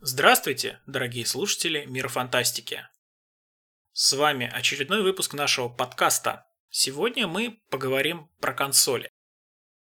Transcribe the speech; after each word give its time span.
Здравствуйте, 0.00 0.78
дорогие 0.86 1.26
слушатели 1.26 1.84
Мира 1.86 2.06
Фантастики. 2.06 2.86
С 3.92 4.12
вами 4.12 4.48
очередной 4.48 5.02
выпуск 5.02 5.34
нашего 5.34 5.68
подкаста. 5.68 6.46
Сегодня 6.70 7.26
мы 7.26 7.58
поговорим 7.68 8.30
про 8.40 8.54
консоли. 8.54 9.10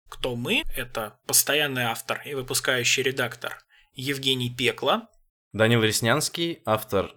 Кто 0.09 0.35
мы? 0.35 0.63
Это 0.75 1.21
постоянный 1.27 1.83
автор 1.83 2.23
и 2.25 2.33
выпускающий 2.33 3.03
редактор 3.03 3.59
Евгений 3.93 4.49
Пекла. 4.49 5.11
Данил 5.53 5.83
Реснянский, 5.83 6.63
автор 6.65 7.15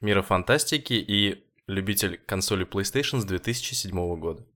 Мира 0.00 0.22
Фантастики 0.22 0.92
и 0.92 1.44
любитель 1.66 2.16
консоли 2.16 2.64
PlayStation 2.64 3.18
с 3.18 3.24
2007 3.24 4.20
года. 4.20 4.46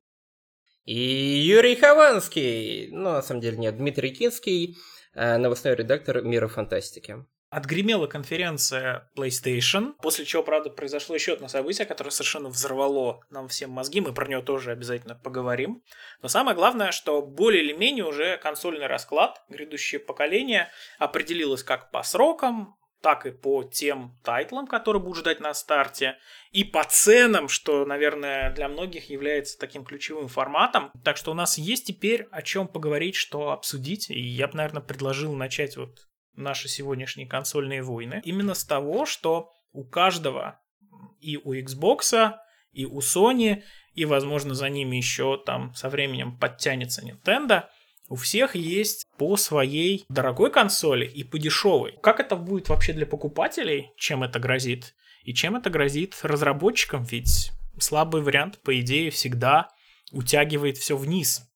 И 0.85 0.95
Юрий 0.95 1.75
Хованский, 1.75 2.93
ну, 2.93 3.11
на 3.11 3.23
самом 3.23 3.41
деле 3.41 3.59
нет, 3.59 3.77
Дмитрий 3.79 4.15
Кинский, 4.15 4.79
э, 5.15 5.39
новостной 5.39 5.75
редактор 5.75 6.23
Мира 6.23 6.47
Фантастики. 6.47 7.27
Отгремела 7.51 8.07
конференция 8.07 9.11
PlayStation, 9.17 9.95
после 10.01 10.25
чего, 10.25 10.45
правда, 10.45 10.71
произошло 10.71 11.17
еще 11.17 11.33
одно 11.33 11.49
событие, 11.49 11.85
которое 11.85 12.11
совершенно 12.11 12.49
взорвало 12.49 13.21
нам 13.29 13.49
всем 13.49 13.71
мозги, 13.71 14.01
мы 14.01 14.15
про 14.15 14.29
него 14.29 14.41
тоже 14.41 14.71
обязательно 14.71 15.17
поговорим. 15.17 15.83
Но 16.23 16.29
самое 16.29 16.57
главное, 16.57 16.93
что 16.93 17.23
более 17.23 17.65
или 17.65 17.73
менее 17.73 18.05
уже 18.05 18.39
консольный 18.39 18.87
расклад, 18.87 19.43
грядущее 19.49 19.99
поколение, 19.99 20.71
определилось 21.01 21.65
как 21.65 21.91
по 21.91 22.05
срокам, 22.05 22.77
так 23.03 23.27
и 23.27 23.31
по 23.31 23.65
тем 23.65 24.19
тайтлам, 24.23 24.67
которые 24.67 25.03
будут 25.03 25.19
ждать 25.19 25.41
на 25.41 25.53
старте, 25.55 26.19
и 26.53 26.65
по 26.65 26.85
ценам, 26.85 27.49
что, 27.49 27.85
наверное, 27.85 28.53
для 28.55 28.69
многих 28.69 29.11
является 29.11 29.59
таким 29.59 29.85
ключевым 29.85 30.29
форматом. 30.29 30.93
Так 31.05 31.17
что 31.17 31.31
у 31.31 31.35
нас 31.35 31.59
есть 31.59 31.87
теперь 31.87 32.29
о 32.31 32.43
чем 32.43 32.69
поговорить, 32.69 33.17
что 33.17 33.51
обсудить, 33.51 34.11
и 34.11 34.21
я 34.21 34.49
бы, 34.49 34.57
наверное, 34.57 34.83
предложил 34.83 35.35
начать 35.35 35.77
вот 35.77 36.10
наши 36.35 36.69
сегодняшние 36.69 37.27
консольные 37.27 37.83
войны, 37.83 38.21
именно 38.25 38.55
с 38.55 38.65
того, 38.65 39.07
что 39.07 39.53
у 39.73 39.85
каждого 39.85 40.61
и 41.21 41.37
у 41.37 41.55
Xbox, 41.55 42.35
и 42.73 42.85
у 42.85 43.01
Sony, 43.01 43.63
и, 43.95 44.05
возможно, 44.05 44.55
за 44.55 44.69
ними 44.69 44.97
еще 44.97 45.43
там 45.45 45.75
со 45.75 45.89
временем 45.89 46.37
подтянется 46.37 47.03
Nintendo, 47.03 47.65
у 48.09 48.17
всех 48.17 48.57
есть 48.57 49.07
по 49.19 49.37
своей 49.37 50.05
дорогой 50.09 50.51
консоли 50.51 51.07
и 51.07 51.23
по 51.23 51.39
дешевой. 51.39 51.97
Как 52.03 52.19
это 52.19 52.35
будет 52.35 52.69
вообще 52.69 52.93
для 52.93 53.07
покупателей, 53.07 53.93
чем 53.97 54.25
это 54.25 54.41
грозит? 54.41 54.95
И 55.23 55.33
чем 55.33 55.55
это 55.55 55.71
грозит 55.71 56.19
разработчикам? 56.23 57.05
Ведь 57.05 57.53
слабый 57.79 58.23
вариант, 58.23 58.59
по 58.63 58.79
идее, 58.81 59.11
всегда 59.11 59.69
утягивает 60.11 60.77
все 60.77 60.97
вниз 60.97 61.50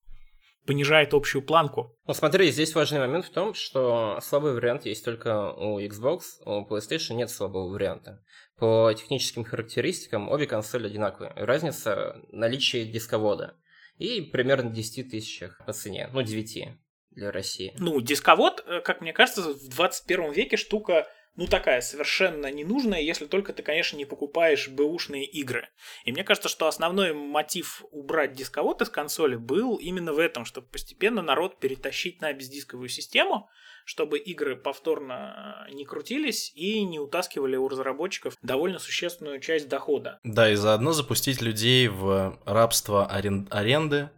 понижает 0.67 1.15
общую 1.15 1.43
планку. 1.43 1.97
Ну 2.07 2.15
смотри, 2.15 2.51
здесь 2.51 2.75
важный 2.75 2.99
момент 2.99 3.27
в 3.27 3.31
том, 3.31 3.55
что 3.55 4.19
слабый 4.23 4.55
вариант 4.55 4.87
есть 4.87 5.05
только 5.05 5.53
у 5.53 5.81
Xbox, 5.81 6.21
у 6.45 6.67
PlayStation 6.67 7.15
нет 7.15 7.31
слабого 7.31 7.69
варианта. 7.69 8.23
По 8.59 8.93
техническим 8.97 9.45
характеристикам 9.45 10.29
обе 10.29 10.47
консоли 10.47 10.87
одинаковые. 10.87 11.33
Разница 11.35 12.21
наличие 12.31 12.85
дисковода. 12.85 13.57
И 13.99 14.21
примерно 14.21 14.71
10 14.71 15.11
тысячах 15.11 15.61
по 15.65 15.73
цене. 15.73 16.09
Ну, 16.13 16.23
9 16.23 16.69
для 17.11 17.31
России. 17.31 17.73
Ну, 17.79 18.01
дисковод, 18.01 18.65
э, 18.67 18.81
как 18.81 19.01
мне 19.01 19.13
кажется, 19.13 19.43
в 19.43 19.69
21 19.69 20.33
веке 20.33 20.57
штука 20.57 21.07
ну, 21.37 21.47
такая 21.47 21.81
совершенно 21.81 22.51
ненужная, 22.51 23.01
если 23.01 23.27
только 23.27 23.53
ты, 23.53 23.63
конечно, 23.63 23.97
не 23.97 24.05
покупаешь 24.05 24.69
бэушные 24.69 25.25
игры. 25.25 25.69
И 26.05 26.13
мне 26.13 26.23
кажется, 26.23 26.49
что 26.49 26.69
основной 26.69 27.13
мотив 27.13 27.85
убрать 27.91 28.35
дисковод 28.35 28.83
из 28.83 28.89
консоли 28.89 29.37
был 29.37 29.77
именно 29.77 30.13
в 30.13 30.19
этом, 30.19 30.45
чтобы 30.45 30.69
постепенно 30.69 31.23
народ 31.23 31.59
перетащить 31.59 32.21
на 32.21 32.33
бездисковую 32.33 32.89
систему, 32.89 33.49
чтобы 33.85 34.19
игры 34.19 34.57
повторно 34.57 35.67
не 35.73 35.85
крутились 35.85 36.53
и 36.55 36.83
не 36.85 37.01
утаскивали 37.01 37.57
у 37.57 37.69
разработчиков 37.69 38.37
довольно 38.41 38.79
существенную 38.79 39.41
часть 39.41 39.69
дохода. 39.69 40.21
Да, 40.23 40.51
и 40.51 40.55
заодно 40.55 40.93
запустить 40.93 41.43
людей 41.43 41.89
в 41.89 42.39
рабство 42.47 43.07
арен... 43.07 43.49
аренды 43.51 44.11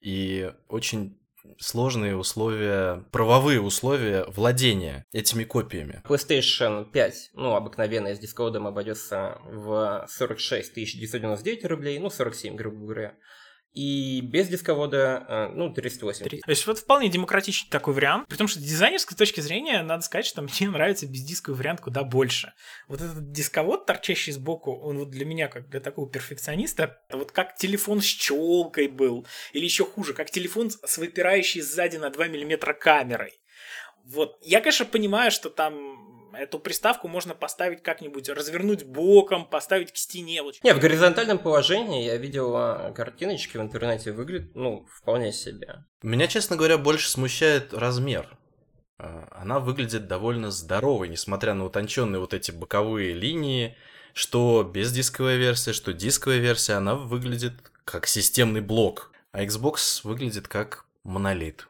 и 0.00 0.50
очень 0.68 1.18
сложные 1.62 2.16
условия, 2.16 3.04
правовые 3.12 3.60
условия 3.60 4.24
владения 4.24 5.06
этими 5.12 5.44
копиями. 5.44 6.02
PlayStation 6.04 6.90
5, 6.90 7.30
ну, 7.34 7.54
обыкновенная 7.54 8.14
с 8.14 8.18
дисководом 8.18 8.66
обойдется 8.66 9.38
в 9.46 10.06
46 10.08 10.74
999 10.74 11.64
рублей, 11.66 11.98
ну, 11.98 12.10
47, 12.10 12.56
грубо 12.56 12.78
говоря 12.78 13.14
и 13.72 14.20
без 14.20 14.48
дисковода, 14.48 15.24
э, 15.28 15.48
ну, 15.54 15.72
308. 15.72 16.40
То 16.40 16.50
есть 16.50 16.66
вот 16.66 16.78
вполне 16.78 17.08
демократичный 17.08 17.70
такой 17.70 17.94
вариант, 17.94 18.28
при 18.28 18.36
том, 18.36 18.46
что 18.46 18.60
с 18.60 18.62
дизайнерской 18.62 19.16
точки 19.16 19.40
зрения, 19.40 19.82
надо 19.82 20.02
сказать, 20.02 20.26
что 20.26 20.42
мне 20.42 20.52
нравится 20.68 21.06
бездисковый 21.06 21.58
вариант 21.58 21.80
куда 21.80 22.04
больше. 22.04 22.52
Вот 22.88 23.00
этот 23.00 23.32
дисковод, 23.32 23.86
торчащий 23.86 24.32
сбоку, 24.32 24.72
он 24.72 24.98
вот 24.98 25.10
для 25.10 25.24
меня, 25.24 25.48
как 25.48 25.68
для 25.68 25.80
такого 25.80 26.08
перфекциониста, 26.08 27.00
вот 27.10 27.32
как 27.32 27.56
телефон 27.56 28.02
с 28.02 28.06
челкой 28.06 28.88
был, 28.88 29.26
или 29.52 29.64
еще 29.64 29.84
хуже, 29.84 30.12
как 30.12 30.30
телефон 30.30 30.70
с 30.70 30.98
выпирающей 30.98 31.62
сзади 31.62 31.96
на 31.96 32.10
2 32.10 32.26
мм 32.26 32.74
камерой. 32.74 33.32
Вот, 34.04 34.36
я, 34.42 34.60
конечно, 34.60 34.84
понимаю, 34.84 35.30
что 35.30 35.48
там 35.48 36.11
Эту 36.32 36.58
приставку 36.58 37.08
можно 37.08 37.34
поставить 37.34 37.82
как-нибудь, 37.82 38.28
развернуть 38.28 38.84
боком, 38.84 39.44
поставить 39.46 39.92
к 39.92 39.96
стене. 39.96 40.42
Не, 40.62 40.74
в 40.74 40.80
горизонтальном 40.80 41.38
положении 41.38 42.04
я 42.04 42.16
видел 42.16 42.56
а, 42.56 42.92
картиночки 42.92 43.56
в 43.56 43.60
интернете, 43.60 44.12
выглядит, 44.12 44.54
ну, 44.54 44.86
вполне 44.90 45.32
себе. 45.32 45.84
Меня, 46.02 46.26
честно 46.26 46.56
говоря, 46.56 46.78
больше 46.78 47.08
смущает 47.08 47.74
размер. 47.74 48.38
А, 48.98 49.28
она 49.32 49.60
выглядит 49.60 50.06
довольно 50.06 50.50
здоровой, 50.50 51.08
несмотря 51.08 51.54
на 51.54 51.64
утонченные 51.64 52.20
вот 52.20 52.32
эти 52.32 52.50
боковые 52.50 53.12
линии, 53.12 53.76
что 54.14 54.62
без 54.62 54.92
дисковой 54.92 55.36
версии, 55.36 55.72
что 55.72 55.92
дисковая 55.92 56.38
версия, 56.38 56.74
она 56.74 56.94
выглядит 56.94 57.54
как 57.84 58.06
системный 58.06 58.60
блок, 58.60 59.10
а 59.32 59.44
Xbox 59.44 60.00
выглядит 60.04 60.48
как 60.48 60.86
монолит. 61.04 61.68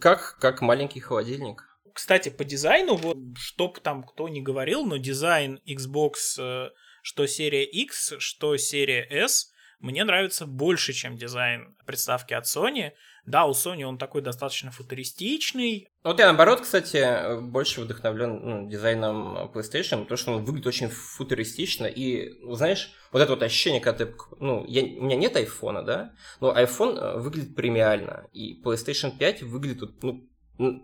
Как, 0.00 0.36
как 0.38 0.60
маленький 0.60 1.00
холодильник. 1.00 1.71
Кстати, 1.92 2.28
по 2.28 2.44
дизайну, 2.44 2.96
вот, 2.96 3.16
чтоб 3.36 3.78
там 3.80 4.02
кто 4.02 4.28
не 4.28 4.40
говорил, 4.40 4.84
но 4.84 4.96
дизайн 4.96 5.60
Xbox, 5.66 6.14
э, 6.38 6.70
что 7.02 7.26
серия 7.26 7.64
X, 7.64 8.14
что 8.18 8.56
серия 8.56 9.06
S, 9.10 9.52
мне 9.82 10.04
нравится 10.04 10.46
больше, 10.46 10.92
чем 10.92 11.16
дизайн 11.16 11.74
приставки 11.84 12.34
от 12.34 12.44
Sony. 12.44 12.92
Да, 13.26 13.46
у 13.46 13.50
Sony 13.50 13.82
он 13.82 13.98
такой 13.98 14.22
достаточно 14.22 14.70
футуристичный. 14.70 15.88
Вот 16.04 16.20
я 16.20 16.26
наоборот, 16.26 16.60
кстати, 16.60 17.40
больше 17.40 17.80
вдохновлен 17.80 18.40
ну, 18.42 18.68
дизайном 18.68 19.50
PlayStation, 19.52 20.02
потому 20.02 20.16
что 20.16 20.32
он 20.32 20.44
выглядит 20.44 20.68
очень 20.68 20.88
футуристично. 20.88 21.86
И, 21.86 22.32
знаешь, 22.54 22.92
вот 23.10 23.22
это 23.22 23.32
вот 23.32 23.42
ощущение, 23.42 23.80
когда 23.80 24.06
ты... 24.06 24.14
Ну, 24.38 24.64
я, 24.68 24.82
у 24.82 25.04
меня 25.04 25.16
нет 25.16 25.34
айфона, 25.34 25.82
да, 25.82 26.14
но 26.40 26.56
iPhone 26.56 26.98
э, 26.98 27.18
выглядит 27.18 27.56
премиально. 27.56 28.28
И 28.32 28.62
PlayStation 28.62 29.16
5 29.18 29.42
выглядит, 29.42 30.02
ну, 30.02 30.28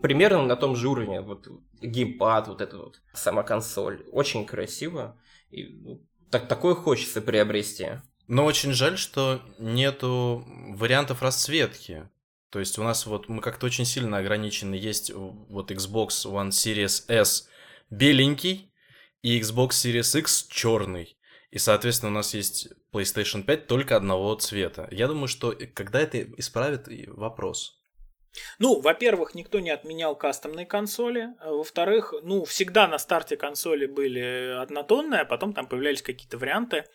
примерно 0.01 0.43
на 0.43 0.55
том 0.55 0.75
же 0.75 0.87
уровне. 0.87 1.21
Вот 1.21 1.47
геймпад, 1.81 2.47
вот 2.47 2.61
эта 2.61 2.77
вот 2.77 3.01
сама 3.13 3.43
консоль. 3.43 4.05
Очень 4.11 4.45
красиво. 4.45 5.19
И 5.49 5.67
ну, 5.81 6.05
так, 6.29 6.47
такое 6.47 6.75
хочется 6.75 7.21
приобрести. 7.21 7.87
Но 8.27 8.45
очень 8.45 8.73
жаль, 8.73 8.97
что 8.97 9.41
нету 9.57 10.45
вариантов 10.75 11.21
расцветки. 11.21 12.09
То 12.49 12.59
есть 12.59 12.77
у 12.79 12.83
нас 12.83 13.05
вот 13.05 13.29
мы 13.29 13.41
как-то 13.41 13.65
очень 13.65 13.85
сильно 13.85 14.17
ограничены. 14.17 14.75
Есть 14.75 15.11
вот 15.13 15.71
Xbox 15.71 16.25
One 16.25 16.49
Series 16.49 17.05
S 17.07 17.47
беленький 17.89 18.71
и 19.21 19.39
Xbox 19.39 19.69
Series 19.69 20.19
X 20.19 20.47
черный. 20.49 21.17
И, 21.51 21.57
соответственно, 21.57 22.11
у 22.11 22.15
нас 22.15 22.33
есть 22.33 22.69
PlayStation 22.93 23.43
5 23.43 23.67
только 23.67 23.95
одного 23.95 24.35
цвета. 24.35 24.87
Я 24.91 25.07
думаю, 25.07 25.27
что 25.27 25.55
когда 25.73 25.99
это 25.99 26.21
исправит, 26.37 26.87
вопрос. 27.07 27.78
Ну, 28.59 28.79
во-первых, 28.79 29.35
никто 29.35 29.59
не 29.59 29.69
отменял 29.69 30.15
кастомные 30.15 30.65
консоли. 30.65 31.29
А 31.39 31.51
во-вторых, 31.51 32.13
ну, 32.23 32.45
всегда 32.45 32.87
на 32.87 32.99
старте 32.99 33.37
консоли 33.37 33.85
были 33.85 34.55
однотонные, 34.59 35.21
а 35.21 35.25
потом 35.25 35.53
там 35.53 35.67
появлялись 35.67 36.01
какие-то 36.01 36.37
варианты. 36.37 36.85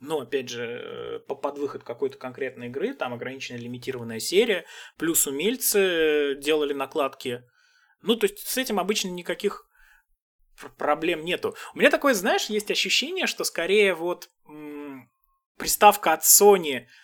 Ну, 0.00 0.20
опять 0.20 0.48
же, 0.48 0.64
э, 0.64 1.18
под 1.20 1.58
выход 1.58 1.82
какой-то 1.82 2.18
конкретной 2.18 2.66
игры, 2.66 2.94
там 2.94 3.14
ограниченная 3.14 3.60
лимитированная 3.60 4.20
серия, 4.20 4.66
плюс 4.98 5.26
умельцы 5.26 6.36
делали 6.40 6.72
накладки. 6.72 7.42
Ну, 8.02 8.16
то 8.16 8.26
есть 8.26 8.38
с 8.46 8.58
этим 8.58 8.78
обычно 8.78 9.08
никаких 9.08 9.66
проблем 10.76 11.24
нету. 11.24 11.56
У 11.74 11.78
меня 11.78 11.90
такое, 11.90 12.14
знаешь, 12.14 12.46
есть 12.46 12.70
ощущение, 12.70 13.26
что 13.26 13.44
скорее 13.44 13.94
вот 13.94 14.30
м- 14.46 15.10
приставка 15.56 16.12
от 16.12 16.22
Sony– 16.22 16.86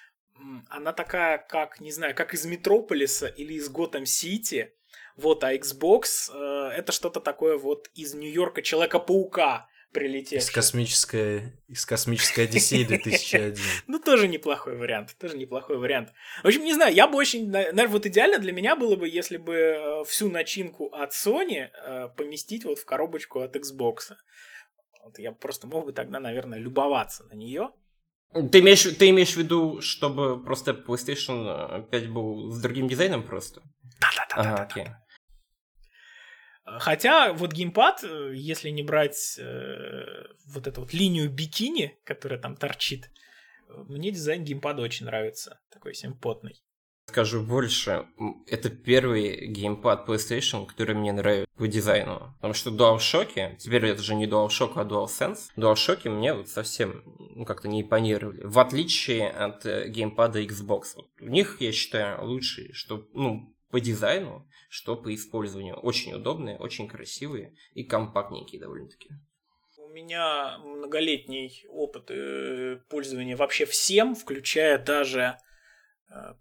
она 0.69 0.93
такая, 0.93 1.39
как, 1.39 1.81
не 1.81 1.93
знаю, 1.93 2.15
как 2.15 2.35
из 2.35 2.45
Метрополиса 2.45 3.27
или 3.27 3.55
из 3.55 3.69
Готэм 3.69 4.07
Сити. 4.07 4.73
Вот, 5.17 5.45
а 5.45 5.55
Xbox 5.55 6.31
э, 6.33 6.71
это 6.77 6.93
что-то 6.93 7.21
такое 7.21 7.59
вот 7.59 7.89
из 7.95 8.15
Нью-Йорка 8.15 8.63
Человека-паука. 8.63 9.69
прилетевший. 9.93 10.39
Из 10.39 10.51
космической, 10.51 11.53
из 11.69 11.85
космической 11.85 12.45
Одиссеи 12.45 12.85
2001. 12.85 13.57
Ну, 13.87 13.99
тоже 13.99 14.29
неплохой 14.29 14.77
вариант, 14.77 15.17
тоже 15.19 15.37
неплохой 15.37 15.79
вариант. 15.79 16.13
В 16.43 16.47
общем, 16.47 16.65
не 16.65 16.75
знаю, 16.75 16.95
я 16.95 17.07
бы 17.09 17.19
очень, 17.19 17.51
наверное, 17.51 17.89
вот 17.89 18.07
идеально 18.07 18.39
для 18.39 18.53
меня 18.53 18.77
было 18.77 18.97
бы, 18.97 19.09
если 19.09 19.37
бы 19.37 19.55
э, 19.55 20.05
всю 20.05 20.31
начинку 20.31 20.87
от 20.87 21.13
Sony 21.13 21.69
э, 21.69 22.09
поместить 22.17 22.65
вот 22.65 22.79
в 22.79 22.85
коробочку 22.85 23.41
от 23.41 23.57
Xbox. 23.57 24.15
Вот 25.05 25.19
я 25.19 25.33
просто 25.33 25.67
мог 25.67 25.87
бы 25.87 25.93
тогда, 25.93 26.21
наверное, 26.21 26.59
любоваться 26.59 27.25
на 27.25 27.35
нее. 27.35 27.71
Ты 28.33 28.61
имеешь, 28.61 28.83
ты 28.83 29.11
имеешь 29.11 29.33
в 29.33 29.37
виду, 29.37 29.81
чтобы 29.81 30.43
просто 30.43 30.73
PlayStation 30.73 31.89
5 31.91 32.09
был 32.11 32.53
с 32.53 32.61
другим 32.61 32.87
дизайном 32.87 33.25
просто? 33.25 33.61
Да-да-да. 34.01 34.41
Ага, 34.41 34.63
окей. 34.63 34.87
Хотя 36.65 37.33
вот 37.33 37.53
геймпад, 37.53 38.05
э, 38.05 38.33
если 38.35 38.71
не 38.71 38.85
брать 38.85 39.37
э, 39.39 40.05
вот 40.47 40.69
эту 40.69 40.83
вот 40.83 40.93
линию 40.93 41.29
бикини, 41.29 41.99
которая 42.05 42.39
там 42.39 42.57
торчит, 42.57 43.11
мне 43.69 44.13
дизайн 44.13 44.45
геймпада 44.45 44.83
очень 44.83 45.07
нравится. 45.07 45.61
Такой 45.71 45.95
симпотный. 45.95 46.63
Скажу 47.07 47.43
больше, 47.43 48.07
это 48.47 48.71
первый 48.71 49.49
геймпад 49.49 50.09
PlayStation, 50.09 50.67
который 50.67 50.95
мне 50.95 51.13
нравится 51.13 51.51
по 51.57 51.67
дизайну. 51.67 52.33
Потому 52.37 52.55
что 52.55 52.71
DualShock, 52.71 53.57
теперь 53.57 53.87
это 53.87 54.01
же 54.01 54.15
не 54.15 54.27
DualShock, 54.27 54.75
а 54.77 54.85
DualSense, 54.85 55.51
DualShock 55.57 56.09
мне 56.09 56.35
вот 56.35 56.49
совсем 56.49 57.03
ну, 57.35 57.45
как-то 57.45 57.67
не 57.67 57.83
импонировали. 57.83 58.45
В 58.45 58.59
отличие 58.61 59.29
от 59.29 59.67
э, 59.67 59.89
геймпада 59.89 60.41
Xbox. 60.43 60.97
У 61.21 61.29
них, 61.29 61.61
я 61.61 61.73
считаю, 61.73 62.25
лучший, 62.25 62.73
что 62.75 63.09
ну, 63.13 63.57
по 63.71 63.81
дизайну, 63.81 64.49
что 64.69 64.97
по 64.97 65.15
использованию. 65.15 65.77
Очень 65.77 66.15
удобные, 66.15 66.57
очень 66.57 66.89
красивые 66.89 67.55
и 67.75 67.85
компактненькие 67.85 68.61
довольно-таки. 68.61 69.11
У 69.77 69.89
меня 69.89 70.59
многолетний 70.59 71.65
опыт 71.69 72.11
э, 72.11 72.79
пользования 72.89 73.37
вообще 73.37 73.67
всем, 73.67 74.15
включая 74.15 74.79
даже 74.79 75.37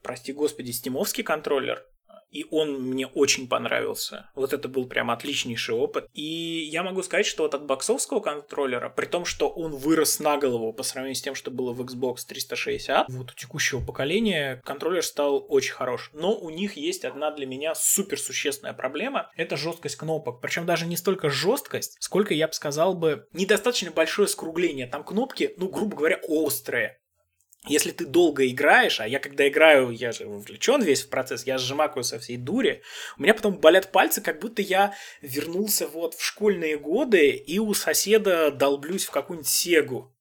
прости 0.02 0.34
господи, 0.34 0.72
стимовский 0.72 1.24
контроллер, 1.24 1.86
и 2.32 2.46
он 2.52 2.82
мне 2.82 3.08
очень 3.08 3.48
понравился. 3.48 4.30
Вот 4.36 4.54
это 4.54 4.68
был 4.68 4.88
прям 4.88 5.10
отличнейший 5.12 5.76
опыт. 5.76 6.08
И 6.14 6.70
я 6.72 6.84
могу 6.84 7.02
сказать, 7.04 7.26
что 7.26 7.44
вот 7.44 7.56
от 7.56 7.66
боксовского 7.66 8.20
контроллера, 8.20 8.90
при 8.90 9.06
том, 9.06 9.26
что 9.26 9.50
он 9.50 9.76
вырос 9.76 10.20
на 10.20 10.38
голову 10.38 10.72
по 10.74 10.84
сравнению 10.84 11.16
с 11.16 11.22
тем, 11.22 11.36
что 11.36 11.52
было 11.52 11.74
в 11.74 11.82
Xbox 11.82 12.18
360, 12.28 13.08
вот 13.10 13.32
у 13.32 13.34
текущего 13.34 13.84
поколения 13.84 14.62
контроллер 14.64 15.04
стал 15.04 15.46
очень 15.50 15.74
хорош. 15.74 16.12
Но 16.14 16.38
у 16.38 16.50
них 16.50 16.78
есть 16.78 17.06
одна 17.06 17.32
для 17.32 17.46
меня 17.46 17.74
супер 17.76 18.20
существенная 18.20 18.74
проблема. 18.74 19.32
Это 19.36 19.58
жесткость 19.58 19.96
кнопок. 19.96 20.42
Причем 20.42 20.66
даже 20.66 20.86
не 20.86 20.98
столько 20.98 21.30
жесткость, 21.30 21.98
сколько, 22.00 22.34
я 22.34 22.48
бы 22.48 22.54
сказал 22.54 22.94
бы, 22.94 23.28
недостаточно 23.34 23.92
большое 23.92 24.28
скругление. 24.28 24.88
Там 24.88 25.04
кнопки, 25.04 25.54
ну, 25.58 25.68
грубо 25.68 25.98
говоря, 25.98 26.20
острые 26.28 27.00
если 27.68 27.92
ты 27.92 28.06
долго 28.06 28.48
играешь, 28.48 29.00
а 29.02 29.08
я 29.08 29.20
когда 29.20 29.48
играю, 29.48 29.92
я 29.92 30.12
же 30.12 30.26
вовлечен 30.26 30.82
весь 30.82 31.04
в 31.04 31.10
процесс, 31.10 31.46
я 31.46 31.58
сжимаю 31.58 32.04
со 32.04 32.20
всей 32.20 32.38
дури, 32.38 32.82
у 33.18 33.24
меня 33.24 33.34
потом 33.34 33.58
болят 33.58 33.92
пальцы, 33.92 34.22
как 34.22 34.40
будто 34.40 34.62
я 34.62 34.94
вернулся 35.22 35.88
вот 35.88 36.14
в 36.14 36.24
школьные 36.24 36.78
годы 36.78 37.30
и 37.32 37.60
у 37.60 37.74
соседа 37.74 38.52
долблюсь 38.52 39.06
в 39.06 39.12
какую-нибудь 39.12 39.50
сегу. 39.50 40.14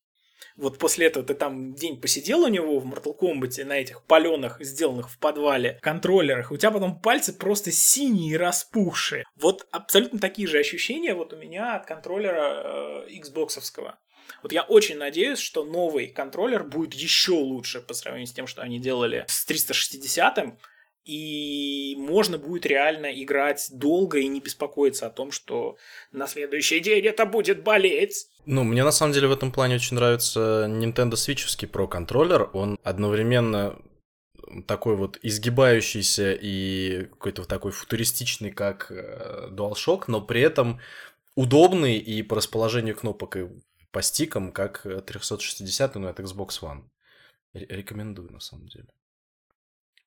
Вот 0.57 0.79
после 0.79 1.07
этого 1.07 1.25
ты 1.25 1.35
там 1.35 1.73
день 1.75 2.01
посидел 2.01 2.41
у 2.41 2.49
него 2.49 2.81
в 2.81 2.93
Mortal 2.93 3.17
Kombat 3.17 3.65
на 3.65 3.75
этих 3.79 4.03
паленых, 4.03 4.57
сделанных 4.59 5.09
в 5.09 5.19
подвале, 5.19 5.79
контроллерах, 5.83 6.51
у 6.51 6.57
тебя 6.57 6.73
потом 6.73 7.01
пальцы 7.01 7.33
просто 7.33 7.71
синие 7.71 8.35
и 8.35 8.37
распухшие. 8.37 9.25
Вот 9.37 9.69
абсолютно 9.71 10.19
такие 10.19 10.49
же 10.49 10.59
ощущения 10.59 11.15
вот 11.15 11.33
у 11.33 11.37
меня 11.37 11.77
от 11.77 11.87
контроллера 11.87 13.05
э, 13.07 13.09
Xboxовского. 13.21 13.95
Вот 14.43 14.53
я 14.53 14.63
очень 14.63 14.97
надеюсь, 14.97 15.39
что 15.39 15.65
новый 15.65 16.09
контроллер 16.09 16.65
будет 16.65 16.95
еще 16.95 17.33
лучше 17.33 17.81
по 17.81 17.95
сравнению 17.95 18.27
с 18.27 18.33
тем, 18.33 18.47
что 18.47 18.63
они 18.63 18.79
делали 18.79 19.25
с 19.29 19.49
360-м, 19.49 20.59
и 21.09 21.95
можно 21.97 22.37
будет 22.37 22.67
реально 22.67 23.07
играть 23.07 23.69
долго 23.73 24.19
и 24.19 24.29
не 24.29 24.41
беспокоиться 24.41 25.07
о 25.07 25.11
том, 25.11 25.33
что 25.33 25.79
на 26.13 26.27
следующий 26.27 26.81
день 26.81 27.07
это 27.07 27.25
будет 27.25 27.63
болеть. 27.63 28.27
Ну, 28.45 28.63
мне 28.63 28.85
на 28.85 28.91
самом 28.91 29.15
деле 29.15 29.27
в 29.29 29.33
этом 29.33 29.51
плане 29.51 29.77
очень 29.77 29.97
нравится 29.97 30.67
Nintendo 30.69 31.13
Switch 31.13 31.47
Pro 31.71 31.89
контроллер. 31.89 32.51
Он 32.53 32.79
одновременно 32.83 33.81
такой 34.67 34.97
вот 34.97 35.19
изгибающийся 35.23 36.33
и 36.33 37.07
какой-то 37.11 37.43
вот 37.43 37.49
такой 37.49 37.73
футуристичный, 37.73 38.51
как 38.51 38.91
э, 38.91 39.49
DualShock, 39.51 40.05
но 40.09 40.21
при 40.21 40.43
этом 40.43 40.79
удобный 41.35 41.97
и 41.97 42.23
по 42.23 42.37
расположению 42.37 42.97
кнопок 42.97 43.37
и 43.37 43.47
по 43.99 44.03
стикам, 44.03 44.53
как 44.53 44.87
360, 45.07 45.97
но 45.97 46.09
это 46.09 46.23
Xbox 46.23 46.61
One. 46.63 46.89
Рекомендую, 47.53 48.31
на 48.31 48.39
самом 48.39 48.69
деле. 48.69 48.87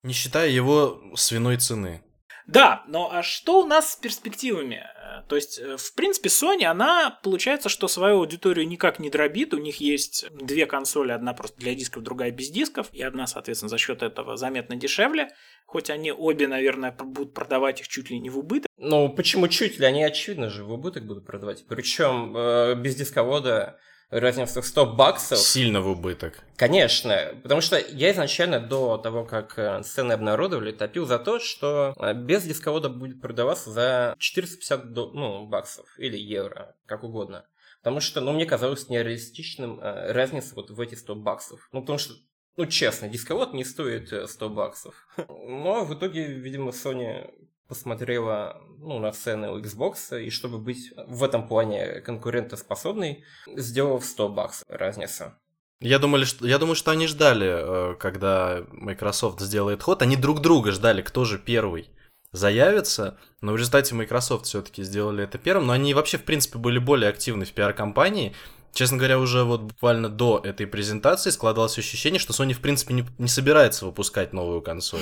Не 0.01 0.13
считая 0.13 0.49
его 0.49 1.13
свиной 1.17 1.57
цены. 1.57 2.01
Да, 2.48 2.83
но 2.88 3.10
а 3.12 3.24
что 3.24 3.62
у 3.62 3.66
нас 3.66 3.94
с 3.94 3.95
перспективами? 3.95 4.83
Э, 4.95 5.24
то 5.28 5.36
есть, 5.36 5.60
э, 5.60 5.78
в 5.78 5.94
принципе, 5.94 6.30
Sony, 6.30 6.63
она, 6.63 7.19
получается, 7.24 7.69
что 7.69 7.88
свою 7.88 8.18
аудиторию 8.18 8.68
никак 8.68 9.00
не 9.00 9.10
дробит. 9.10 9.54
У 9.54 9.57
них 9.57 9.78
есть 9.78 10.25
две 10.31 10.66
консоли, 10.66 11.12
одна 11.12 11.33
просто 11.33 11.60
для 11.60 11.75
дисков, 11.75 12.04
другая 12.04 12.31
без 12.31 12.50
дисков, 12.50 12.88
и 12.92 13.01
одна, 13.01 13.28
соответственно, 13.28 13.69
за 13.69 13.78
счет 13.78 14.04
этого 14.04 14.38
заметно 14.38 14.75
дешевле. 14.75 15.30
Хоть 15.66 15.89
они 15.89 16.12
обе, 16.12 16.48
наверное, 16.48 16.92
будут 16.92 17.33
продавать 17.33 17.80
их 17.81 17.88
чуть 17.88 18.10
ли 18.10 18.19
не 18.19 18.30
в 18.30 18.38
убыток. 18.38 18.69
Ну, 18.78 19.10
почему 19.10 19.48
чуть 19.48 19.80
ли? 19.80 19.86
Они, 19.86 20.04
очевидно 20.04 20.50
же, 20.50 20.63
в 20.63 20.74
убыток 20.74 21.06
будут 21.06 21.25
продавать. 21.25 21.66
Причем 21.68 22.36
э, 22.36 22.75
без 22.75 22.95
дисковода 22.95 23.80
разница 24.11 24.61
в 24.61 24.65
100 24.65 24.93
баксов. 24.93 25.39
Сильно 25.39 25.81
в 25.81 25.87
убыток. 25.87 26.43
Конечно, 26.57 27.33
потому 27.41 27.61
что 27.61 27.79
я 27.79 28.11
изначально 28.11 28.59
до 28.59 28.97
того, 28.97 29.25
как 29.25 29.57
э, 29.57 29.81
сцены 29.83 30.13
обнародовали, 30.13 30.71
топил 30.71 31.05
за 31.05 31.17
то, 31.17 31.39
что 31.39 31.95
э, 31.97 32.13
без 32.13 32.43
дисковода 32.43 32.89
будет 32.89 33.21
продаваться 33.21 33.71
за 33.71 34.15
450 34.19 34.93
до, 34.93 35.11
ну, 35.11 35.47
баксов 35.47 35.85
или 35.97 36.17
евро, 36.17 36.75
как 36.85 37.03
угодно. 37.03 37.45
Потому 37.81 37.99
что, 37.99 38.21
ну, 38.21 38.33
мне 38.33 38.45
казалось 38.45 38.89
нереалистичным 38.89 39.79
э, 39.79 40.11
разница 40.11 40.53
вот 40.55 40.69
в 40.69 40.79
эти 40.79 40.95
100 40.95 41.15
баксов. 41.15 41.67
Ну, 41.71 41.81
потому 41.81 41.97
что, 41.97 42.13
ну, 42.57 42.65
честно, 42.67 43.07
дисковод 43.07 43.53
не 43.53 43.63
стоит 43.63 44.29
100 44.29 44.49
баксов. 44.49 45.07
Но 45.27 45.83
в 45.83 45.95
итоге, 45.95 46.27
видимо, 46.27 46.71
Sony 46.71 47.31
посмотрела 47.71 48.62
ну, 48.79 49.00
на 49.00 49.13
цены 49.13 49.50
у 49.50 49.57
Xbox, 49.57 50.21
и 50.21 50.29
чтобы 50.29 50.57
быть 50.57 50.91
в 51.07 51.23
этом 51.23 51.47
плане 51.47 52.01
конкурентоспособной, 52.01 53.23
сделала 53.47 53.97
в 53.97 54.03
100 54.03 54.27
баксов 54.27 54.65
разница. 54.68 55.39
Я, 55.79 55.97
думали, 55.97 56.25
что, 56.25 56.45
я 56.45 56.57
думаю, 56.57 56.75
что 56.75 56.91
они 56.91 57.07
ждали, 57.07 57.47
э, 57.47 57.95
когда 57.95 58.65
Microsoft 58.73 59.39
сделает 59.39 59.83
ход. 59.83 60.01
Они 60.01 60.18
друг 60.18 60.41
друга 60.41 60.71
ждали, 60.71 61.01
кто 61.01 61.23
же 61.23 61.39
первый 61.39 61.89
заявится, 62.33 63.18
но 63.39 63.53
в 63.53 63.56
результате 63.56 63.95
Microsoft 63.95 64.47
все-таки 64.47 64.83
сделали 64.83 65.23
это 65.23 65.38
первым. 65.38 65.68
Но 65.68 65.73
они 65.73 65.94
вообще, 65.94 66.18
в 66.18 66.25
принципе, 66.25 66.59
были 66.59 66.77
более 66.77 67.09
активны 67.09 67.45
в 67.45 67.53
пиар-компании, 67.53 68.35
Честно 68.73 68.97
говоря, 68.97 69.19
уже 69.19 69.44
вот 69.44 69.61
буквально 69.61 70.09
до 70.09 70.40
этой 70.44 70.66
презентации 70.66 71.30
складывалось 71.30 71.78
ощущение, 71.78 72.19
что 72.19 72.33
Sony, 72.33 72.54
в 72.54 72.61
принципе, 72.61 72.94
не, 72.94 73.06
не 73.18 73.28
собирается 73.28 73.85
выпускать 73.85 74.33
новую 74.33 74.61
консоль. 74.61 75.01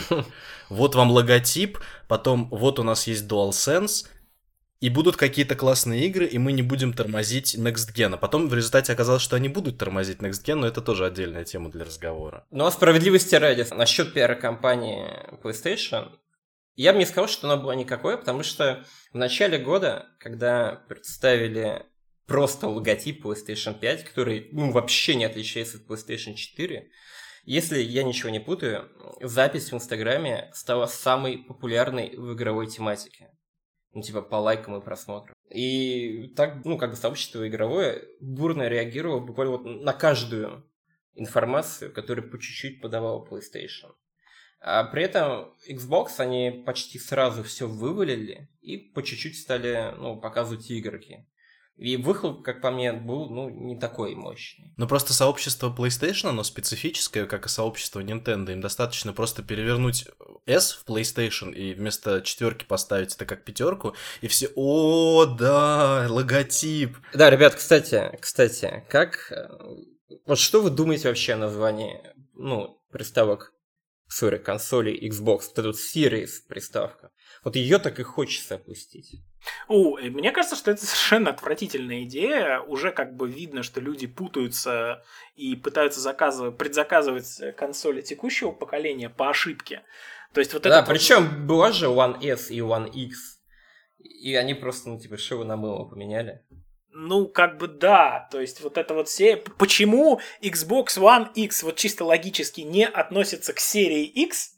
Вот 0.69 0.95
вам 0.95 1.11
логотип, 1.11 1.79
потом 2.07 2.49
вот 2.49 2.79
у 2.79 2.83
нас 2.83 3.07
есть 3.07 3.25
DualSense, 3.25 4.07
и 4.81 4.89
будут 4.89 5.17
какие-то 5.17 5.55
классные 5.55 6.05
игры, 6.07 6.25
и 6.25 6.37
мы 6.37 6.53
не 6.53 6.61
будем 6.61 6.93
тормозить 6.93 7.55
Next 7.55 7.93
Gen. 7.93 8.13
А 8.13 8.17
потом 8.17 8.47
в 8.47 8.53
результате 8.53 8.93
оказалось, 8.93 9.21
что 9.21 9.35
они 9.35 9.49
будут 9.49 9.77
тормозить 9.77 10.19
Next 10.19 10.45
Gen, 10.45 10.55
но 10.55 10.67
это 10.67 10.81
тоже 10.81 11.05
отдельная 11.05 11.43
тема 11.43 11.69
для 11.69 11.83
разговора. 11.83 12.45
Ну, 12.49 12.65
а 12.65 12.71
справедливости 12.71 13.35
ради, 13.35 13.67
насчет 13.71 14.13
пиар-компании 14.13 15.05
PlayStation, 15.43 16.11
я 16.77 16.93
бы 16.93 16.99
не 16.99 17.05
сказал, 17.05 17.27
что 17.27 17.51
она 17.51 17.61
была 17.61 17.75
никакой, 17.75 18.17
потому 18.17 18.41
что 18.43 18.85
в 19.11 19.17
начале 19.17 19.57
года, 19.57 20.07
когда 20.17 20.81
представили 20.87 21.85
просто 22.29 22.67
логотип 22.67 23.25
PlayStation 23.25 23.77
5, 23.77 24.05
который 24.05 24.47
ну, 24.53 24.71
вообще 24.71 25.15
не 25.15 25.25
отличается 25.25 25.77
от 25.77 25.87
PlayStation 25.87 26.35
4. 26.35 26.89
Если 27.43 27.79
я 27.81 28.03
ничего 28.03 28.29
не 28.29 28.39
путаю, 28.39 28.89
запись 29.21 29.71
в 29.71 29.75
Инстаграме 29.75 30.49
стала 30.53 30.85
самой 30.85 31.39
популярной 31.39 32.15
в 32.15 32.33
игровой 32.33 32.67
тематике. 32.67 33.31
Ну, 33.91 34.03
типа, 34.03 34.21
по 34.21 34.35
лайкам 34.35 34.77
и 34.77 34.83
просмотрам. 34.83 35.33
И 35.49 36.31
так, 36.35 36.63
ну, 36.63 36.77
как 36.77 36.91
бы 36.91 36.95
сообщество 36.95 37.47
игровое 37.47 38.07
бурно 38.21 38.67
реагировало 38.67 39.19
буквально 39.19 39.57
вот 39.57 39.65
на 39.65 39.93
каждую 39.93 40.69
информацию, 41.15 41.91
которую 41.91 42.29
по 42.29 42.39
чуть-чуть 42.39 42.81
подавала 42.81 43.25
PlayStation. 43.25 43.93
А 44.61 44.83
при 44.83 45.03
этом 45.03 45.55
Xbox 45.67 46.19
они 46.19 46.63
почти 46.65 46.99
сразу 46.99 47.43
все 47.43 47.67
вывалили 47.67 48.49
и 48.61 48.77
по 48.77 49.01
чуть-чуть 49.01 49.39
стали 49.39 49.95
ну, 49.97 50.19
показывать 50.19 50.71
игроки. 50.71 51.25
И 51.79 51.95
выхлоп, 51.95 52.43
как 52.43 52.61
по 52.61 52.71
мне, 52.71 52.91
был, 52.91 53.29
ну, 53.29 53.49
не 53.49 53.79
такой 53.79 54.13
мощный. 54.13 54.73
Ну, 54.75 54.85
просто 54.85 55.13
сообщество 55.13 55.73
PlayStation, 55.75 56.29
оно 56.29 56.43
специфическое, 56.43 57.25
как 57.25 57.45
и 57.45 57.49
сообщество 57.49 58.03
Nintendo. 58.03 58.51
Им 58.51 58.59
достаточно 58.59 59.13
просто 59.13 59.43
перевернуть 59.43 60.05
S 60.45 60.73
в 60.73 60.85
PlayStation 60.89 61.53
и 61.53 61.73
вместо 61.73 62.21
четверки 62.21 62.65
поставить 62.65 63.15
это 63.15 63.25
как 63.25 63.45
пятерку, 63.45 63.95
и 64.19 64.27
все, 64.27 64.49
о, 64.55 65.25
да, 65.25 66.07
логотип. 66.09 66.97
Да, 67.13 67.29
ребят, 67.29 67.55
кстати, 67.55 68.11
кстати, 68.19 68.83
как... 68.89 69.31
э, 69.31 69.47
Вот 70.25 70.37
что 70.37 70.61
вы 70.61 70.71
думаете 70.71 71.07
вообще 71.07 71.33
о 71.33 71.37
названии, 71.37 72.01
ну, 72.33 72.81
приставок, 72.91 73.53
сори, 74.09 74.37
консолей 74.37 75.07
Xbox, 75.09 75.43
вот 75.55 75.65
вот 75.65 75.75
Series 75.75 76.29
приставка? 76.47 77.11
Вот 77.43 77.55
ее 77.55 77.79
так 77.79 77.99
и 77.99 78.03
хочется 78.03 78.55
опустить. 78.55 79.15
У, 79.67 79.97
мне 79.97 80.31
кажется, 80.31 80.55
что 80.55 80.71
это 80.71 80.85
совершенно 80.85 81.29
отвратительная 81.29 82.03
идея. 82.03 82.59
Уже 82.59 82.91
как 82.91 83.15
бы 83.15 83.29
видно, 83.29 83.63
что 83.63 83.79
люди 83.79 84.07
путаются 84.07 85.03
и 85.35 85.55
пытаются 85.55 85.99
заказывать, 86.01 86.57
предзаказывать 86.57 87.55
консоли 87.55 88.01
текущего 88.01 88.51
поколения 88.51 89.09
по 89.09 89.29
ошибке. 89.29 89.83
То 90.33 90.41
есть 90.41 90.53
вот 90.53 90.63
да, 90.63 90.79
это... 90.79 90.91
причем 90.91 91.47
была 91.47 91.71
же 91.71 91.85
One 91.87 92.23
S 92.23 92.51
и 92.51 92.59
One 92.59 92.91
X. 92.91 93.39
И 93.99 94.35
они 94.35 94.53
просто, 94.53 94.89
ну, 94.89 94.99
типа, 94.99 95.17
шивы 95.17 95.45
на 95.45 95.55
мыло 95.55 95.85
поменяли. 95.85 96.45
Ну, 96.91 97.27
как 97.27 97.57
бы 97.57 97.67
да, 97.67 98.27
то 98.31 98.41
есть 98.41 98.61
вот 98.61 98.77
это 98.77 98.93
вот 98.93 99.07
все... 99.07 99.37
Почему 99.37 100.19
Xbox 100.41 100.97
One 100.97 101.31
X 101.33 101.63
вот 101.63 101.75
чисто 101.75 102.03
логически 102.03 102.61
не 102.61 102.85
относится 102.85 103.53
к 103.53 103.59
серии 103.59 104.03
X? 104.03 104.55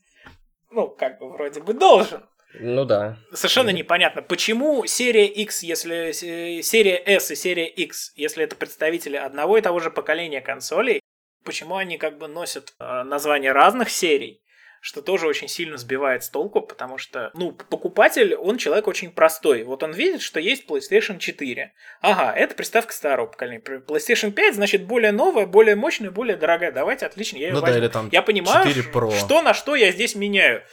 Ну, 0.71 0.89
как 0.89 1.19
бы 1.19 1.29
вроде 1.29 1.61
бы 1.61 1.73
должен. 1.73 2.23
Ну 2.59 2.85
да. 2.85 3.17
Совершенно 3.33 3.69
непонятно, 3.69 4.21
почему 4.21 4.85
серия 4.85 5.25
X, 5.27 5.63
если 5.63 6.09
э, 6.09 6.61
серия 6.61 7.01
S 7.05 7.31
и 7.31 7.35
серия 7.35 7.67
X, 7.67 8.11
если 8.15 8.43
это 8.43 8.55
представители 8.55 9.15
одного 9.15 9.57
и 9.57 9.61
того 9.61 9.79
же 9.79 9.89
поколения 9.89 10.41
консолей, 10.41 10.99
почему 11.43 11.75
они 11.75 11.97
как 11.97 12.17
бы 12.17 12.27
носят 12.27 12.73
э, 12.79 13.03
названия 13.03 13.51
разных 13.51 13.89
серий, 13.89 14.41
что 14.83 15.03
тоже 15.03 15.27
очень 15.27 15.47
сильно 15.47 15.77
сбивает 15.77 16.23
с 16.23 16.29
толку, 16.29 16.59
потому 16.61 16.97
что, 16.97 17.29
ну, 17.35 17.51
покупатель, 17.51 18.33
он 18.33 18.57
человек 18.57 18.87
очень 18.87 19.11
простой. 19.11 19.63
Вот 19.63 19.83
он 19.83 19.91
видит, 19.91 20.21
что 20.23 20.39
есть 20.39 20.67
PlayStation 20.67 21.19
4. 21.19 21.71
Ага, 22.01 22.33
это 22.35 22.55
приставка 22.55 22.91
старого 22.91 23.27
поколения. 23.27 23.59
PlayStation 23.59 24.31
5, 24.31 24.55
значит, 24.55 24.85
более 24.85 25.11
новая, 25.11 25.45
более 25.45 25.75
мощная, 25.75 26.09
более 26.09 26.35
дорогая. 26.35 26.71
Давайте, 26.71 27.05
отлично, 27.05 27.37
я 27.37 27.47
ее 27.47 27.53
Ну 27.53 27.59
да, 27.61 27.67
возьму. 27.67 27.79
или 27.83 27.87
там 27.89 28.09
Я 28.11 28.23
понимаю, 28.23 28.67
4 28.67 28.89
Pro. 28.91 29.11
что 29.15 29.43
на 29.43 29.53
что 29.53 29.75
я 29.75 29.91
здесь 29.91 30.15
меняю. 30.15 30.63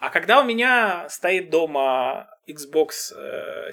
А 0.00 0.10
когда 0.10 0.40
у 0.40 0.44
меня 0.44 1.08
стоит 1.08 1.50
дома 1.50 2.28
Xbox 2.48 3.14
э, 3.16 3.70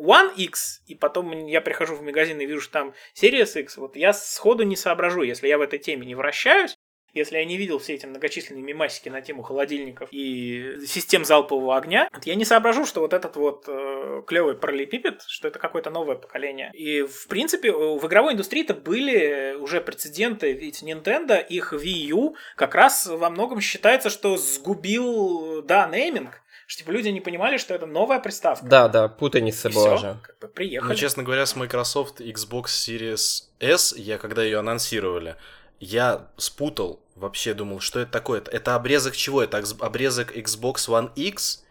One 0.00 0.34
X, 0.36 0.82
и 0.86 0.94
потом 0.94 1.46
я 1.46 1.60
прихожу 1.60 1.94
в 1.94 2.02
магазин 2.02 2.40
и 2.40 2.46
вижу, 2.46 2.60
что 2.60 2.72
там 2.72 2.94
Series 3.14 3.60
X, 3.60 3.76
вот 3.76 3.96
я 3.96 4.12
сходу 4.12 4.64
не 4.64 4.76
соображу, 4.76 5.22
если 5.22 5.48
я 5.48 5.58
в 5.58 5.62
этой 5.62 5.78
теме 5.78 6.06
не 6.06 6.14
вращаюсь, 6.14 6.76
если 7.16 7.38
я 7.38 7.44
не 7.44 7.56
видел 7.56 7.78
все 7.78 7.94
эти 7.94 8.06
многочисленные 8.06 8.62
мемасики 8.62 9.08
на 9.08 9.20
тему 9.20 9.42
холодильников 9.42 10.08
и 10.12 10.78
систем 10.86 11.24
залпового 11.24 11.76
огня, 11.76 12.08
я 12.24 12.34
не 12.34 12.44
соображу, 12.44 12.86
что 12.86 13.00
вот 13.00 13.12
этот 13.12 13.36
вот 13.36 13.64
э, 13.68 14.22
клевый 14.26 14.54
параллелепипед, 14.54 15.22
что 15.26 15.48
это 15.48 15.58
какое-то 15.58 15.90
новое 15.90 16.16
поколение. 16.16 16.70
И, 16.74 17.02
в 17.02 17.26
принципе, 17.28 17.72
в 17.72 18.06
игровой 18.06 18.34
индустрии-то 18.34 18.74
были 18.74 19.54
уже 19.58 19.80
прецеденты, 19.80 20.52
ведь 20.52 20.82
Nintendo, 20.82 21.44
их 21.44 21.72
Wii 21.72 22.06
U, 22.08 22.36
как 22.56 22.74
раз 22.74 23.06
во 23.06 23.30
многом 23.30 23.60
считается, 23.60 24.10
что 24.10 24.36
сгубил, 24.36 25.62
да, 25.62 25.86
нейминг, 25.88 26.40
что 26.66 26.82
типа 26.82 26.90
люди 26.90 27.08
не 27.08 27.20
понимали, 27.20 27.58
что 27.58 27.74
это 27.74 27.86
новая 27.86 28.18
приставка. 28.18 28.66
Да, 28.66 28.88
да, 28.88 29.08
путаница 29.08 29.68
И 29.68 29.72
была 29.72 29.96
всё, 29.96 30.08
же. 30.08 30.16
как 30.22 30.38
бы 30.40 30.48
приехали. 30.48 30.88
Ну, 30.90 30.94
честно 30.96 31.22
говоря, 31.22 31.46
с 31.46 31.54
Microsoft 31.54 32.20
Xbox 32.20 32.64
Series 32.66 33.44
S, 33.60 33.94
я 33.96 34.18
когда 34.18 34.42
ее 34.42 34.58
анонсировали, 34.58 35.36
я 35.78 36.28
спутал, 36.36 37.00
вообще 37.16 37.54
думал, 37.54 37.80
что 37.80 38.00
это 38.00 38.12
такое. 38.12 38.40
Это- 38.40 38.74
обрезок 38.74 39.16
чего? 39.16 39.42
Это 39.42 39.58
обрезок 39.80 40.36
Xbox 40.36 40.88
One 40.88 41.12
X? 41.16 41.64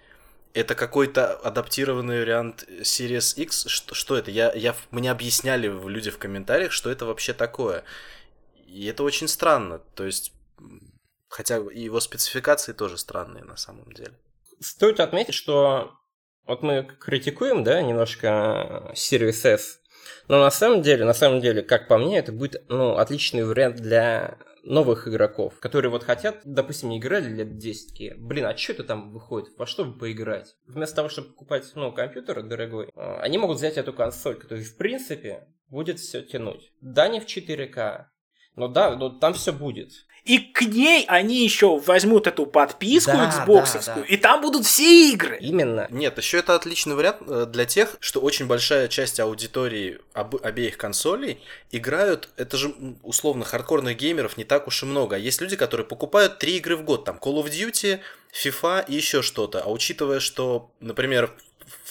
Это 0.54 0.74
какой-то 0.76 1.34
адаптированный 1.36 2.22
вариант 2.22 2.66
Series 2.82 3.38
X? 3.38 3.68
Что, 3.68 3.94
что 3.94 4.18
это? 4.18 4.32
Я, 4.32 4.52
я, 4.54 4.76
мне 4.92 5.12
объясняли 5.12 5.68
люди 5.68 6.10
в 6.10 6.18
комментариях, 6.18 6.72
что 6.72 6.90
это 6.90 7.06
вообще 7.06 7.34
такое. 7.34 7.84
И 8.68 8.86
это 8.86 9.04
очень 9.04 9.28
странно. 9.28 9.80
То 9.96 10.06
есть, 10.06 10.34
хотя 11.30 11.56
его 11.56 12.00
спецификации 12.00 12.74
тоже 12.74 12.98
странные 12.98 13.44
на 13.44 13.58
самом 13.58 13.92
деле. 13.92 14.14
Стоит 14.62 15.00
отметить, 15.00 15.34
что 15.34 15.92
вот 16.46 16.64
мы 16.64 16.84
критикуем, 16.84 17.64
да, 17.64 17.82
немножко 17.82 18.92
Series 18.94 19.46
S, 19.46 19.80
но 20.28 20.40
на 20.40 20.52
самом 20.52 20.82
деле, 20.82 21.06
на 21.06 21.14
самом 21.14 21.42
деле, 21.42 21.62
как 21.62 21.88
по 21.88 21.98
мне, 21.98 22.20
это 22.20 22.32
будет, 22.32 22.64
ну, 22.70 22.96
отличный 22.98 23.44
вариант 23.44 23.78
для 23.78 24.38
новых 24.66 25.08
игроков, 25.08 25.60
которые 25.60 25.92
вот 25.92 26.04
хотят, 26.04 26.42
допустим, 26.44 26.90
не 26.90 26.98
играли 26.98 27.30
лет 27.30 27.58
10 27.58 27.90
такие, 27.90 28.16
блин, 28.16 28.46
а 28.46 28.58
что 28.58 28.74
это 28.74 28.84
там 28.84 29.12
выходит, 29.12 29.58
во 29.58 29.66
что 29.66 29.86
бы 29.86 29.98
поиграть? 29.98 30.56
Вместо 30.68 30.98
того, 30.98 31.10
чтобы 31.10 31.30
покупать, 31.30 31.72
ну, 31.76 31.92
компьютер 31.92 32.44
дорогой, 32.44 32.90
э, 32.94 33.18
они 33.20 33.38
могут 33.38 33.58
взять 33.58 33.78
эту 33.78 33.94
консоль, 33.94 34.36
которая, 34.36 34.64
в 34.64 34.78
принципе, 34.78 35.48
будет 35.70 36.00
все 36.00 36.22
тянуть. 36.22 36.72
Да, 36.82 37.08
не 37.08 37.20
в 37.20 37.26
4К, 37.26 38.08
но 38.56 38.68
да, 38.68 38.96
но 38.96 39.10
там 39.10 39.34
все 39.34 39.54
будет. 39.54 39.92
И 40.26 40.40
к 40.40 40.62
ней 40.64 41.06
они 41.08 41.44
еще 41.44 41.78
возьмут 41.78 42.26
эту 42.26 42.48
подписку 42.48 43.12
Да, 43.12 43.30
Xboxовскую, 43.30 43.86
да, 43.86 43.96
да. 43.96 44.02
и 44.02 44.18
там 44.18 44.42
будут 44.42 44.66
все 44.66 45.12
игры. 45.12 45.38
Именно. 45.40 45.88
Нет, 45.92 46.18
еще 46.18 46.40
это 46.40 46.56
отличный 46.56 46.96
вариант 46.96 47.18
э, 47.28 47.46
для 47.48 47.66
тех, 47.66 47.96
что 48.00 48.20
очень 48.22 48.48
большая 48.48 48.88
часть 48.88 49.20
аудитории 49.20 50.00
об- 50.14 50.44
обеих 50.44 50.78
консолей 50.78 51.40
играют, 51.72 52.30
это 52.38 52.58
же 52.58 52.74
условно 53.04 53.46
хардкорных 53.46 53.96
геймеров 53.98 54.36
не 54.38 54.44
так 54.46 54.68
уж 54.68 54.82
и 54.82 54.88
много. 54.88 55.16
А 55.16 55.20
есть 55.20 55.42
люди, 55.42 55.56
которые 55.56 55.86
покупают 55.86 56.40
три 56.40 56.58
игры 56.58 56.76
в 56.76 56.84
год, 56.84 57.06
там 57.06 57.20
Call 57.22 57.44
of 57.44 57.52
Duty, 57.52 58.00
FIFA 58.34 58.86
и 58.88 58.96
еще 58.96 59.22
что-то. 59.22 59.62
А 59.62 59.70
учитывая, 59.70 60.20
что, 60.20 60.72
например, 60.80 61.34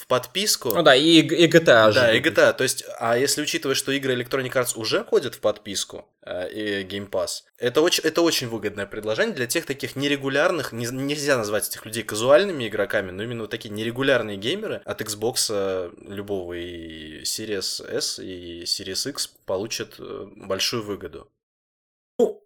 в 0.04 0.06
подписку... 0.06 0.74
Ну 0.74 0.82
да, 0.82 0.94
и, 0.94 1.20
и 1.20 1.48
GTA 1.48 1.90
же. 1.90 2.00
Да, 2.00 2.12
и. 2.14 2.20
GTA. 2.20 2.52
То 2.52 2.62
есть, 2.62 2.84
а 2.98 3.16
если 3.16 3.40
учитывать, 3.40 3.78
что 3.78 3.90
игры 3.90 4.14
Electronic 4.14 4.52
Arts 4.52 4.76
уже 4.76 5.02
ходят 5.02 5.34
в 5.34 5.40
подписку 5.40 6.06
э, 6.22 6.50
и 6.52 6.84
Game 6.84 7.08
Pass, 7.08 7.44
это 7.56 7.80
очень, 7.80 8.04
это 8.04 8.20
очень 8.20 8.48
выгодное 8.48 8.84
предложение 8.84 9.34
для 9.34 9.46
тех 9.46 9.64
таких 9.64 9.96
нерегулярных, 9.96 10.72
не- 10.72 10.88
нельзя 10.92 11.38
назвать 11.38 11.68
этих 11.68 11.86
людей 11.86 12.02
казуальными 12.02 12.68
игроками, 12.68 13.12
но 13.12 13.22
именно 13.22 13.44
вот 13.44 13.50
такие 13.50 13.70
нерегулярные 13.70 14.36
геймеры 14.36 14.82
от 14.84 15.00
Xbox 15.00 15.46
э, 15.48 15.90
любого 16.06 16.52
и 16.52 17.22
Series 17.22 17.82
S 17.90 18.18
и 18.18 18.64
Series 18.64 19.08
X 19.08 19.28
получат 19.46 19.94
э, 19.98 20.26
большую 20.36 20.82
выгоду. 20.82 21.30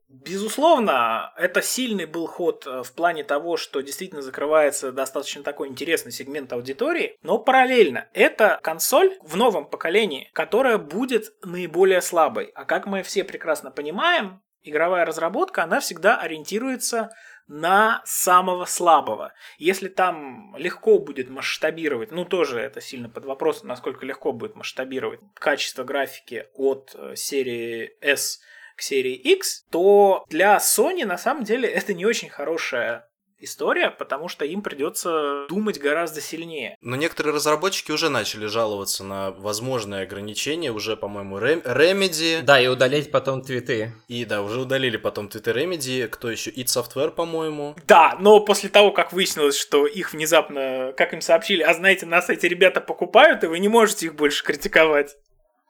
Безусловно, 0.09 1.35
это 1.37 1.61
сильный 1.61 2.07
был 2.07 2.27
ход 2.27 2.67
э, 2.67 2.83
в 2.83 2.95
плане 2.95 3.25
того, 3.25 3.59
что 3.59 3.83
действительно 3.83 4.23
закрывается 4.23 4.91
достаточно 4.91 5.43
такой 5.43 5.69
интересный 5.69 6.13
сегмент 6.13 6.51
аудитории, 6.51 7.19
но 7.23 7.39
параллельно 7.39 8.09
это 8.15 8.59
консоль 8.63 9.19
в 9.21 9.37
новом 9.37 9.67
поколении, 9.67 10.31
которая 10.33 10.79
будет 10.79 11.35
наиболее 11.45 12.01
слабой. 12.01 12.51
А 12.55 12.65
как 12.65 12.87
мы 12.87 13.03
все 13.03 13.23
прекрасно 13.23 13.71
понимаем, 13.71 14.41
игровая 14.63 15.05
разработка, 15.05 15.65
она 15.65 15.79
всегда 15.81 16.19
ориентируется 16.19 17.11
на 17.47 18.01
самого 18.07 18.65
слабого. 18.65 19.35
Если 19.59 19.89
там 19.89 20.57
легко 20.57 20.99
будет 20.99 21.29
масштабировать, 21.29 22.13
ну 22.13 22.25
тоже 22.25 22.61
это 22.61 22.81
сильно 22.81 23.11
под 23.11 23.27
вопросом, 23.27 23.69
насколько 23.69 24.07
легко 24.07 24.33
будет 24.33 24.57
масштабировать 24.57 25.21
качество 25.35 25.85
графики 25.85 26.47
от 26.55 26.95
э, 26.95 27.15
серии 27.15 27.97
S 28.01 28.41
к 28.79 28.83
серии 28.83 29.15
X, 29.15 29.65
то 29.71 30.25
для 30.31 30.57
Sony 30.59 31.05
на 31.05 31.19
самом 31.19 31.45
деле 31.45 31.69
это 31.79 31.93
не 31.93 32.07
очень 32.07 32.29
хорошая 32.31 33.05
история, 33.41 33.91
потому 33.91 34.29
что 34.29 34.45
им 34.45 34.63
придется 34.63 35.47
думать 35.49 35.79
гораздо 35.79 36.21
сильнее. 36.21 36.77
Но 36.81 36.97
некоторые 36.97 37.33
разработчики 37.33 37.93
уже 37.93 38.09
начали 38.09 38.47
жаловаться 38.47 39.05
на 39.05 39.31
возможные 39.31 40.03
ограничения, 40.03 40.73
уже, 40.73 40.97
по-моему, 40.97 41.39
Rem- 41.39 41.63
Remedy, 41.63 42.43
Да, 42.43 42.61
и 42.61 42.67
удалить 42.67 43.13
потом 43.13 43.43
твиты. 43.43 43.93
и 44.09 44.25
да, 44.25 44.43
уже 44.43 44.59
удалили 44.61 44.97
потом 44.97 45.27
Twitter 45.29 45.55
Remedy, 45.55 46.09
кто 46.09 46.31
еще, 46.33 46.51
id 46.51 46.67
Software, 46.67 47.11
по-моему. 47.13 47.77
Да, 47.87 48.17
но 48.19 48.41
после 48.41 48.71
того, 48.71 48.91
как 48.91 49.13
выяснилось, 49.13 49.57
что 49.57 49.87
их 49.87 50.13
внезапно, 50.13 50.93
как 50.97 51.15
им 51.15 51.21
сообщили, 51.21 51.63
а 51.63 51.73
знаете, 51.75 52.07
нас 52.07 52.29
эти 52.31 52.47
ребята 52.47 52.81
покупают, 52.81 53.45
и 53.45 53.47
вы 53.47 53.61
не 53.61 53.69
можете 53.69 54.07
их 54.07 54.17
больше 54.17 54.43
критиковать. 54.45 55.17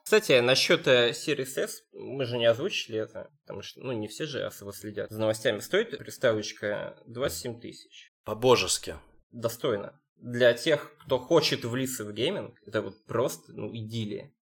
Кстати, 0.08 0.40
насчет 0.40 0.86
Series 0.86 1.58
S, 1.58 1.82
мы 1.92 2.24
же 2.24 2.38
не 2.38 2.46
озвучили 2.46 2.98
это, 2.98 3.30
потому 3.42 3.60
что, 3.60 3.80
ну, 3.80 3.92
не 3.92 4.08
все 4.08 4.24
же 4.24 4.42
особо 4.42 4.72
следят 4.72 5.10
за 5.10 5.20
новостями. 5.20 5.58
Стоит 5.58 5.98
приставочка 5.98 6.96
27 7.04 7.60
тысяч. 7.60 8.10
По-божески. 8.24 8.94
Достойно. 9.32 10.00
Для 10.16 10.54
тех, 10.54 10.96
кто 11.04 11.18
хочет 11.18 11.66
влиться 11.66 12.06
в 12.06 12.14
гейминг, 12.14 12.54
это 12.66 12.80
вот 12.80 13.04
просто, 13.04 13.52
ну, 13.52 13.68
идиллия. 13.76 14.32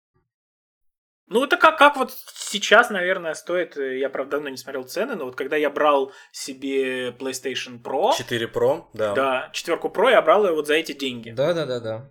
Ну, 1.26 1.42
это 1.42 1.56
как, 1.56 1.78
как 1.78 1.96
вот 1.96 2.12
сейчас, 2.36 2.90
наверное, 2.90 3.34
стоит, 3.34 3.76
э, 3.76 3.98
я, 3.98 4.08
правда, 4.08 4.36
давно 4.36 4.50
не 4.50 4.56
смотрел 4.58 4.84
цены, 4.84 5.16
но 5.16 5.24
вот 5.24 5.34
когда 5.34 5.56
я 5.56 5.68
брал 5.68 6.12
себе 6.30 7.08
PlayStation 7.08 7.82
Pro, 7.82 8.16
4 8.16 8.46
Pro, 8.46 8.84
да. 8.94 9.14
да, 9.14 9.50
четверку 9.52 9.88
Pro, 9.88 10.12
я 10.12 10.22
брал 10.22 10.46
ее 10.46 10.52
вот 10.52 10.68
за 10.68 10.74
эти 10.74 10.92
деньги. 10.92 11.30
Да-да-да-да. 11.30 12.08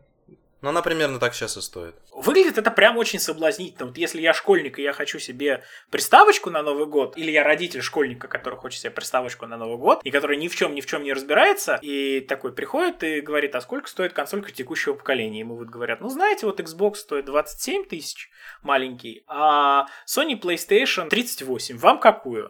Ну, 0.65 0.69
она 0.69 0.81
примерно 0.81 1.19
так 1.19 1.35
сейчас 1.35 1.57
и 1.57 1.61
стоит. 1.61 1.93
Выглядит 2.11 2.57
это 2.57 2.71
прям 2.71 2.97
очень 2.97 3.19
соблазнительно. 3.19 3.85
Вот 3.85 3.97
если 3.99 4.19
я 4.19 4.33
школьник, 4.33 4.79
и 4.79 4.81
я 4.81 4.93
хочу 4.93 5.19
себе 5.19 5.63
приставочку 5.91 6.49
на 6.49 6.63
Новый 6.63 6.87
год, 6.87 7.15
или 7.17 7.29
я 7.29 7.43
родитель 7.43 7.83
школьника, 7.83 8.27
который 8.27 8.55
хочет 8.55 8.81
себе 8.81 8.89
приставочку 8.89 9.45
на 9.45 9.57
Новый 9.57 9.77
год, 9.77 10.01
и 10.03 10.09
который 10.09 10.37
ни 10.37 10.47
в 10.47 10.55
чем 10.55 10.73
ни 10.73 10.81
в 10.81 10.87
чем 10.87 11.03
не 11.03 11.13
разбирается, 11.13 11.77
и 11.83 12.19
такой 12.19 12.51
приходит 12.51 13.03
и 13.03 13.21
говорит, 13.21 13.53
а 13.53 13.61
сколько 13.61 13.87
стоит 13.87 14.13
консолька 14.13 14.51
текущего 14.51 14.95
поколения? 14.95 15.41
Ему 15.41 15.55
вот 15.55 15.67
говорят, 15.67 16.01
ну, 16.01 16.09
знаете, 16.09 16.47
вот 16.47 16.59
Xbox 16.59 16.95
стоит 16.95 17.25
27 17.25 17.85
тысяч 17.85 18.31
маленький, 18.63 19.23
а 19.27 19.85
Sony 20.07 20.33
PlayStation 20.41 21.09
38. 21.09 21.77
Вам 21.77 21.99
какую? 21.99 22.49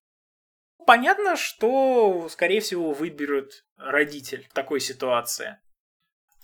Понятно, 0.88 1.36
что, 1.36 2.30
скорее 2.30 2.62
всего, 2.62 2.94
выберет 2.94 3.66
родитель 3.76 4.48
в 4.50 4.54
такой 4.54 4.80
ситуации. 4.80 5.58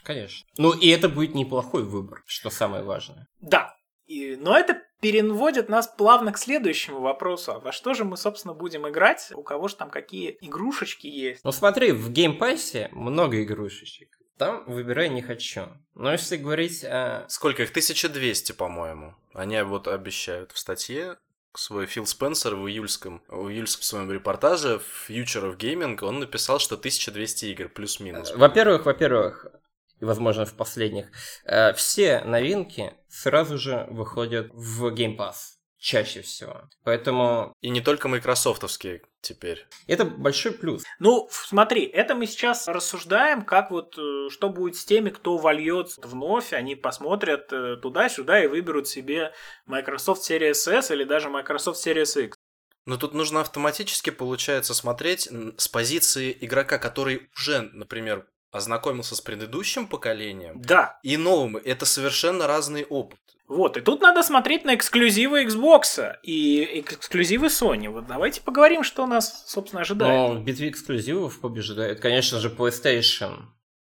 Конечно. 0.04 0.46
Ну 0.58 0.74
и 0.74 0.90
это 0.90 1.10
будет 1.10 1.36
неплохой 1.36 1.84
выбор, 1.84 2.24
что 2.26 2.50
самое 2.50 2.84
важное. 2.84 3.28
Да. 3.40 3.76
И, 4.08 4.36
но 4.36 4.58
это 4.58 4.82
перенводит 5.00 5.70
нас 5.70 5.88
плавно 5.88 6.32
к 6.32 6.38
следующему 6.38 7.00
вопросу. 7.02 7.54
А 7.54 7.60
во 7.60 7.72
что 7.72 7.94
же 7.94 8.06
мы, 8.06 8.18
собственно, 8.18 8.54
будем 8.54 8.88
играть? 8.88 9.32
У 9.34 9.44
кого 9.44 9.68
же 9.68 9.76
там 9.76 9.90
какие 9.90 10.38
игрушечки 10.42 11.08
есть? 11.08 11.44
Ну 11.44 11.52
смотри, 11.52 11.92
в 11.92 12.12
Game 12.12 12.47
Pass 12.47 12.81
е 12.81 12.90
много 12.92 13.42
игрушечек. 13.42 14.18
Там 14.38 14.64
выбирай 14.66 15.10
не 15.10 15.22
хочу. 15.22 15.68
Но 15.94 16.12
если 16.12 16.38
говорить 16.38 16.84
о... 16.84 17.26
Сколько 17.30 17.64
их? 17.64 17.70
1200, 17.70 18.54
по-моему. 18.54 19.16
Они 19.34 19.62
вот 19.62 19.88
обещают 19.88 20.52
в 20.52 20.58
статье 20.58 21.18
свой 21.54 21.86
Фил 21.86 22.06
Спенсер 22.06 22.56
в 22.56 22.68
июльском, 22.68 23.22
в 23.28 23.50
июльском 23.50 23.84
своем 23.84 24.12
репортаже 24.12 24.82
Future 25.08 25.52
of 25.52 25.58
Gaming, 25.58 26.04
он 26.04 26.20
написал, 26.20 26.60
что 26.60 26.76
1200 26.76 27.46
игр 27.46 27.70
плюс-минус. 27.70 28.34
Во-первых, 28.36 28.86
во-первых, 28.86 29.48
и, 30.02 30.06
возможно, 30.06 30.46
в 30.46 30.54
последних, 30.54 31.06
э, 31.46 31.74
все 31.74 32.22
новинки 32.22 32.94
сразу 33.08 33.58
же 33.58 33.88
выходят 33.90 34.50
в 34.52 34.88
Game 34.88 35.16
Pass. 35.16 35.58
Чаще 35.78 36.22
всего. 36.22 36.70
Поэтому... 36.84 37.56
И 37.62 37.70
не 37.70 37.82
только 37.82 38.08
майкрософтовские 38.08 39.02
теперь. 39.22 39.66
Это 39.88 40.06
большой 40.06 40.52
плюс. 40.52 40.84
Ну, 41.00 41.28
смотри, 41.32 41.86
это 41.86 42.14
мы 42.14 42.28
сейчас 42.28 42.68
рассуждаем, 42.68 43.44
как 43.44 43.72
вот, 43.72 43.98
э, 43.98 44.30
что 44.30 44.50
будет 44.50 44.76
с 44.76 44.86
теми, 44.86 45.10
кто 45.10 45.38
вольет 45.38 45.98
вновь, 45.98 46.54
они 46.54 46.76
посмотрят 46.76 47.52
э, 47.52 47.78
туда-сюда 47.78 48.44
и 48.44 48.48
выберут 48.48 48.88
себе 48.88 49.34
Microsoft 49.66 50.30
Series 50.30 50.72
S 50.72 50.92
или 50.92 51.04
даже 51.04 51.30
Microsoft 51.30 51.86
Series 51.86 52.26
X. 52.26 52.36
Но 52.86 52.98
тут 52.98 53.14
нужно 53.14 53.42
автоматически, 53.42 54.10
получается, 54.10 54.74
смотреть 54.74 55.30
с 55.58 55.68
позиции 55.68 56.36
игрока, 56.42 56.80
который 56.80 57.30
уже, 57.36 57.70
например, 57.74 58.28
ознакомился 58.52 59.16
с 59.16 59.22
предыдущим 59.22 59.88
поколением 59.88 60.62
да. 60.62 61.00
и 61.04 61.18
новым. 61.18 61.58
Это 61.58 61.86
совершенно 61.86 62.48
разный 62.48 62.84
опыт. 62.84 63.20
Вот, 63.48 63.76
и 63.76 63.82
тут 63.82 64.02
надо 64.02 64.24
смотреть 64.24 64.64
на 64.64 64.76
эксклюзивы 64.76 65.44
Xbox 65.44 66.16
и 66.24 66.80
эксклюзивы 66.80 67.48
Sony. 67.48 67.90
Вот 67.90 68.08
давайте 68.08 68.42
поговорим, 68.42 68.84
что 68.84 69.06
нас, 69.06 69.44
собственно, 69.48 69.82
ожидает. 69.82 70.34
Ну, 70.34 70.40
в 70.40 70.44
битве 70.44 70.70
эксклюзивов 70.70 71.40
побеждает, 71.42 72.00
конечно 72.00 72.40
же, 72.40 72.50
PlayStation. 72.50 73.40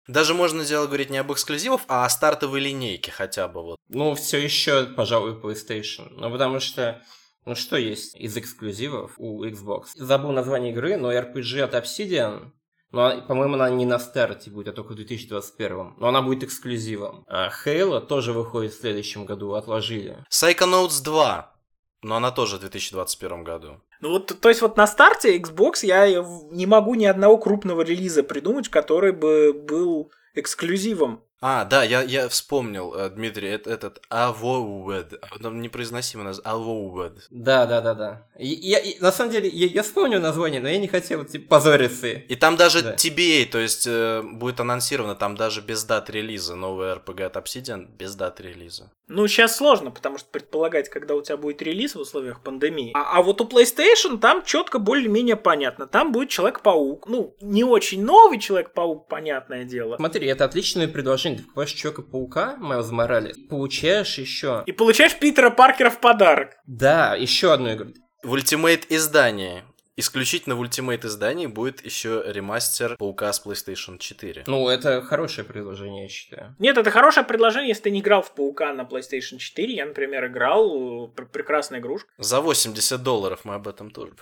Даже 0.08 0.34
можно 0.34 0.64
дело 0.64 0.86
говорить 0.86 1.10
не 1.10 1.18
об 1.18 1.30
эксклюзивах, 1.32 1.82
а 1.86 2.04
о 2.04 2.08
стартовой 2.08 2.60
линейке 2.60 3.12
хотя 3.12 3.46
бы 3.46 3.62
вот. 3.62 3.76
Ну, 3.88 4.14
все 4.16 4.38
еще, 4.38 4.86
пожалуй, 4.86 5.34
PlayStation. 5.34 6.08
Ну, 6.16 6.32
потому 6.32 6.58
что 6.58 7.00
ну 7.46 7.54
что 7.54 7.76
есть 7.76 8.16
из 8.16 8.36
эксклюзивов 8.36 9.12
у 9.18 9.44
Xbox? 9.44 9.84
Забыл 9.94 10.32
название 10.32 10.72
игры, 10.72 10.96
но 10.96 11.12
RPG 11.12 11.60
от 11.60 11.74
Obsidian 11.74 12.50
но, 12.92 13.22
по-моему, 13.22 13.54
она 13.54 13.70
не 13.70 13.86
на 13.86 13.98
старте 13.98 14.50
будет, 14.50 14.68
а 14.68 14.72
только 14.72 14.92
в 14.92 14.96
2021. 14.96 15.94
Но 15.98 16.08
она 16.08 16.22
будет 16.22 16.44
эксклюзивом. 16.44 17.24
А 17.28 17.48
Halo 17.48 18.00
тоже 18.00 18.32
выходит 18.32 18.72
в 18.72 18.80
следующем 18.80 19.26
году, 19.26 19.54
отложили. 19.54 20.24
Psychonauts 20.30 21.02
2. 21.04 21.54
Но 22.02 22.16
она 22.16 22.30
тоже 22.30 22.56
в 22.56 22.60
2021 22.60 23.44
году. 23.44 23.80
Ну 24.00 24.10
вот, 24.10 24.40
то 24.40 24.48
есть 24.48 24.62
вот 24.62 24.76
на 24.76 24.86
старте 24.86 25.38
Xbox 25.38 25.80
я 25.82 26.06
не 26.50 26.66
могу 26.66 26.94
ни 26.94 27.04
одного 27.04 27.36
крупного 27.36 27.82
релиза 27.82 28.22
придумать, 28.22 28.68
который 28.68 29.12
бы 29.12 29.52
был 29.52 30.10
эксклюзивом. 30.34 31.22
А, 31.42 31.64
да, 31.64 31.82
я, 31.82 32.02
я 32.02 32.28
вспомнил, 32.28 32.94
э, 32.94 33.08
Дмитрий, 33.08 33.48
это, 33.48 33.70
этот 33.70 34.02
Avowed, 34.10 35.18
непроизносимый 35.52 36.26
название, 36.26 36.60
Avowed. 36.60 37.18
Да, 37.30 37.64
да, 37.64 37.80
да, 37.80 37.94
да. 37.94 38.26
Я, 38.38 38.78
я, 38.78 39.00
на 39.00 39.10
самом 39.10 39.32
деле, 39.32 39.48
я, 39.48 39.66
я 39.66 39.82
вспомнил 39.82 40.20
название, 40.20 40.60
но 40.60 40.68
я 40.68 40.78
не 40.78 40.88
хотел 40.88 41.24
типа, 41.24 41.56
позориться. 41.56 42.08
И 42.08 42.34
там 42.36 42.56
даже 42.56 42.82
да. 42.82 42.94
TBA, 42.94 43.46
то 43.46 43.58
есть 43.58 43.86
э, 43.86 44.22
будет 44.22 44.60
анонсировано, 44.60 45.14
там 45.14 45.34
даже 45.34 45.62
без 45.62 45.82
дат 45.84 46.10
релиза, 46.10 46.56
новый 46.56 46.92
RPG 46.92 47.22
от 47.24 47.36
Obsidian 47.36 47.88
без 47.96 48.14
дат 48.14 48.40
релиза. 48.40 48.90
Ну, 49.08 49.26
сейчас 49.26 49.56
сложно, 49.56 49.90
потому 49.90 50.18
что 50.18 50.28
предполагать, 50.30 50.88
когда 50.88 51.14
у 51.14 51.22
тебя 51.22 51.36
будет 51.36 51.60
релиз 51.62 51.96
в 51.96 52.00
условиях 52.00 52.42
пандемии. 52.42 52.92
А, 52.94 53.18
а 53.18 53.22
вот 53.22 53.40
у 53.40 53.44
PlayStation 53.44 54.18
там 54.18 54.44
четко 54.44 54.78
более-менее 54.78 55.36
понятно. 55.36 55.86
Там 55.86 56.12
будет 56.12 56.28
Человек-паук. 56.28 57.08
Ну, 57.08 57.34
не 57.40 57.64
очень 57.64 58.04
новый 58.04 58.38
Человек-паук, 58.38 59.08
понятное 59.08 59.64
дело. 59.64 59.96
Смотри, 59.96 60.28
это 60.28 60.44
отличное 60.44 60.86
предложение 60.86 61.29
ты 61.36 61.42
покупаешь 61.42 61.72
Человека-паука, 61.72 62.56
Майлз 62.58 62.90
Моралес, 62.90 63.36
получаешь 63.48 64.18
еще... 64.18 64.62
И 64.66 64.72
получаешь 64.72 65.18
Питера 65.18 65.50
Паркера 65.50 65.90
в 65.90 66.00
подарок. 66.00 66.56
Да, 66.66 67.14
еще 67.14 67.52
одну 67.52 67.72
игру. 67.72 67.90
В 68.22 68.34
Ultimate 68.34 68.84
издании. 68.88 69.64
Исключительно 69.96 70.56
в 70.56 70.62
Ultimate 70.62 71.06
издании 71.06 71.46
будет 71.46 71.84
еще 71.84 72.22
ремастер 72.26 72.96
Паука 72.96 73.30
с 73.32 73.44
PlayStation 73.44 73.98
4. 73.98 74.44
Ну, 74.46 74.68
это 74.68 75.02
хорошее 75.02 75.46
предложение, 75.46 76.04
я 76.04 76.08
считаю. 76.08 76.56
Нет, 76.58 76.78
это 76.78 76.90
хорошее 76.90 77.26
предложение, 77.26 77.68
если 77.68 77.82
ты 77.82 77.90
не 77.90 78.00
играл 78.00 78.22
в 78.22 78.34
Паука 78.34 78.72
на 78.72 78.82
PlayStation 78.82 79.36
4. 79.36 79.74
Я, 79.74 79.84
например, 79.84 80.26
играл. 80.26 81.08
Прекрасная 81.08 81.80
игрушка. 81.80 82.08
За 82.16 82.40
80 82.40 83.02
долларов 83.02 83.40
мы 83.44 83.54
об 83.54 83.68
этом 83.68 83.90
тоже. 83.90 84.14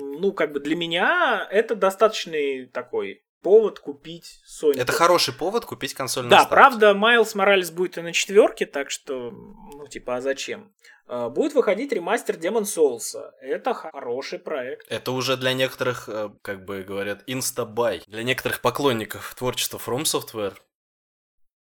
Ну, 0.00 0.32
как 0.32 0.52
бы 0.52 0.60
для 0.60 0.76
меня 0.76 1.46
это 1.50 1.76
достаточный 1.76 2.66
такой 2.66 3.22
повод 3.42 3.78
купить 3.78 4.40
Sony. 4.46 4.80
Это 4.80 4.92
хороший 4.92 5.34
повод 5.34 5.64
купить 5.64 5.94
консоль 5.94 6.28
Да, 6.28 6.44
правда, 6.44 6.94
Майлз 6.94 7.34
Моралес 7.34 7.70
будет 7.70 7.98
и 7.98 8.02
на 8.02 8.12
четверке, 8.12 8.66
так 8.66 8.90
что, 8.90 9.30
ну, 9.30 9.86
типа, 9.88 10.16
а 10.16 10.20
зачем? 10.20 10.72
А, 11.06 11.28
будет 11.28 11.54
выходить 11.54 11.92
ремастер 11.92 12.36
Demon 12.36 12.62
Souls. 12.62 13.16
Это 13.40 13.74
хороший 13.74 14.38
проект. 14.38 14.90
Это 14.90 15.12
уже 15.12 15.36
для 15.36 15.52
некоторых, 15.52 16.08
э, 16.08 16.30
как 16.42 16.64
бы 16.64 16.82
говорят, 16.82 17.22
инстабай. 17.26 18.02
Для 18.06 18.22
некоторых 18.22 18.60
поклонников 18.60 19.34
творчества 19.34 19.78
From 19.84 20.02
Software. 20.02 20.54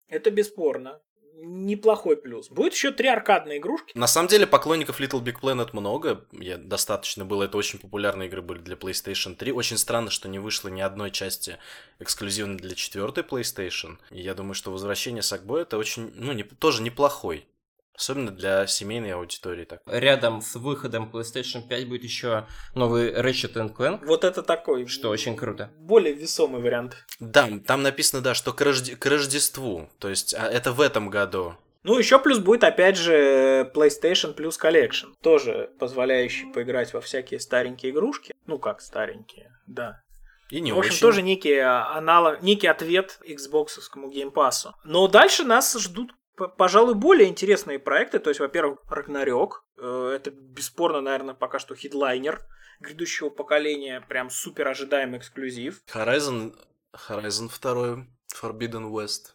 Это 0.08 0.32
бесспорно 0.32 1.02
неплохой 1.42 2.18
плюс. 2.18 2.50
Будет 2.50 2.74
еще 2.74 2.92
три 2.92 3.08
аркадные 3.08 3.60
игрушки. 3.60 3.92
На 3.96 4.08
самом 4.08 4.28
деле 4.28 4.48
поклонников 4.48 5.00
Little 5.00 5.24
Big 5.24 5.40
Planet 5.42 5.70
много. 5.74 6.26
Я 6.32 6.58
достаточно 6.58 7.26
было. 7.26 7.44
Это 7.44 7.58
очень 7.58 7.80
популярные 7.80 8.28
игры 8.28 8.42
были 8.42 8.60
для 8.60 8.76
PlayStation 8.76 9.36
3. 9.36 9.52
Очень 9.52 9.78
странно, 9.78 10.10
что 10.10 10.28
не 10.30 10.40
вышло 10.40 10.70
ни 10.70 10.82
одной 10.82 11.12
части 11.12 11.58
эксклюзивно 12.00 12.58
для 12.58 12.76
четвертой 12.76 13.24
PlayStation. 13.24 13.98
И 14.12 14.22
я 14.22 14.34
думаю, 14.34 14.54
что 14.54 14.72
возвращение 14.72 15.22
Сакбой 15.22 15.64
это 15.64 15.78
очень, 15.78 16.12
ну, 16.16 16.34
не, 16.34 16.44
тоже 16.44 16.82
неплохой. 16.82 17.46
Особенно 17.98 18.32
для 18.32 18.68
семейной 18.68 19.14
аудитории. 19.14 19.66
Так. 19.66 19.82
Рядом 19.86 20.42
с 20.42 20.56
выходом 20.56 21.10
PlayStation 21.12 21.68
5 21.68 21.88
будет 21.88 22.04
еще 22.04 22.46
новый 22.74 23.12
Ratchet 23.14 23.54
Clank. 23.76 24.06
Вот 24.06 24.24
это 24.24 24.44
такой. 24.44 24.86
Что 24.88 25.10
очень 25.10 25.36
круто. 25.36 25.72
Более 25.78 26.14
весомый 26.14 26.62
вариант. 26.62 27.06
Да, 27.20 27.50
там 27.66 27.84
написано, 27.84 28.22
да, 28.22 28.34
что 28.34 28.54
к, 28.54 28.62
Рожде... 28.62 28.96
к 28.96 29.06
Рождеству. 29.06 29.90
То 30.00 30.10
есть 30.10 30.34
а 30.34 30.48
это 30.48 30.72
в 30.72 30.82
этом 30.82 31.10
году. 31.10 31.56
Ну, 31.84 32.00
еще 32.00 32.18
плюс 32.18 32.40
будет, 32.40 32.64
опять 32.64 32.98
же, 32.98 33.72
PlayStation 33.76 34.36
Plus 34.36 34.60
Collection. 34.60 35.14
Тоже 35.22 35.70
позволяющий 35.80 36.52
поиграть 36.52 36.94
во 36.94 37.00
всякие 37.00 37.40
старенькие 37.40 37.92
игрушки. 37.92 38.34
Ну, 38.48 38.58
как 38.58 38.82
старенькие, 38.82 39.52
да. 39.68 40.02
И 40.50 40.62
не 40.62 40.72
в 40.72 40.78
общем, 40.78 40.92
очень. 40.92 41.02
тоже 41.02 41.22
некий 41.22 41.58
аналог, 41.58 42.42
некий 42.42 42.68
ответ 42.68 43.20
Xbox 43.28 43.68
Game 43.96 44.34
Pass. 44.34 44.72
Но 44.84 45.08
дальше 45.08 45.44
нас 45.44 45.78
ждут 45.78 46.14
пожалуй, 46.36 46.96
более 46.96 47.30
интересные 47.30 47.80
проекты. 47.80 48.20
То 48.20 48.30
есть, 48.30 48.40
во-первых, 48.40 48.80
Рагнарёк. 48.90 49.66
Э, 49.78 50.14
это 50.16 50.32
бесспорно, 50.32 51.02
наверное, 51.02 51.34
пока 51.36 51.60
что 51.60 51.76
хедлайнер 51.76 52.42
грядущего 52.80 53.30
поколения. 53.30 54.02
Прям 54.02 54.30
супер 54.30 54.68
ожидаемый 54.68 55.20
эксклюзив. 55.20 55.82
Horizon, 55.94 56.56
Horizon 57.10 57.50
2, 57.50 58.08
Forbidden 58.42 58.92
West. 58.92 59.34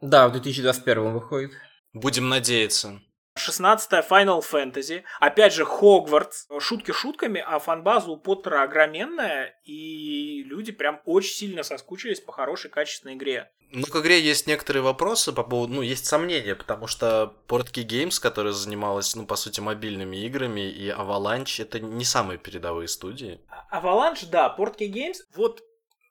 Да, 0.00 0.28
в 0.28 0.32
2021 0.32 1.12
выходит. 1.12 1.52
Будем 1.92 2.28
надеяться. 2.28 3.00
16 3.40 3.90
Final 4.08 4.42
Fantasy. 4.42 5.02
Опять 5.20 5.54
же, 5.54 5.64
Хогвартс. 5.64 6.46
Шутки 6.60 6.92
шутками, 6.92 7.42
а 7.46 7.58
фанбаза 7.58 8.10
у 8.10 8.16
Поттера 8.16 8.62
огроменная, 8.62 9.54
и 9.64 10.42
люди 10.44 10.72
прям 10.72 11.00
очень 11.04 11.34
сильно 11.34 11.62
соскучились 11.62 12.20
по 12.20 12.32
хорошей, 12.32 12.70
качественной 12.70 13.14
игре. 13.14 13.50
Ну, 13.72 13.86
к 13.86 13.94
игре 13.96 14.20
есть 14.20 14.48
некоторые 14.48 14.82
вопросы 14.82 15.32
по 15.32 15.44
поводу, 15.44 15.74
ну, 15.74 15.82
есть 15.82 16.04
сомнения, 16.06 16.56
потому 16.56 16.88
что 16.88 17.34
Portkey 17.46 17.86
Games, 17.86 18.20
которая 18.20 18.52
занималась, 18.52 19.14
ну, 19.14 19.26
по 19.26 19.36
сути, 19.36 19.60
мобильными 19.60 20.16
играми, 20.26 20.68
и 20.68 20.88
Avalanche, 20.90 21.62
это 21.62 21.78
не 21.78 22.04
самые 22.04 22.38
передовые 22.38 22.88
студии. 22.88 23.40
Avalanche, 23.72 24.26
да, 24.28 24.52
Portkey 24.58 24.90
Games, 24.90 25.18
вот 25.36 25.62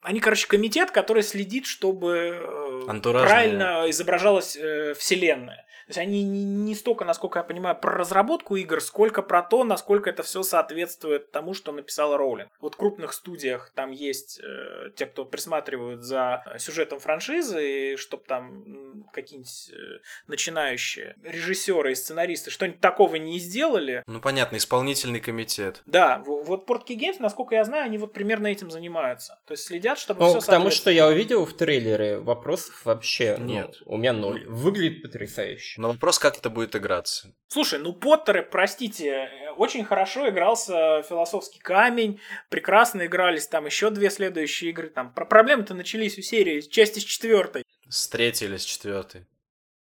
Они, 0.02 0.22
короче, 0.22 0.48
комитет, 0.48 0.92
который 0.92 1.24
следит, 1.24 1.66
чтобы 1.66 2.16
э, 2.42 2.86
Антуражная. 2.88 3.30
правильно 3.30 3.90
изображалась 3.90 4.56
э, 4.56 4.94
вселенная. 4.94 5.66
То 5.90 5.92
есть 5.94 5.98
они 6.08 6.24
не, 6.24 6.44
не 6.44 6.76
столько, 6.76 7.04
насколько 7.04 7.40
я 7.40 7.44
понимаю, 7.44 7.76
про 7.76 7.94
разработку 7.98 8.56
игр, 8.56 8.80
сколько 8.80 9.24
про 9.24 9.42
то, 9.42 9.64
насколько 9.64 10.12
это 10.12 10.22
все 10.22 10.44
соответствует 10.44 11.32
тому, 11.32 11.56
что 11.56 11.72
написала 11.72 12.16
Роулинг. 12.16 12.52
Вот 12.62 12.76
в 12.76 12.78
крупных 12.78 13.12
студиях 13.12 13.72
там 13.74 13.90
есть 13.90 14.40
э, 14.40 14.92
те, 14.96 15.08
кто 15.08 15.26
присматривают 15.26 16.04
за 16.04 16.44
сюжетом 16.60 17.00
франшизы, 17.00 17.98
чтобы 17.98 18.24
там 18.28 19.04
какие-нибудь 19.12 19.72
э, 19.72 20.00
начинающие 20.28 21.16
режиссеры 21.24 21.94
и 21.94 21.96
сценаристы 21.96 22.52
что-нибудь 22.52 22.82
такого 22.82 23.16
не 23.16 23.40
сделали, 23.40 24.04
Ну, 24.06 24.22
понятно, 24.22 24.58
исполнительный 24.58 25.20
комитет. 25.20 25.82
да, 25.88 26.22
вот 26.24 26.70
Portkey 26.70 27.00
Games, 27.00 27.16
насколько 27.18 27.56
я 27.56 27.64
знаю, 27.64 27.86
они 27.86 27.98
вот 27.98 28.14
примерно 28.14 28.46
этим 28.46 28.70
занимаются. 28.70 29.40
То 29.48 29.54
есть 29.54 29.64
следят, 29.64 29.98
чтобы 29.98 30.20
Ну, 30.20 30.30
все 30.30 30.42
к 30.42 30.46
тому, 30.46 30.70
что 30.70 30.92
я 30.92 31.08
увидел 31.08 31.48
в 31.48 31.54
трейлере, 31.54 32.20
вопросов 32.20 32.86
вообще 32.86 33.38
ну, 33.40 33.46
Нет. 33.46 33.82
у 33.88 33.98
меня 33.98 34.14
ноль. 34.14 34.46
Выглядит 34.46 35.02
потрясающе. 35.02 35.79
Но 35.80 35.92
вопрос, 35.92 36.20
как 36.20 36.38
это 36.38 36.50
будет 36.50 36.76
играться. 36.76 37.34
Слушай, 37.48 37.80
ну 37.80 37.94
Поттеры, 37.94 38.44
простите, 38.44 39.08
э, 39.12 39.52
очень 39.52 39.86
хорошо 39.86 40.28
игрался 40.28 41.04
философский 41.04 41.60
камень, 41.60 42.20
прекрасно 42.50 43.06
игрались 43.06 43.48
там 43.48 43.66
еще 43.66 43.90
две 43.90 44.10
следующие 44.10 44.72
игры. 44.72 44.90
Там 44.90 45.14
про 45.14 45.24
проблемы-то 45.24 45.74
начались 45.74 46.18
у 46.18 46.22
серии, 46.22 46.60
части 46.60 47.00
с 47.00 47.04
четвертой. 47.04 47.64
С 47.88 48.10
третьей 48.10 48.50
или 48.50 48.58
с 48.58 48.66
четвертой. 48.66 49.26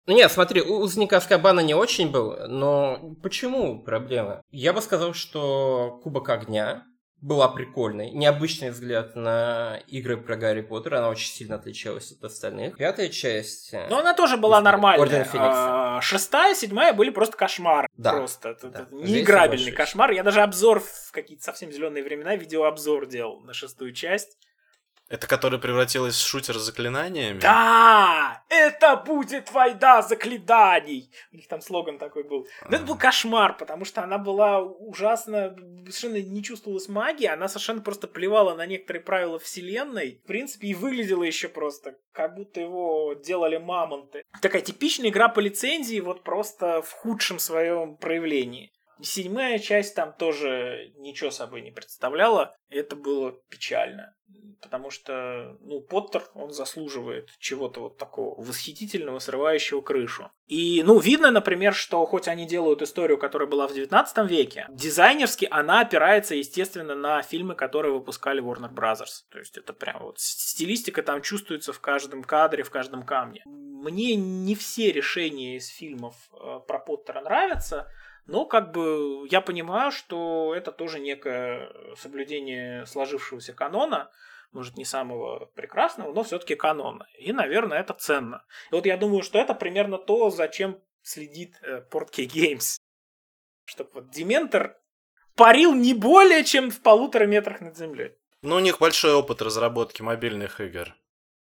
Ну 0.07 0.15
нет, 0.15 0.31
смотри, 0.31 0.63
у 0.63 0.79
Узник 0.79 1.13
Аскабана 1.13 1.61
не 1.61 1.75
очень 1.75 2.13
был, 2.13 2.47
но 2.47 3.17
почему 3.21 3.83
проблема? 3.83 4.41
Я 4.53 4.73
бы 4.73 4.81
сказал, 4.81 5.15
что 5.15 5.99
Кубок 6.05 6.29
Огня 6.29 6.87
была 7.21 7.49
прикольной. 7.49 8.11
Необычный 8.11 8.71
взгляд 8.71 9.17
на 9.17 9.79
игры 9.89 10.17
про 10.17 10.37
Гарри 10.37 10.61
Поттера, 10.61 10.99
она 10.99 11.09
очень 11.09 11.31
сильно 11.31 11.57
отличалась 11.57 12.13
от 12.13 12.23
остальных. 12.25 12.77
Пятая 12.77 13.09
часть... 13.09 13.75
э, 13.75 13.89
Но 13.91 13.99
она 13.99 14.15
тоже 14.15 14.37
была 14.37 14.59
Орден 14.59 14.65
нормальная. 14.65 15.25
Феникса. 15.25 15.97
А, 15.97 16.01
Шестая, 16.01 16.55
седьмая 16.55 16.93
были 16.93 17.11
просто 17.11 17.37
кошмар. 17.37 17.89
Да. 17.97 18.13
Просто 18.13 18.57
Да. 18.63 18.87
неиграбельный 18.93 19.73
кошмар. 19.73 20.13
Я 20.13 20.23
даже 20.23 20.43
обзор 20.43 20.81
в 20.81 21.11
какие-то 21.13 21.43
совсем 21.43 21.73
зеленые 21.73 22.05
времена, 22.05 22.37
видеообзор 22.37 23.07
делал 23.07 23.41
на 23.41 23.53
шестую 23.53 23.93
часть. 23.93 24.39
Это 25.09 25.27
которая 25.27 25.59
превратилась 25.59 26.17
в 26.17 26.27
шутер 26.27 26.59
с 26.59 26.63
заклинаниями? 26.63 27.41
Да, 27.41 28.43
это 28.51 28.97
будет 28.97 29.51
война 29.53 30.03
заклинаний. 30.03 31.11
У 31.33 31.37
них 31.37 31.49
там 31.49 31.63
слоган 31.63 31.99
такой 31.99 32.25
был. 32.25 32.47
Но 32.69 32.77
это 32.77 32.85
был 32.85 32.95
Ага. 32.95 33.03
кошмар, 33.03 33.57
потому 33.57 33.87
что 33.87 34.03
она 34.03 34.19
была 34.19 34.61
ужасно, 34.61 35.57
совершенно 35.87 36.21
не 36.21 36.43
чувствовалась 36.43 36.89
магии, 36.89 37.27
она 37.27 37.49
совершенно 37.49 37.81
просто 37.81 38.07
плевала 38.07 38.55
на 38.55 38.67
некоторые 38.67 39.03
правила 39.03 39.39
вселенной. 39.39 40.21
В 40.25 40.27
принципе, 40.27 40.69
и 40.69 40.75
выглядела 40.75 41.23
еще 41.23 41.49
просто, 41.49 41.97
как 42.13 42.35
будто 42.35 42.61
его 42.61 43.15
делали 43.15 43.57
мамонты. 43.57 44.25
Такая 44.43 44.61
типичная 44.61 45.09
игра 45.09 45.29
по 45.29 45.41
лицензии, 45.41 46.01
вот 46.01 46.23
просто 46.23 46.83
в 46.83 46.93
худшем 46.93 47.39
своем 47.39 47.97
проявлении. 47.97 48.71
Седьмая 49.01 49.59
часть 49.59 49.95
там 49.95 50.13
тоже 50.13 50.93
ничего 50.97 51.31
собой 51.31 51.63
не 51.63 51.71
представляла. 51.71 52.57
Это 52.69 52.97
было 52.97 53.33
печально. 53.49 54.15
Потому 54.61 54.91
что, 54.91 55.57
ну, 55.61 55.81
Поттер, 55.81 56.25
он 56.35 56.51
заслуживает 56.51 57.31
чего-то 57.39 57.81
вот 57.81 57.97
такого 57.97 58.41
восхитительного, 58.41 59.21
срывающего 59.21 59.81
крышу. 59.81 60.31
И, 60.47 60.83
ну, 60.85 60.99
видно, 60.99 61.31
например, 61.31 61.75
что 61.75 62.05
хоть 62.07 62.27
они 62.27 62.45
делают 62.45 62.83
историю, 62.83 63.19
которая 63.19 63.49
была 63.49 63.69
в 63.69 63.75
19 63.75 64.29
веке, 64.29 64.67
дизайнерски 64.71 65.47
она 65.51 65.81
опирается, 65.81 66.35
естественно, 66.35 66.97
на 66.97 67.23
фильмы, 67.23 67.55
которые 67.55 67.93
выпускали 67.95 68.43
Warner 68.43 68.73
Brothers. 68.73 69.25
То 69.31 69.39
есть 69.39 69.57
это 69.57 69.73
прям 69.73 70.03
вот 70.03 70.19
стилистика 70.19 71.03
там 71.03 71.23
чувствуется 71.23 71.73
в 71.73 71.81
каждом 71.81 72.25
кадре, 72.25 72.65
в 72.65 72.71
каждом 72.71 73.05
камне. 73.05 73.43
Мне 73.47 74.17
не 74.17 74.57
все 74.57 74.91
решения 74.91 75.57
из 75.57 75.69
фильмов 75.69 76.17
э, 76.33 76.61
про 76.67 76.81
Поттера 76.81 77.21
нравятся, 77.21 77.89
но 78.29 78.45
как 78.45 78.73
бы 78.73 79.27
я 79.31 79.41
понимаю, 79.41 79.91
что 79.91 80.55
это 80.55 80.71
тоже 80.71 81.01
некое 81.01 81.73
соблюдение 81.97 82.85
сложившегося 82.85 83.55
канона, 83.55 84.11
может, 84.53 84.77
не 84.77 84.85
самого 84.85 85.47
прекрасного, 85.55 86.13
но 86.13 86.23
все-таки 86.23 86.55
канона. 86.55 87.09
И, 87.19 87.33
наверное, 87.33 87.81
это 87.81 87.95
ценно. 87.95 88.45
И 88.71 88.75
вот 88.75 88.85
я 88.85 88.99
думаю, 88.99 89.23
что 89.23 89.39
это 89.39 89.55
примерно 89.55 89.97
то, 89.97 90.29
зачем 90.29 90.79
следит 91.03 91.59
э, 91.63 91.83
Portkey 91.91 92.27
Games. 92.27 92.77
Чтобы 93.65 93.91
вот 93.95 94.11
Дементор 94.11 94.79
парил 95.35 95.75
не 95.75 95.95
более, 95.95 96.45
чем 96.45 96.71
в 96.71 96.83
полутора 96.83 97.25
метрах 97.25 97.63
над 97.63 97.79
землей. 97.79 98.15
Ну, 98.43 98.57
у 98.57 98.61
них 98.61 98.79
большой 98.79 99.15
опыт 99.15 99.41
разработки 99.41 100.03
мобильных 100.03 100.61
игр. 100.61 100.95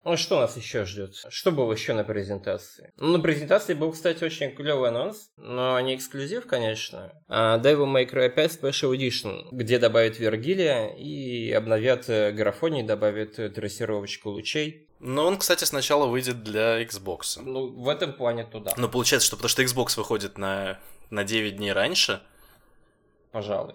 Ну 0.03 0.17
что 0.17 0.41
нас 0.41 0.57
еще 0.57 0.87
ждет? 0.87 1.15
Что 1.29 1.53
было 1.53 1.73
еще 1.73 1.93
на 1.93 2.05
презентации? 2.05 2.91
Ну, 2.97 3.19
на 3.19 3.21
презентации 3.21 3.75
был, 3.75 3.93
кстати, 3.93 4.25
очень 4.25 4.55
клевый 4.55 4.89
анонс, 4.89 5.31
но 5.37 5.79
не 5.81 5.95
эксклюзив, 5.95 6.47
конечно. 6.47 7.13
А 7.29 7.59
Devil 7.59 7.85
May 7.85 8.11
Cry 8.11 8.31
5 8.31 8.63
Special 8.63 8.97
Edition, 8.97 9.49
где 9.53 9.79
добавят 9.79 10.19
Вергилия 10.19 10.89
и 10.89 11.53
обновят 11.53 12.09
э, 12.09 12.33
графоний, 12.33 12.83
добавят 12.83 13.39
э, 13.39 13.51
трассировочку 13.51 14.31
лучей. 14.31 14.89
Но 15.01 15.27
он, 15.27 15.37
кстати, 15.37 15.65
сначала 15.65 16.07
выйдет 16.07 16.43
для 16.43 16.83
Xbox. 16.83 17.43
Ну, 17.43 17.69
в 17.69 17.89
этом 17.89 18.15
плане 18.15 18.45
туда, 18.45 18.73
Но 18.79 18.89
получается, 18.89 19.27
что 19.27 19.37
потому 19.37 19.51
что 19.51 19.63
Xbox 19.63 19.97
выходит 19.99 20.39
на, 20.39 20.79
на 21.11 21.25
9 21.25 21.57
дней 21.57 21.73
раньше. 21.73 22.23
пожалуй. 23.33 23.75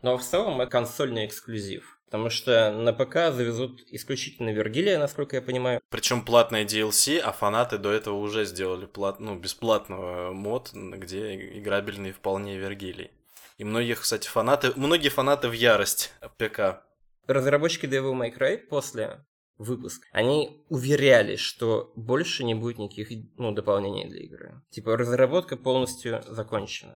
Но 0.00 0.16
в 0.16 0.22
целом 0.22 0.60
это 0.60 0.70
консольный 0.70 1.26
эксклюзив. 1.26 1.95
Потому 2.06 2.30
что 2.30 2.72
на 2.72 2.92
ПК 2.92 3.34
завезут 3.34 3.82
исключительно 3.90 4.50
Вергилия, 4.50 4.98
насколько 4.98 5.36
я 5.36 5.42
понимаю. 5.42 5.80
Причем 5.90 6.24
платное 6.24 6.64
DLC, 6.64 7.18
а 7.18 7.32
фанаты 7.32 7.78
до 7.78 7.90
этого 7.90 8.16
уже 8.16 8.44
сделали 8.44 8.86
плат... 8.86 9.18
ну, 9.18 9.36
бесплатного 9.36 10.32
мод, 10.32 10.70
где 10.72 11.58
играбельный 11.58 12.12
вполне 12.12 12.58
Вергилий. 12.58 13.10
И 13.58 13.64
многих, 13.64 14.02
кстати, 14.02 14.28
фанаты, 14.28 14.72
многие 14.76 15.08
фанаты 15.08 15.48
в 15.48 15.52
ярость 15.52 16.12
ПК. 16.38 16.82
Разработчики 17.26 17.86
Devil 17.86 18.12
May 18.12 18.32
Cry 18.32 18.58
после 18.58 19.24
выпуска, 19.58 20.06
они 20.12 20.64
уверяли, 20.68 21.36
что 21.36 21.92
больше 21.96 22.44
не 22.44 22.54
будет 22.54 22.78
никаких 22.78 23.08
ну, 23.36 23.52
дополнений 23.52 24.06
для 24.06 24.20
игры. 24.20 24.62
Типа, 24.70 24.96
разработка 24.96 25.56
полностью 25.56 26.22
закончена. 26.26 26.94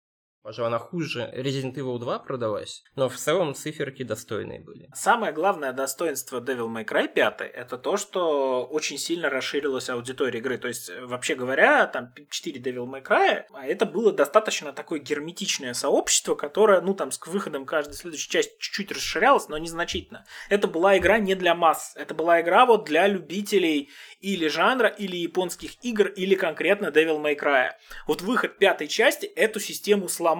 Пожалуй, 0.46 0.68
она 0.68 0.78
хуже 0.78 1.28
Resident 1.34 1.74
Evil 1.74 1.98
2 1.98 2.20
продалась, 2.20 2.84
но 2.94 3.08
в 3.08 3.16
целом 3.16 3.52
циферки 3.52 4.04
достойные 4.04 4.60
были. 4.60 4.88
Самое 4.94 5.32
главное 5.32 5.72
достоинство 5.72 6.40
Devil 6.40 6.68
May 6.68 6.84
Cry 6.84 7.12
5 7.12 7.40
это 7.40 7.76
то, 7.76 7.96
что 7.96 8.64
очень 8.64 8.96
сильно 8.96 9.28
расширилась 9.28 9.90
аудитория 9.90 10.38
игры. 10.38 10.56
То 10.58 10.68
есть, 10.68 10.88
вообще 11.02 11.34
говоря, 11.34 11.88
там 11.88 12.14
4 12.30 12.60
Devil 12.60 12.86
May 12.86 13.02
Cry, 13.02 13.42
а 13.52 13.66
это 13.66 13.86
было 13.86 14.12
достаточно 14.12 14.72
такое 14.72 15.00
герметичное 15.00 15.74
сообщество, 15.74 16.36
которое, 16.36 16.80
ну, 16.80 16.94
там, 16.94 17.10
с 17.10 17.18
выходом 17.26 17.66
каждой 17.66 17.94
следующей 17.94 18.30
части 18.30 18.54
чуть-чуть 18.60 18.92
расширялось, 18.92 19.48
но 19.48 19.58
незначительно. 19.58 20.26
Это 20.48 20.68
была 20.68 20.96
игра 20.96 21.18
не 21.18 21.34
для 21.34 21.56
масс. 21.56 21.92
Это 21.96 22.14
была 22.14 22.40
игра 22.40 22.66
вот 22.66 22.84
для 22.84 23.08
любителей 23.08 23.90
или 24.20 24.46
жанра, 24.46 24.86
или 24.86 25.16
японских 25.16 25.72
игр, 25.82 26.06
или 26.06 26.36
конкретно 26.36 26.86
Devil 26.86 27.20
May 27.20 27.36
Cry. 27.36 27.70
Вот 28.06 28.22
выход 28.22 28.58
пятой 28.58 28.86
части 28.86 29.26
эту 29.26 29.58
систему 29.58 30.06
сломал. 30.06 30.35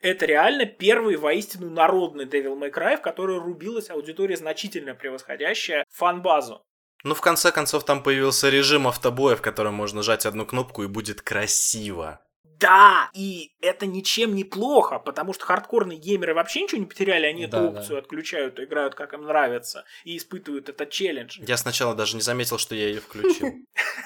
Это 0.00 0.26
реально 0.26 0.64
первый 0.66 1.16
воистину 1.16 1.70
народный 1.70 2.24
Devil 2.24 2.58
May 2.58 2.72
Cry, 2.72 2.96
в 2.96 3.02
который 3.02 3.38
рубилась 3.38 3.90
аудитория 3.90 4.36
значительно 4.36 4.94
превосходящая 4.94 5.84
фан-базу. 5.90 6.64
Ну, 7.04 7.14
в 7.14 7.20
конце 7.20 7.52
концов, 7.52 7.84
там 7.84 8.02
появился 8.02 8.48
режим 8.48 8.88
автобоя, 8.88 9.36
в 9.36 9.42
котором 9.42 9.74
можно 9.74 9.98
нажать 9.98 10.26
одну 10.26 10.46
кнопку 10.46 10.82
и 10.82 10.88
будет 10.88 11.22
красиво. 11.22 12.20
Да, 12.60 13.10
и 13.14 13.52
это 13.60 13.86
ничем 13.86 14.34
не 14.34 14.42
плохо, 14.42 14.98
потому 14.98 15.32
что 15.32 15.44
хардкорные 15.44 15.98
геймеры 15.98 16.34
вообще 16.34 16.62
ничего 16.62 16.80
не 16.80 16.86
потеряли, 16.86 17.26
они 17.26 17.46
Да, 17.46 17.58
эту 17.58 17.70
да. 17.72 17.78
опцию 17.80 17.98
отключают, 17.98 18.58
и 18.58 18.64
играют 18.64 18.94
как 18.94 19.12
им 19.12 19.22
нравится, 19.22 19.84
и 20.04 20.16
испытывают 20.16 20.68
этот 20.68 20.90
челлендж. 20.90 21.38
Я 21.40 21.56
сначала 21.56 21.94
даже 21.94 22.16
не 22.16 22.22
заметил, 22.22 22.58
что 22.58 22.74
я 22.74 22.88
ее 22.88 23.00
включил. 23.00 23.52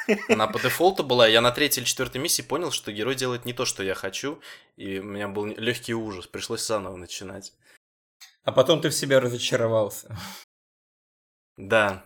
Она 0.29 0.47
по 0.49 0.61
дефолту 0.61 1.03
была, 1.03 1.27
я 1.27 1.41
на 1.41 1.51
третьей 1.51 1.83
или 1.83 1.89
четвертой 1.89 2.21
миссии 2.21 2.43
понял, 2.43 2.71
что 2.71 2.93
герой 2.93 3.15
делает 3.15 3.45
не 3.45 3.55
то, 3.55 3.65
что 3.65 3.83
я 3.83 3.95
хочу, 3.95 4.41
и 4.77 4.99
у 4.99 5.05
меня 5.05 5.29
был 5.29 5.47
легкий 5.47 5.95
ужас, 5.95 6.27
пришлось 6.27 6.67
заново 6.67 6.97
начинать. 6.97 7.53
А 8.45 8.53
потом 8.53 8.81
ты 8.81 8.91
в 8.91 8.95
себя 8.95 9.21
разочаровался. 9.21 10.17
Да, 11.57 12.05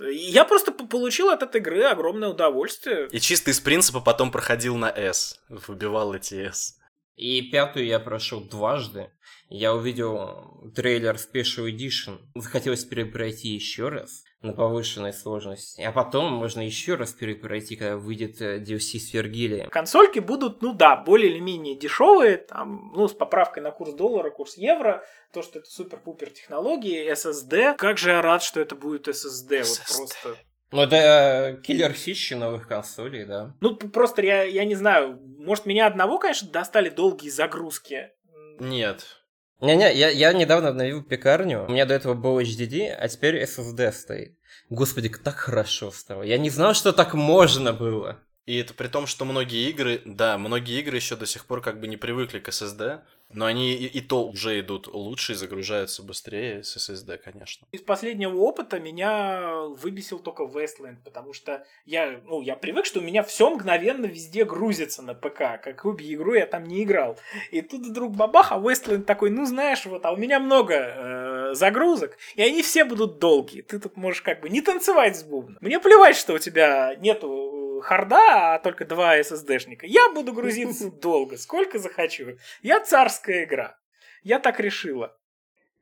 Я 0.00 0.44
просто 0.44 0.72
получил 0.72 1.30
от 1.30 1.42
этой 1.42 1.60
игры 1.60 1.84
огромное 1.84 2.28
удовольствие. 2.28 3.08
и 3.10 3.20
чисто 3.20 3.50
из 3.50 3.60
принципа 3.60 4.00
потом 4.00 4.30
проходил 4.30 4.76
на 4.76 4.90
S, 4.90 5.40
выбивал 5.48 6.14
эти 6.14 6.46
S. 6.46 6.78
И 7.16 7.50
пятую 7.50 7.86
я 7.86 8.00
прошел 8.00 8.40
дважды. 8.40 9.10
Я 9.48 9.74
увидел 9.74 10.72
трейлер 10.74 11.16
Special 11.16 11.70
Edition. 11.70 12.18
Захотелось 12.34 12.84
перепройти 12.84 13.48
еще 13.48 13.88
раз. 13.88 14.24
На 14.42 14.52
повышенной 14.52 15.12
сложности. 15.12 15.80
А 15.80 15.92
потом 15.92 16.32
можно 16.32 16.60
еще 16.60 16.96
раз 16.96 17.12
пройти, 17.12 17.76
когда 17.76 17.96
выйдет 17.96 18.40
э, 18.40 18.58
DLC 18.58 18.98
с 18.98 19.12
Вергилием. 19.14 19.70
Консольки 19.70 20.18
будут, 20.18 20.62
ну 20.62 20.74
да, 20.74 20.96
более 20.96 21.30
или 21.30 21.38
менее 21.38 21.76
дешевые, 21.76 22.38
там, 22.38 22.92
ну, 22.94 23.08
с 23.08 23.12
поправкой 23.12 23.62
на 23.62 23.70
курс 23.70 23.94
доллара, 23.94 24.30
курс 24.30 24.56
евро, 24.56 25.04
то, 25.32 25.42
что 25.42 25.60
это 25.60 25.70
супер-пупер 25.70 26.30
технологии, 26.30 27.10
SSD. 27.12 27.76
Как 27.76 27.98
же 27.98 28.10
я 28.10 28.22
рад, 28.22 28.42
что 28.42 28.60
это 28.60 28.74
будет 28.74 29.08
SSD, 29.08 29.60
SSD. 29.60 29.64
вот 29.68 29.96
просто. 29.96 30.36
Ну, 30.72 30.82
это 30.82 31.60
киллер 31.62 31.92
фичи 31.92 32.34
новых 32.34 32.66
консолей, 32.66 33.26
да. 33.26 33.54
Ну, 33.60 33.76
просто 33.76 34.22
я, 34.22 34.42
я 34.42 34.64
не 34.64 34.74
знаю, 34.74 35.20
может, 35.38 35.66
меня 35.66 35.86
одного, 35.86 36.18
конечно, 36.18 36.50
достали 36.50 36.88
долгие 36.88 37.28
загрузки. 37.28 38.10
Нет, 38.58 39.21
не-не, 39.66 39.94
я, 39.94 40.10
я 40.10 40.32
недавно 40.32 40.68
обновил 40.68 41.02
пекарню. 41.02 41.66
У 41.66 41.72
меня 41.72 41.86
до 41.86 41.94
этого 41.94 42.14
был 42.14 42.40
HDD, 42.40 42.88
а 42.90 43.08
теперь 43.08 43.42
SSD 43.42 43.92
стоит. 43.92 44.38
Господи, 44.70 45.08
так 45.08 45.36
хорошо 45.36 45.90
стало. 45.90 46.22
Я 46.22 46.38
не 46.38 46.50
знал, 46.50 46.74
что 46.74 46.92
так 46.92 47.14
можно 47.14 47.72
было. 47.72 48.18
И 48.44 48.58
это 48.58 48.74
при 48.74 48.88
том, 48.88 49.06
что 49.06 49.24
многие 49.24 49.68
игры, 49.70 50.02
да, 50.04 50.36
многие 50.36 50.80
игры 50.80 50.96
еще 50.96 51.16
до 51.16 51.26
сих 51.26 51.46
пор 51.46 51.60
как 51.60 51.80
бы 51.80 51.86
не 51.86 51.96
привыкли 51.96 52.40
к 52.40 52.48
SSD. 52.48 53.02
Но 53.34 53.46
они 53.46 53.72
и, 53.72 53.86
и 53.86 54.00
то 54.00 54.26
уже 54.26 54.60
идут 54.60 54.88
лучше 54.88 55.32
и 55.32 55.34
загружаются 55.34 56.02
быстрее 56.02 56.62
с 56.62 56.76
SSD, 56.76 57.18
конечно. 57.18 57.66
Из 57.72 57.80
последнего 57.80 58.36
опыта 58.36 58.78
меня 58.78 59.62
выбесил 59.68 60.18
только 60.18 60.42
Westland, 60.42 60.98
потому 61.02 61.32
что 61.32 61.64
я, 61.86 62.20
ну, 62.24 62.42
я 62.42 62.56
привык, 62.56 62.84
что 62.84 63.00
у 63.00 63.02
меня 63.02 63.22
все 63.22 63.48
мгновенно 63.50 64.06
везде 64.06 64.44
грузится 64.44 65.02
на 65.02 65.14
ПК. 65.14 65.62
Какую 65.62 65.94
бы 65.94 66.02
игру 66.02 66.34
я 66.34 66.46
там 66.46 66.64
не 66.64 66.82
играл. 66.82 67.18
И 67.50 67.62
тут 67.62 67.86
вдруг 67.86 68.14
бабах, 68.14 68.52
а 68.52 68.58
Westland 68.58 69.04
такой, 69.04 69.30
ну 69.30 69.46
знаешь, 69.46 69.86
вот, 69.86 70.04
а 70.04 70.12
у 70.12 70.16
меня 70.16 70.38
много 70.38 70.74
э, 70.74 71.54
загрузок, 71.54 72.18
и 72.34 72.42
они 72.42 72.62
все 72.62 72.84
будут 72.84 73.18
долгие. 73.18 73.62
Ты 73.62 73.78
тут 73.78 73.96
можешь 73.96 74.20
как 74.20 74.40
бы 74.40 74.50
не 74.50 74.60
танцевать 74.60 75.16
с 75.16 75.22
бубном. 75.22 75.56
Мне 75.62 75.80
плевать, 75.80 76.16
что 76.16 76.34
у 76.34 76.38
тебя 76.38 76.94
нету 76.96 77.61
харда, 77.82 78.54
а 78.54 78.58
только 78.58 78.84
два 78.84 79.18
SSD-шника. 79.18 79.84
Я 79.84 80.10
буду 80.12 80.32
грузиться 80.32 80.90
долго, 81.02 81.36
сколько 81.36 81.78
захочу. 81.78 82.38
Я 82.62 82.80
царская 82.80 83.44
игра. 83.44 83.78
Я 84.22 84.38
так 84.38 84.60
решила. 84.60 85.16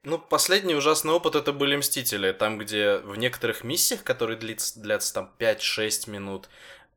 Ну, 0.03 0.19
последний 0.19 0.75
ужасный 0.75 1.13
опыт 1.13 1.35
это 1.35 1.53
были 1.53 1.77
Мстители, 1.77 2.33
там, 2.33 2.57
где 2.57 2.99
в 2.99 3.17
некоторых 3.17 3.65
миссиях, 3.65 4.03
которые 4.03 4.39
длятся, 4.39 4.81
длятся 4.81 5.13
там 5.13 5.35
5-6 5.39 6.09
минут, 6.09 6.49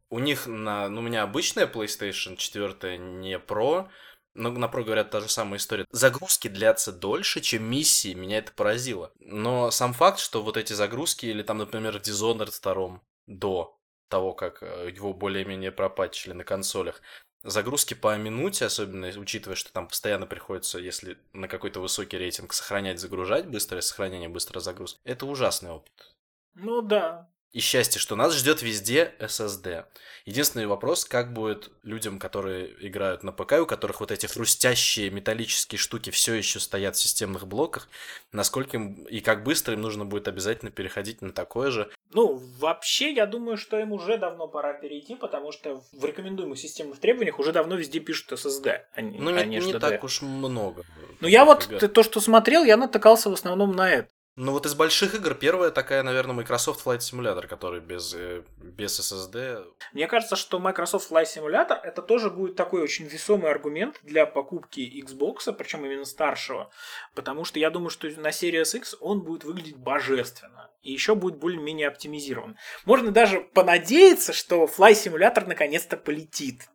у 0.10 0.20
них 0.20 0.48
на, 0.48 0.88
ну, 0.88 1.02
у 1.02 1.04
меня 1.04 1.24
обычная 1.24 1.68
PlayStation 1.68 2.38
4, 2.38 2.98
не 2.98 3.38
Pro, 3.40 3.90
но 4.36 4.52
на 4.52 4.66
Pro 4.66 4.84
говорят 4.84 5.12
та 5.12 5.20
же 5.20 5.28
самая 5.28 5.58
история. 5.58 5.86
Загрузки 5.92 6.48
длятся 6.48 6.94
дольше, 6.94 7.42
чем 7.42 7.64
миссии, 7.64 8.14
меня 8.14 8.38
это 8.38 8.54
поразило. 8.54 9.12
Но 9.20 9.70
сам 9.70 9.94
факт, 9.94 10.20
что 10.20 10.42
вот 10.42 10.56
эти 10.56 10.74
загрузки, 10.74 11.26
или 11.26 11.44
там, 11.44 11.58
например, 11.58 11.98
Dishonored 11.98 12.54
2 12.62 13.02
до 13.28 13.78
того, 14.14 14.36
как 14.36 14.62
э, 14.62 14.92
его 14.96 15.12
более-менее 15.12 15.72
пропатчили 15.72 16.34
на 16.34 16.44
консолях. 16.44 17.02
Загрузки 17.42 17.96
по 17.96 18.16
минуте, 18.16 18.66
особенно 18.66 19.08
учитывая, 19.08 19.56
что 19.56 19.74
там 19.74 19.88
постоянно 19.88 20.28
приходится, 20.28 20.78
если 20.78 21.18
на 21.34 21.48
какой-то 21.48 21.80
высокий 21.80 22.20
рейтинг, 22.20 22.54
сохранять, 22.54 23.00
загружать, 23.00 23.48
быстрое 23.48 23.82
сохранение, 23.82 24.30
быстрая 24.30 24.62
загрузка. 24.62 25.00
Это 25.04 25.26
ужасный 25.26 25.72
опыт. 25.72 26.16
Ну 26.54 26.84
да, 26.84 27.28
и 27.54 27.60
счастье, 27.60 28.02
что 28.02 28.16
нас 28.16 28.36
ждет 28.36 28.64
везде 28.64 29.14
SSD. 29.20 29.86
Единственный 30.26 30.66
вопрос, 30.66 31.06
как 31.06 31.34
будет 31.34 31.70
людям, 31.84 32.18
которые 32.18 32.74
играют 32.86 33.24
на 33.24 33.32
ПК, 33.32 33.54
у 33.62 33.66
которых 33.68 34.00
вот 34.00 34.12
эти 34.12 34.26
хрустящие 34.26 35.12
металлические 35.12 35.78
штуки 35.78 36.10
все 36.10 36.34
еще 36.34 36.60
стоят 36.60 36.96
в 36.96 37.00
системных 37.00 37.46
блоках, 37.46 37.88
насколько 38.32 38.78
им 38.78 39.04
и 39.04 39.20
как 39.20 39.44
быстро 39.44 39.76
им 39.76 39.82
нужно 39.82 40.04
будет 40.04 40.28
обязательно 40.28 40.72
переходить 40.72 41.22
на 41.22 41.32
такое 41.32 41.70
же. 41.70 41.92
Ну, 42.12 42.42
вообще, 42.58 43.14
я 43.14 43.28
думаю, 43.28 43.58
что 43.58 43.80
им 43.80 43.92
уже 43.92 44.18
давно 44.18 44.48
пора 44.48 44.74
перейти, 44.74 45.16
потому 45.16 45.52
что 45.52 45.84
в 45.92 46.06
рекомендуемых 46.06 46.58
системных 46.58 47.00
требованиях 47.00 47.38
уже 47.38 47.52
давно 47.52 47.76
везде 47.76 48.00
пишут 48.00 48.32
SSD, 48.32 48.82
а 48.96 49.02
не, 49.02 49.20
ну, 49.20 49.30
не, 49.30 49.46
не, 49.46 49.60
не 49.60 49.80
так 49.80 50.04
уж 50.04 50.24
много. 50.24 50.84
Ну, 51.20 51.28
я 51.28 51.46
вот 51.46 51.70
то, 51.94 52.04
что 52.04 52.20
смотрел, 52.20 52.64
я 52.64 52.78
натыкался 52.78 53.30
в 53.30 53.34
основном 53.34 53.76
на 53.76 53.92
это. 53.92 54.10
Ну 54.36 54.52
вот 54.52 54.66
из 54.66 54.74
больших 54.74 55.14
игр 55.14 55.36
первая 55.36 55.70
такая, 55.70 56.02
наверное, 56.02 56.34
Microsoft 56.34 56.84
Flight 56.86 57.00
Simulator, 57.00 57.46
который 57.46 57.82
без, 57.82 58.16
э, 58.16 58.42
без 58.58 59.00
SSD. 59.00 59.64
Мне 59.94 60.08
кажется, 60.08 60.36
что 60.36 60.58
Microsoft 60.58 61.12
Flight 61.12 61.26
Simulator 61.26 61.76
это 61.76 62.02
тоже 62.02 62.32
будет 62.32 62.56
такой 62.56 62.82
очень 62.82 63.06
весомый 63.06 63.52
аргумент 63.52 64.00
для 64.02 64.26
покупки 64.26 64.80
Xbox, 65.06 65.54
причем 65.54 65.86
именно 65.86 66.06
старшего, 66.06 66.72
потому 67.14 67.46
что 67.46 67.60
я 67.60 67.70
думаю, 67.70 67.92
что 67.92 68.08
на 68.20 68.30
Series 68.30 68.76
X 68.76 68.96
он 69.00 69.22
будет 69.22 69.44
выглядеть 69.44 69.78
божественно 69.78 70.72
и 70.82 70.92
еще 70.92 71.14
будет 71.14 71.38
более-менее 71.38 71.88
оптимизирован. 71.88 72.58
Можно 72.86 73.12
даже 73.12 73.40
понадеяться, 73.42 74.34
что 74.34 74.66
Flight 74.66 74.94
Simulator 74.94 75.48
наконец-то 75.48 75.96
полетит. 75.96 76.70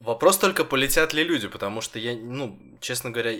Вопрос 0.00 0.38
только, 0.38 0.64
полетят 0.64 1.12
ли 1.12 1.24
люди, 1.24 1.48
потому 1.48 1.80
что 1.80 1.98
я, 1.98 2.14
ну, 2.14 2.58
честно 2.80 3.10
говоря, 3.10 3.32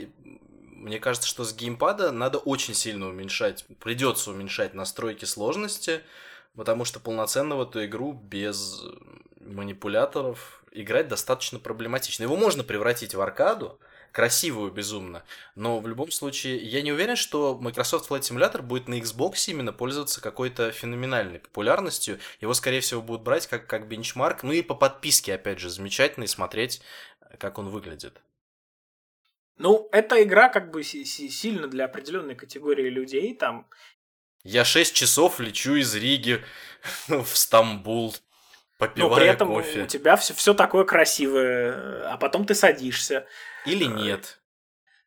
мне 0.78 0.98
кажется, 0.98 1.28
что 1.28 1.44
с 1.44 1.54
геймпада 1.54 2.12
надо 2.12 2.38
очень 2.38 2.74
сильно 2.74 3.08
уменьшать, 3.08 3.66
придется 3.80 4.30
уменьшать 4.30 4.74
настройки 4.74 5.24
сложности, 5.24 6.02
потому 6.56 6.84
что 6.84 7.00
полноценно 7.00 7.56
в 7.56 7.62
эту 7.62 7.84
игру 7.84 8.12
без 8.12 8.82
манипуляторов 9.40 10.62
играть 10.72 11.08
достаточно 11.08 11.58
проблематично. 11.58 12.22
Его 12.22 12.36
можно 12.36 12.64
превратить 12.64 13.14
в 13.14 13.20
аркаду, 13.20 13.78
красивую 14.12 14.72
безумно, 14.72 15.22
но 15.54 15.80
в 15.80 15.86
любом 15.86 16.10
случае 16.10 16.56
я 16.58 16.82
не 16.82 16.92
уверен, 16.92 17.16
что 17.16 17.58
Microsoft 17.58 18.10
Flight 18.10 18.20
Simulator 18.20 18.62
будет 18.62 18.88
на 18.88 18.98
Xbox 18.98 19.50
именно 19.50 19.72
пользоваться 19.72 20.20
какой-то 20.20 20.70
феноменальной 20.72 21.40
популярностью. 21.40 22.18
Его, 22.40 22.54
скорее 22.54 22.80
всего, 22.80 23.02
будут 23.02 23.22
брать 23.22 23.46
как, 23.46 23.66
как 23.66 23.88
бенчмарк, 23.88 24.42
ну 24.42 24.52
и 24.52 24.62
по 24.62 24.74
подписке, 24.74 25.34
опять 25.34 25.58
же, 25.58 25.70
замечательно, 25.70 26.24
и 26.24 26.28
смотреть, 26.28 26.80
как 27.38 27.58
он 27.58 27.68
выглядит. 27.68 28.20
Ну, 29.58 29.88
эта 29.92 30.22
игра 30.22 30.48
как 30.48 30.70
бы 30.70 30.82
сильно 30.82 31.66
для 31.66 31.86
определенной 31.86 32.34
категории 32.34 32.88
людей 32.88 33.34
там. 33.34 33.68
Я 34.44 34.64
6 34.64 34.94
часов 34.94 35.40
лечу 35.40 35.74
из 35.74 35.94
Риги 35.94 36.42
в 37.08 37.26
Стамбул, 37.36 38.14
попивая 38.78 39.10
Но 39.10 39.16
при 39.16 39.26
этом 39.26 39.48
кофе. 39.48 39.82
у 39.82 39.86
тебя 39.86 40.16
все, 40.16 40.32
все 40.34 40.54
такое 40.54 40.84
красивое, 40.84 42.08
а 42.08 42.16
потом 42.16 42.46
ты 42.46 42.54
садишься. 42.54 43.26
Или 43.66 43.84
нет. 43.84 44.40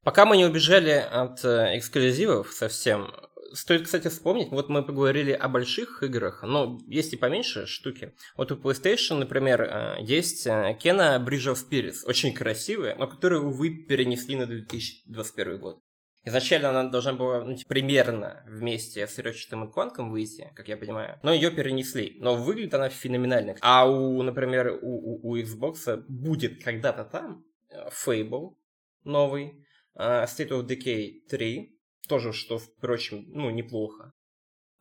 Пока 0.03 0.25
мы 0.25 0.35
не 0.35 0.45
убежали 0.45 0.91
от 0.91 1.45
э, 1.45 1.77
эксклюзивов 1.77 2.51
совсем, 2.51 3.13
Стоит, 3.53 3.83
кстати, 3.83 4.07
вспомнить, 4.07 4.49
вот 4.51 4.69
мы 4.69 4.83
поговорили 4.83 5.31
о 5.31 5.47
больших 5.49 6.03
играх, 6.03 6.43
но 6.43 6.79
есть 6.87 7.13
и 7.13 7.17
поменьше 7.17 7.65
штуки. 7.65 8.13
Вот 8.37 8.51
у 8.51 8.55
PlayStation, 8.55 9.15
например, 9.15 9.61
э, 9.61 9.97
есть 10.01 10.47
э, 10.47 10.77
Bridge 10.83 11.51
of 11.51 11.57
Spirits, 11.57 12.05
очень 12.05 12.33
красивая, 12.33 12.95
но 12.95 13.07
которую, 13.07 13.47
увы, 13.47 13.69
перенесли 13.69 14.35
на 14.35 14.45
2021 14.45 15.59
год. 15.59 15.79
Изначально 16.23 16.69
она 16.69 16.89
должна 16.89 17.13
была 17.13 17.43
ну, 17.43 17.55
типа, 17.55 17.69
примерно 17.69 18.43
вместе 18.47 19.07
с 19.07 19.17
Ratchet 19.17 19.51
и 19.51 19.71
Clank 19.71 20.09
выйти, 20.09 20.51
как 20.55 20.67
я 20.67 20.77
понимаю, 20.77 21.19
но 21.23 21.33
ее 21.33 21.49
перенесли. 21.49 22.17
Но 22.19 22.35
выглядит 22.35 22.75
она 22.75 22.89
феноменально. 22.89 23.55
А 23.61 23.89
у, 23.89 24.21
например, 24.21 24.79
у, 24.81 24.87
у, 24.87 25.31
у 25.31 25.37
Xbox 25.37 26.03
будет 26.07 26.63
когда-то 26.63 27.05
там 27.05 27.43
э, 27.69 27.89
Fable 27.89 28.55
новый, 29.03 29.65
State 29.97 30.49
of 30.49 30.67
Decay 30.67 31.27
3, 31.29 31.80
тоже, 32.07 32.33
что, 32.33 32.57
впрочем, 32.57 33.25
ну, 33.27 33.49
неплохо. 33.49 34.13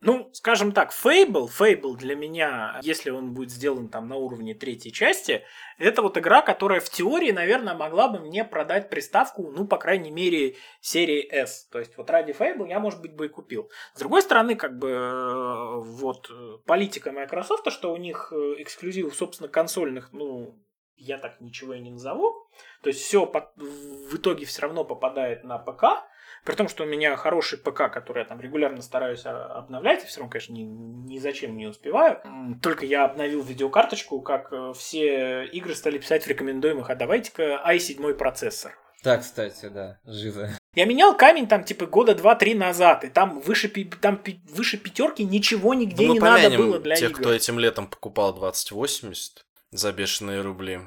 Ну, 0.02 0.30
скажем 0.32 0.72
так, 0.72 0.92
Fable, 0.92 1.46
Fable 1.46 1.94
для 1.94 2.16
меня, 2.16 2.80
если 2.82 3.10
он 3.10 3.34
будет 3.34 3.50
сделан 3.50 3.90
там 3.90 4.08
на 4.08 4.16
уровне 4.16 4.54
третьей 4.54 4.92
части, 4.92 5.44
это 5.76 6.00
вот 6.00 6.16
игра, 6.16 6.40
которая 6.40 6.80
в 6.80 6.88
теории, 6.88 7.32
наверное, 7.32 7.74
могла 7.74 8.08
бы 8.08 8.18
мне 8.18 8.42
продать 8.46 8.88
приставку, 8.88 9.50
ну, 9.50 9.66
по 9.66 9.76
крайней 9.76 10.10
мере, 10.10 10.56
серии 10.80 11.20
S. 11.30 11.68
То 11.70 11.78
есть 11.78 11.98
вот 11.98 12.08
ради 12.08 12.32
Fable 12.32 12.66
я, 12.66 12.80
может 12.80 13.02
быть, 13.02 13.14
бы 13.14 13.26
и 13.26 13.28
купил. 13.28 13.70
С 13.94 13.98
другой 13.98 14.22
стороны, 14.22 14.54
как 14.54 14.78
бы, 14.78 14.88
э, 14.88 15.80
вот, 15.80 16.30
политика 16.64 17.12
Microsoft, 17.12 17.70
что 17.70 17.92
у 17.92 17.98
них 17.98 18.32
э, 18.34 18.54
эксклюзивов, 18.62 19.14
собственно, 19.14 19.50
консольных, 19.50 20.14
ну, 20.14 20.58
я 20.96 21.18
так 21.18 21.42
ничего 21.42 21.74
и 21.74 21.80
не 21.80 21.90
назову. 21.90 22.48
То 22.82 22.88
есть 22.88 23.00
все 23.00 23.26
в 23.26 24.16
итоге 24.16 24.46
все 24.46 24.62
равно 24.62 24.84
попадает 24.84 25.44
на 25.44 25.58
ПК, 25.58 26.06
при 26.44 26.54
том, 26.54 26.68
что 26.68 26.84
у 26.84 26.86
меня 26.86 27.16
хороший 27.16 27.58
ПК, 27.58 27.90
который 27.92 28.20
я 28.20 28.24
там 28.24 28.40
регулярно 28.40 28.82
стараюсь 28.82 29.22
а, 29.24 29.46
обновлять, 29.58 30.04
и 30.04 30.06
все 30.06 30.20
равно, 30.20 30.30
конечно, 30.30 30.52
ни, 30.52 30.62
ни 30.62 31.18
зачем 31.18 31.56
не 31.56 31.66
успеваю. 31.66 32.20
Только 32.62 32.86
я 32.86 33.04
обновил 33.04 33.42
видеокарточку, 33.42 34.20
как 34.20 34.52
э, 34.52 34.72
все 34.76 35.44
игры 35.46 35.74
стали 35.74 35.98
писать 35.98 36.24
в 36.24 36.28
рекомендуемых, 36.28 36.90
а 36.90 36.94
давайте-ка 36.94 37.62
i7 37.66 38.14
процессор. 38.14 38.76
Да, 39.02 39.18
кстати, 39.18 39.68
да, 39.68 39.98
живо. 40.04 40.50
Я 40.74 40.84
менял 40.84 41.16
камень 41.16 41.48
там 41.48 41.64
типа 41.64 41.86
года 41.86 42.14
два-три 42.14 42.54
назад, 42.54 43.04
и 43.04 43.08
там 43.08 43.40
выше, 43.40 43.68
там 44.00 44.20
выше 44.50 44.76
пятерки 44.76 45.24
ничего 45.24 45.74
нигде 45.74 46.06
ну, 46.06 46.14
не 46.14 46.20
надо 46.20 46.50
было 46.50 46.78
для 46.78 46.96
тех, 46.96 47.10
игр. 47.10 47.20
кто 47.20 47.32
этим 47.32 47.58
летом 47.58 47.88
покупал 47.88 48.34
2080 48.34 49.44
за 49.72 49.92
бешеные 49.92 50.42
рубли 50.42 50.80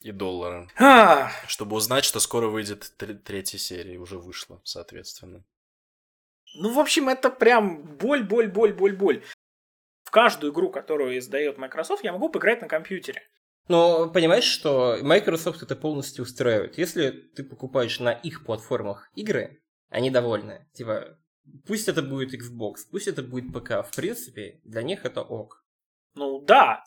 и 0.00 0.12
доллара. 0.12 0.68
А! 0.78 1.30
Чтобы 1.46 1.76
узнать, 1.76 2.04
что 2.04 2.20
скоро 2.20 2.48
выйдет 2.48 2.92
третья 3.24 3.58
серия, 3.58 3.98
уже 3.98 4.18
вышла, 4.18 4.60
соответственно. 4.64 5.44
Ну, 6.54 6.72
в 6.72 6.78
общем, 6.78 7.08
это 7.08 7.30
прям 7.30 7.82
боль, 7.82 8.24
боль, 8.24 8.48
боль, 8.48 8.72
боль, 8.72 8.96
боль. 8.96 9.24
В 10.02 10.10
каждую 10.10 10.52
игру, 10.52 10.70
которую 10.70 11.18
издает 11.18 11.58
Microsoft, 11.58 12.02
я 12.02 12.12
могу 12.12 12.28
поиграть 12.28 12.60
на 12.60 12.68
компьютере. 12.68 13.22
Но 13.68 14.10
понимаешь, 14.10 14.44
что 14.44 14.98
Microsoft 15.00 15.62
это 15.62 15.76
полностью 15.76 16.24
устраивает. 16.24 16.76
Если 16.76 17.10
ты 17.10 17.44
покупаешь 17.44 18.00
на 18.00 18.12
их 18.12 18.44
платформах 18.44 19.10
игры, 19.14 19.62
они 19.88 20.10
довольны. 20.10 20.66
Типа, 20.72 21.16
пусть 21.66 21.88
это 21.88 22.02
будет 22.02 22.34
Xbox, 22.34 22.78
пусть 22.90 23.06
это 23.06 23.22
будет 23.22 23.52
ПК. 23.52 23.86
В 23.86 23.94
принципе, 23.94 24.60
для 24.64 24.82
них 24.82 25.04
это 25.04 25.22
ок. 25.22 25.64
Ну 26.14 26.40
да, 26.40 26.82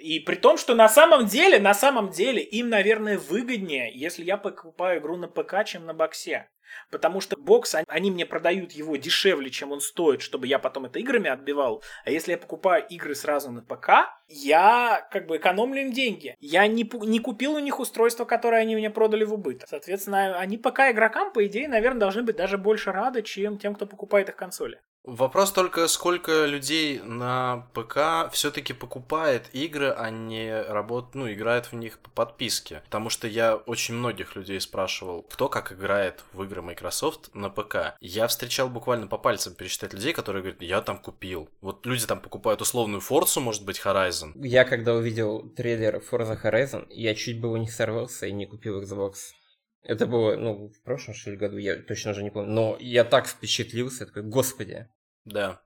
и 0.00 0.20
при 0.20 0.36
том, 0.36 0.56
что 0.56 0.74
на 0.74 0.88
самом 0.88 1.26
деле, 1.26 1.58
на 1.58 1.74
самом 1.74 2.10
деле, 2.10 2.42
им, 2.42 2.68
наверное, 2.68 3.18
выгоднее, 3.18 3.90
если 3.94 4.24
я 4.24 4.36
покупаю 4.36 5.00
игру 5.00 5.16
на 5.16 5.28
ПК, 5.28 5.64
чем 5.64 5.86
на 5.86 5.94
боксе. 5.94 6.48
Потому 6.90 7.20
что 7.20 7.36
бокс, 7.36 7.74
они 7.86 8.10
мне 8.10 8.26
продают 8.26 8.72
его 8.72 8.96
дешевле, 8.96 9.50
чем 9.50 9.72
он 9.72 9.80
стоит, 9.80 10.22
чтобы 10.22 10.46
я 10.46 10.58
потом 10.58 10.86
это 10.86 10.98
играми 10.98 11.30
отбивал. 11.30 11.82
А 12.04 12.10
если 12.10 12.32
я 12.32 12.38
покупаю 12.38 12.86
игры 12.88 13.14
сразу 13.14 13.50
на 13.50 13.62
ПК, 13.62 13.90
я 14.28 15.06
как 15.10 15.26
бы 15.26 15.36
экономлю 15.38 15.82
им 15.82 15.92
деньги. 15.92 16.36
Я 16.40 16.66
не, 16.66 16.88
не 17.06 17.18
купил 17.18 17.54
у 17.54 17.58
них 17.58 17.80
устройство, 17.80 18.24
которое 18.24 18.62
они 18.62 18.76
мне 18.76 18.90
продали 18.90 19.24
в 19.24 19.32
убыток. 19.32 19.68
Соответственно, 19.68 20.38
они 20.38 20.58
пока 20.58 20.90
игрокам, 20.90 21.32
по 21.32 21.46
идее, 21.46 21.68
наверное, 21.68 22.00
должны 22.00 22.22
быть 22.22 22.36
даже 22.36 22.58
больше 22.58 22.92
рады, 22.92 23.22
чем 23.22 23.58
тем, 23.58 23.74
кто 23.74 23.86
покупает 23.86 24.28
их 24.28 24.36
консоли. 24.36 24.80
Вопрос 25.04 25.52
только, 25.52 25.88
сколько 25.88 26.44
людей 26.44 27.00
на 27.00 27.66
ПК 27.72 28.30
все-таки 28.30 28.74
покупает 28.74 29.48
игры, 29.54 29.90
а 29.96 30.10
не 30.10 30.62
работ... 30.62 31.14
ну, 31.14 31.32
играет 31.32 31.72
в 31.72 31.72
них 31.72 31.98
по 31.98 32.10
подписке. 32.10 32.82
Потому 32.84 33.08
что 33.08 33.26
я 33.26 33.56
очень 33.56 33.94
многих 33.94 34.36
людей 34.36 34.60
спрашивал, 34.60 35.22
кто 35.22 35.48
как 35.48 35.72
играет 35.72 36.24
в 36.34 36.42
игры 36.42 36.57
Microsoft 36.62 37.34
на 37.34 37.50
ПК. 37.50 37.96
Я 38.00 38.26
встречал 38.26 38.68
буквально 38.68 39.06
по 39.06 39.18
пальцам 39.18 39.54
пересчитать 39.54 39.94
людей, 39.94 40.12
которые 40.12 40.42
говорят, 40.42 40.62
я 40.62 40.80
там 40.80 40.98
купил. 40.98 41.48
Вот 41.60 41.84
люди 41.86 42.06
там 42.06 42.20
покупают 42.20 42.60
условную 42.60 43.00
Форсу, 43.00 43.40
может 43.40 43.64
быть, 43.64 43.80
Horizon. 43.84 44.32
Я 44.36 44.64
когда 44.64 44.94
увидел 44.94 45.48
трейлер 45.50 46.02
Forza 46.10 46.40
Horizon, 46.40 46.86
я 46.90 47.14
чуть 47.14 47.40
было 47.40 47.56
не 47.56 47.68
сорвался 47.68 48.26
и 48.26 48.32
не 48.32 48.46
купил 48.46 48.82
Xbox. 48.82 49.14
Это 49.82 50.06
было, 50.06 50.36
ну, 50.36 50.68
в 50.68 50.82
прошлом, 50.82 51.14
что 51.14 51.30
ли, 51.30 51.36
году, 51.36 51.56
я 51.56 51.76
точно 51.76 52.10
уже 52.10 52.22
не 52.22 52.30
помню. 52.30 52.52
Но 52.52 52.76
я 52.80 53.04
так 53.04 53.26
впечатлился, 53.26 54.06
такой, 54.06 54.22
господи, 54.22 54.88
да. 55.24 55.60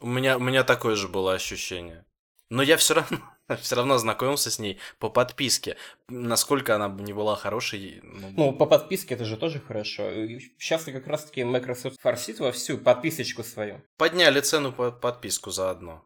У 0.00 0.06
меня, 0.06 0.36
у 0.36 0.40
меня 0.40 0.64
такое 0.64 0.96
же 0.96 1.08
было 1.08 1.34
ощущение. 1.34 2.04
Но 2.50 2.62
я 2.62 2.76
все 2.76 2.94
равно, 2.94 3.20
все 3.60 3.76
равно 3.76 3.98
знакомился 3.98 4.50
с 4.50 4.58
ней 4.58 4.78
по 4.98 5.10
подписке. 5.10 5.76
Насколько 6.08 6.76
она 6.76 6.88
не 6.88 7.12
была 7.12 7.36
хорошей. 7.36 8.00
Ну, 8.02 8.32
ну 8.36 8.52
по 8.52 8.66
подписке 8.66 9.14
это 9.14 9.24
же 9.24 9.36
тоже 9.36 9.60
хорошо. 9.60 10.10
Сейчас 10.58 10.84
как 10.84 11.06
раз-таки 11.06 11.44
Microsoft 11.44 12.00
форсит 12.00 12.40
во 12.40 12.52
всю 12.52 12.78
подписочку 12.78 13.42
свою. 13.42 13.82
Подняли 13.96 14.40
цену 14.40 14.72
по 14.72 14.90
подписку 14.90 15.50
заодно. 15.50 16.04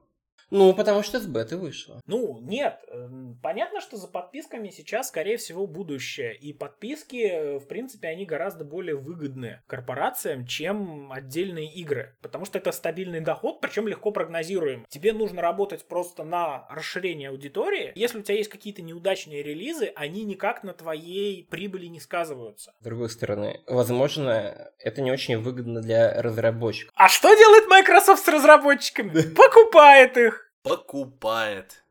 Ну, 0.50 0.72
потому 0.72 1.02
что 1.02 1.20
с 1.20 1.26
беты 1.26 1.56
вышло. 1.56 2.00
Ну, 2.06 2.38
нет. 2.40 2.80
Эм, 2.88 3.38
понятно, 3.42 3.80
что 3.80 3.96
за 3.96 4.08
подписками 4.08 4.70
сейчас, 4.70 5.08
скорее 5.08 5.37
всего, 5.37 5.66
будущее. 5.66 6.34
И 6.37 6.52
подписки, 6.52 7.16
э, 7.16 7.58
в 7.58 7.66
принципе, 7.66 8.08
они 8.08 8.24
гораздо 8.24 8.64
более 8.64 8.96
выгодны 8.96 9.61
корпорациям, 9.66 10.46
чем 10.46 11.12
отдельные 11.12 11.70
игры. 11.72 12.16
Потому 12.22 12.46
что 12.46 12.58
это 12.58 12.72
стабильный 12.72 13.20
доход, 13.20 13.61
причем 13.61 13.88
легко 13.88 14.11
прогнозируем. 14.11 14.87
Тебе 14.88 15.12
нужно 15.12 15.42
работать 15.42 15.87
просто 15.87 16.24
на 16.24 16.66
расширение 16.70 17.28
аудитории. 17.28 17.92
Если 17.94 18.18
у 18.18 18.22
тебя 18.22 18.37
есть 18.37 18.50
какие-то 18.50 18.80
неудачные 18.82 19.42
релизы, 19.42 19.92
они 19.96 20.24
никак 20.24 20.64
на 20.64 20.72
твоей 20.72 21.46
прибыли 21.50 21.87
не 21.87 22.00
сказываются. 22.00 22.72
С 22.80 22.84
другой 22.84 23.11
стороны, 23.11 23.61
возможно, 23.66 24.70
это 24.78 25.02
не 25.02 25.12
очень 25.12 25.37
выгодно 25.38 25.82
для 25.82 26.22
разработчиков. 26.22 26.92
А 26.96 27.08
что 27.08 27.34
делает 27.34 27.68
Microsoft 27.68 28.24
с 28.24 28.28
разработчиками? 28.28 29.34
Покупает 29.34 30.16
их 30.16 30.38
покупает. 30.68 31.85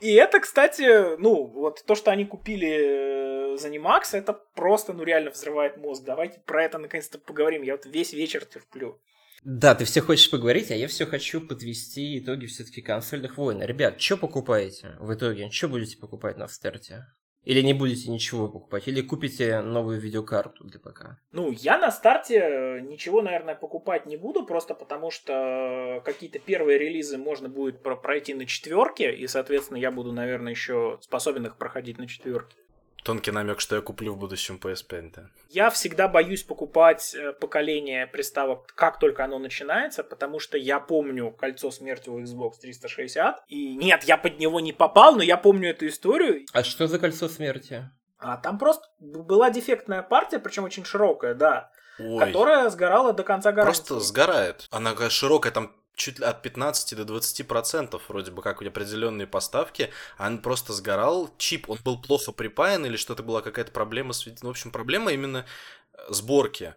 И 0.00 0.12
это, 0.14 0.40
кстати, 0.40 1.16
ну, 1.18 1.46
вот 1.46 1.84
то, 1.86 1.94
что 1.94 2.10
они 2.10 2.24
купили 2.24 3.54
э, 3.54 3.56
ZeniMax, 3.56 4.14
это 4.14 4.32
просто, 4.32 4.92
ну, 4.92 5.04
реально 5.04 5.30
взрывает 5.30 5.76
мозг. 5.76 6.02
Давайте 6.04 6.40
про 6.40 6.64
это 6.64 6.78
наконец-то 6.78 7.18
поговорим. 7.18 7.62
Я 7.62 7.74
вот 7.74 7.86
весь 7.86 8.12
вечер 8.12 8.44
терплю. 8.44 9.00
Да, 9.44 9.74
ты 9.74 9.84
все 9.84 10.00
хочешь 10.00 10.30
поговорить, 10.30 10.70
а 10.70 10.74
я 10.74 10.88
все 10.88 11.06
хочу 11.06 11.40
подвести 11.40 12.18
итоги 12.18 12.46
все-таки 12.46 12.80
консольных 12.80 13.36
войн. 13.36 13.62
Ребят, 13.62 14.00
что 14.00 14.16
покупаете 14.16 14.96
в 15.00 15.12
итоге? 15.14 15.50
Что 15.50 15.68
будете 15.68 15.96
покупать 15.98 16.36
на 16.36 16.48
старте? 16.48 17.06
Или 17.44 17.60
не 17.60 17.74
будете 17.74 18.10
ничего 18.10 18.48
покупать? 18.48 18.86
Или 18.86 19.00
купите 19.00 19.60
новую 19.60 20.00
видеокарту 20.00 20.64
для 20.64 20.78
ПК? 20.78 21.18
Ну, 21.32 21.50
я 21.50 21.76
на 21.76 21.90
старте 21.90 22.38
э, 22.38 22.80
ничего, 22.80 23.20
наверное, 23.20 23.56
покупать 23.56 24.06
не 24.06 24.16
буду, 24.16 24.46
просто 24.46 24.74
потому 24.74 25.10
что 25.10 26.00
какие-то 26.04 26.38
первые 26.38 26.78
релизы 26.78 27.18
можно 27.18 27.48
будет 27.48 27.82
пройти 27.82 28.34
на 28.34 28.46
четверке, 28.46 29.12
и, 29.12 29.26
соответственно, 29.26 29.78
я 29.78 29.90
буду, 29.90 30.12
наверное, 30.12 30.52
еще 30.52 30.98
способен 31.00 31.46
их 31.46 31.56
проходить 31.56 31.98
на 31.98 32.06
четверке. 32.06 32.56
Тонкий 33.02 33.32
намек, 33.32 33.60
что 33.60 33.74
я 33.74 33.82
куплю 33.82 34.14
в 34.14 34.18
будущем 34.18 34.60
PS5, 34.62 35.12
да. 35.14 35.22
Я 35.48 35.70
всегда 35.70 36.06
боюсь 36.06 36.44
покупать 36.44 37.14
э, 37.14 37.32
поколение 37.32 38.06
приставок, 38.06 38.72
как 38.74 39.00
только 39.00 39.24
оно 39.24 39.38
начинается, 39.38 40.04
потому 40.04 40.38
что 40.38 40.56
я 40.56 40.78
помню 40.78 41.32
кольцо 41.32 41.72
смерти 41.72 42.08
у 42.08 42.20
Xbox 42.20 42.52
360. 42.60 43.44
И 43.48 43.74
нет, 43.74 44.04
я 44.04 44.16
под 44.16 44.38
него 44.38 44.60
не 44.60 44.72
попал, 44.72 45.16
но 45.16 45.22
я 45.22 45.36
помню 45.36 45.70
эту 45.70 45.88
историю. 45.88 46.46
А 46.52 46.62
что 46.62 46.86
за 46.86 47.00
кольцо 47.00 47.28
смерти? 47.28 47.90
А 48.18 48.36
там 48.36 48.56
просто 48.56 48.86
была 49.00 49.50
дефектная 49.50 50.02
партия, 50.02 50.38
причем 50.38 50.62
очень 50.62 50.84
широкая, 50.84 51.34
да. 51.34 51.72
Ой. 51.98 52.24
Которая 52.24 52.70
сгорала 52.70 53.12
до 53.12 53.24
конца 53.24 53.50
гарантии. 53.50 53.80
Просто 53.80 54.00
сгорает. 54.00 54.68
Она 54.70 54.94
широкая, 55.10 55.52
там 55.52 55.72
чуть 55.94 56.20
от 56.20 56.42
15 56.42 56.96
до 56.96 57.04
20 57.04 57.46
процентов 57.46 58.08
вроде 58.08 58.30
бы 58.30 58.42
как 58.42 58.62
определенные 58.62 59.26
поставки, 59.26 59.90
а 60.16 60.26
он 60.26 60.38
просто 60.38 60.72
сгорал, 60.72 61.30
чип, 61.38 61.68
он 61.68 61.78
был 61.84 62.00
плохо 62.00 62.32
припаян 62.32 62.84
или 62.86 62.96
что-то 62.96 63.22
была 63.22 63.42
какая-то 63.42 63.72
проблема 63.72 64.12
с... 64.12 64.26
Ну, 64.26 64.48
в 64.48 64.50
общем, 64.50 64.70
проблема 64.70 65.12
именно 65.12 65.44
э, 65.92 65.98
сборки. 66.08 66.74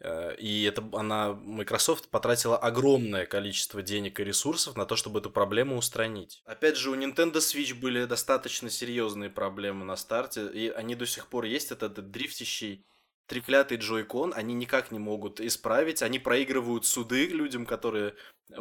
Э, 0.00 0.34
и 0.36 0.64
это 0.64 0.84
она, 0.92 1.32
Microsoft 1.32 2.08
потратила 2.08 2.56
огромное 2.56 3.26
количество 3.26 3.82
денег 3.82 4.20
и 4.20 4.24
ресурсов 4.24 4.76
на 4.76 4.86
то, 4.86 4.96
чтобы 4.96 5.20
эту 5.20 5.30
проблему 5.30 5.76
устранить. 5.76 6.42
Опять 6.44 6.76
же, 6.76 6.90
у 6.90 6.96
Nintendo 6.96 7.36
Switch 7.36 7.74
были 7.74 8.04
достаточно 8.04 8.70
серьезные 8.70 9.30
проблемы 9.30 9.84
на 9.84 9.96
старте, 9.96 10.46
и 10.48 10.68
они 10.68 10.94
до 10.94 11.06
сих 11.06 11.28
пор 11.28 11.44
есть, 11.44 11.70
этот, 11.70 11.92
этот 11.92 12.10
дрифтящий 12.10 12.84
треклятый 13.26 13.78
джойкон 13.78 14.32
они 14.34 14.54
никак 14.54 14.90
не 14.90 14.98
могут 14.98 15.40
исправить. 15.40 16.02
Они 16.02 16.18
проигрывают 16.18 16.86
суды 16.86 17.26
людям, 17.26 17.66
которые 17.66 18.14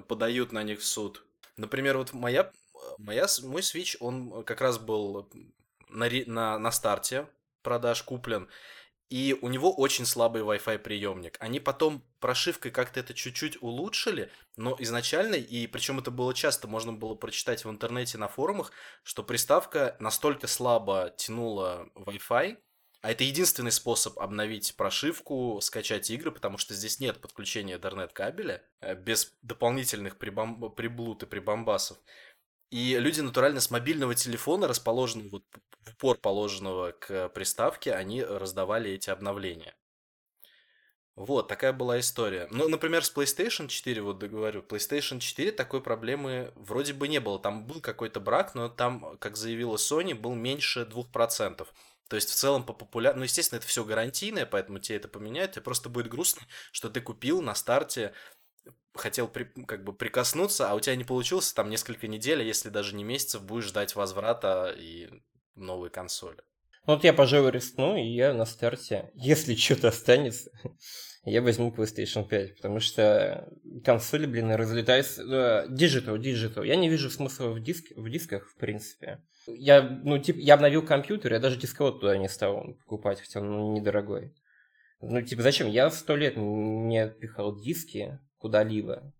подают 0.07 0.51
на 0.51 0.63
них 0.63 0.79
в 0.79 0.85
суд. 0.85 1.23
Например, 1.57 1.97
вот 1.97 2.13
моя, 2.13 2.51
моя, 2.97 3.27
мой 3.43 3.61
Switch, 3.61 3.95
он 3.99 4.43
как 4.43 4.61
раз 4.61 4.77
был 4.77 5.29
на, 5.89 6.09
на, 6.25 6.59
на 6.59 6.71
старте 6.71 7.27
продаж 7.61 8.03
куплен, 8.03 8.49
и 9.09 9.37
у 9.41 9.49
него 9.49 9.73
очень 9.73 10.05
слабый 10.05 10.41
Wi-Fi 10.41 10.79
приемник. 10.79 11.37
Они 11.39 11.59
потом 11.59 12.03
прошивкой 12.19 12.71
как-то 12.71 12.99
это 12.99 13.13
чуть-чуть 13.13 13.61
улучшили, 13.61 14.31
но 14.57 14.75
изначально, 14.79 15.35
и 15.35 15.67
причем 15.67 15.99
это 15.99 16.09
было 16.09 16.33
часто, 16.33 16.67
можно 16.67 16.91
было 16.91 17.13
прочитать 17.13 17.65
в 17.65 17.69
интернете 17.69 18.17
на 18.17 18.27
форумах, 18.27 18.71
что 19.03 19.23
приставка 19.23 19.95
настолько 19.99 20.47
слабо 20.47 21.13
тянула 21.17 21.87
Wi-Fi, 21.95 22.57
а 23.05 23.11
это 23.11 23.23
единственный 23.23 23.71
способ 23.71 24.17
обновить 24.17 24.75
прошивку, 24.75 25.59
скачать 25.61 26.09
игры, 26.09 26.31
потому 26.31 26.57
что 26.57 26.73
здесь 26.73 26.99
нет 26.99 27.21
подключения 27.21 27.77
Ethernet 27.77 28.11
кабеля, 28.11 28.63
э, 28.81 28.95
без 28.95 29.31
дополнительных 29.43 30.17
прибом... 30.17 30.71
приблуд 30.71 31.21
и 31.21 31.27
прибамбасов. 31.27 31.99
И 32.71 32.97
люди 32.97 33.21
натурально 33.21 33.61
с 33.61 33.69
мобильного 33.69 34.15
телефона, 34.15 34.67
расположенного 34.67 35.29
вот 35.29 35.43
в 35.81 35.91
упор 35.91 36.17
положенного 36.17 36.93
к 36.93 37.29
приставке, 37.29 37.93
они 37.93 38.23
раздавали 38.23 38.89
эти 38.89 39.11
обновления. 39.11 39.75
Вот, 41.15 41.47
такая 41.47 41.73
была 41.73 41.99
история. 41.99 42.47
Ну, 42.49 42.67
например, 42.67 43.05
с 43.05 43.15
PlayStation 43.15 43.67
4, 43.67 44.01
вот 44.01 44.17
говорю, 44.23 44.61
PlayStation 44.61 45.19
4 45.19 45.51
такой 45.51 45.81
проблемы 45.81 46.51
вроде 46.55 46.93
бы 46.93 47.07
не 47.07 47.19
было. 47.19 47.37
Там 47.37 47.67
был 47.67 47.81
какой-то 47.81 48.19
брак, 48.19 48.55
но 48.55 48.67
там, 48.67 49.15
как 49.19 49.37
заявила 49.37 49.75
Sony, 49.75 50.15
был 50.15 50.33
меньше 50.33 50.89
2%. 50.91 51.67
То 52.07 52.15
есть 52.15 52.29
в 52.29 52.35
целом 52.35 52.63
по 52.63 52.73
популярности, 52.73 53.19
ну, 53.19 53.23
естественно, 53.23 53.57
это 53.57 53.67
все 53.67 53.83
гарантийное, 53.83 54.45
поэтому 54.45 54.79
тебе 54.79 54.97
это 54.97 55.07
поменяют, 55.07 55.53
тебе 55.53 55.63
просто 55.63 55.89
будет 55.89 56.07
грустно, 56.07 56.43
что 56.71 56.89
ты 56.89 57.01
купил 57.01 57.41
на 57.41 57.55
старте, 57.55 58.13
хотел 58.93 59.27
при, 59.27 59.45
как 59.65 59.83
бы 59.83 59.93
прикоснуться, 59.93 60.69
а 60.69 60.75
у 60.75 60.79
тебя 60.79 60.95
не 60.95 61.03
получилось 61.03 61.51
там 61.53 61.69
несколько 61.69 62.07
недель, 62.07 62.41
а 62.41 62.43
если 62.43 62.69
даже 62.69 62.95
не 62.95 63.03
месяцев, 63.03 63.43
будешь 63.43 63.65
ждать 63.65 63.95
возврата 63.95 64.73
и 64.77 65.09
новой 65.55 65.89
консоли. 65.89 66.41
Вот 66.85 67.03
я, 67.03 67.13
пожалуй, 67.13 67.51
рискну, 67.51 67.97
и 67.97 68.03
я 68.03 68.33
на 68.33 68.45
старте, 68.45 69.11
если 69.15 69.55
что-то 69.55 69.87
останется, 69.87 70.51
я 71.25 71.41
возьму 71.41 71.71
PlayStation 71.71 72.27
5, 72.27 72.55
потому 72.57 72.79
что 72.79 73.51
консоли, 73.83 74.27
блин, 74.27 74.51
разлетаются. 74.51 75.23
Digital, 75.69 76.17
Digital. 76.19 76.65
Я 76.65 76.75
не 76.75 76.87
вижу 76.87 77.09
смысла 77.09 77.49
в, 77.49 77.59
диск, 77.61 77.91
в 77.95 78.09
дисках, 78.09 78.47
в 78.47 78.55
принципе. 78.55 79.23
Я, 79.47 79.81
ну, 79.81 80.19
типа, 80.19 80.37
я 80.37 80.53
обновил 80.53 80.85
компьютер, 80.85 81.33
я 81.33 81.39
даже 81.39 81.59
дисковод 81.59 81.99
туда 81.99 82.15
не 82.17 82.29
стал 82.29 82.75
покупать, 82.79 83.21
хотя 83.21 83.39
он 83.39 83.49
ну, 83.49 83.73
недорогой. 83.73 84.35
Ну, 85.01 85.21
типа, 85.21 85.41
зачем? 85.41 85.67
Я 85.67 85.89
сто 85.89 86.15
лет 86.15 86.35
не 86.37 87.09
пихал 87.09 87.59
диски 87.59 88.19
куда-либо. 88.37 89.11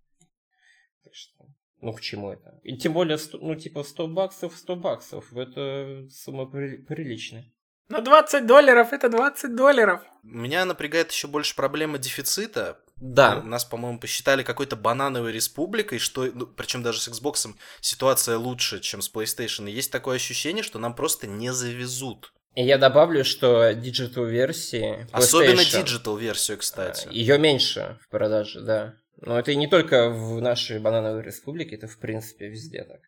Что, 1.11 1.47
ну, 1.81 1.91
к 1.91 2.01
чему 2.01 2.31
это? 2.31 2.60
И 2.63 2.77
тем 2.77 2.93
более, 2.93 3.17
ну, 3.33 3.56
типа, 3.56 3.81
100 3.83 4.08
баксов, 4.10 4.56
100 4.56 4.75
баксов. 4.75 5.33
Это 5.35 6.08
сумма 6.12 6.45
приличная. 6.45 7.51
Но 7.90 8.02
20 8.02 8.46
долларов 8.48 8.94
это 8.94 9.10
20 9.10 9.56
долларов. 9.56 10.02
Меня 10.23 10.65
напрягает 10.65 11.12
еще 11.12 11.27
больше 11.27 11.56
проблема 11.56 11.98
дефицита. 11.98 12.79
Да. 12.96 13.42
Нас, 13.42 13.65
по-моему, 13.65 14.00
посчитали 14.00 14.42
какой-то 14.42 14.75
банановой 14.75 15.31
республикой, 15.31 16.00
что, 16.00 16.25
ну, 16.33 16.48
причем 16.48 16.81
даже 16.81 17.02
с 17.02 17.08
Xbox 17.08 17.54
ситуация 17.81 18.38
лучше, 18.38 18.79
чем 18.79 19.02
с 19.02 19.13
PlayStation. 19.13 19.69
И 19.69 19.73
есть 19.73 19.92
такое 19.92 20.15
ощущение, 20.15 20.63
что 20.63 20.79
нам 20.79 20.96
просто 20.96 21.27
не 21.27 21.52
завезут. 21.54 22.33
И 22.56 22.63
я 22.63 22.77
добавлю, 22.77 23.25
что 23.25 23.73
digital 23.73 24.25
версии 24.25 25.08
Особенно 25.12 25.63
digital 25.63 26.15
версию, 26.15 26.58
кстати. 26.58 27.10
Ее 27.12 27.38
меньше 27.38 28.00
в 28.02 28.10
продаже, 28.10 28.62
да. 28.62 28.96
Но 29.17 29.38
это 29.38 29.52
и 29.52 29.56
не 29.56 29.67
только 29.67 30.10
в 30.10 30.42
нашей 30.42 30.79
банановой 30.79 31.21
республике, 31.21 31.75
это 31.75 31.88
в 31.88 31.98
принципе 32.00 32.48
везде 32.48 32.83
так. 32.83 33.02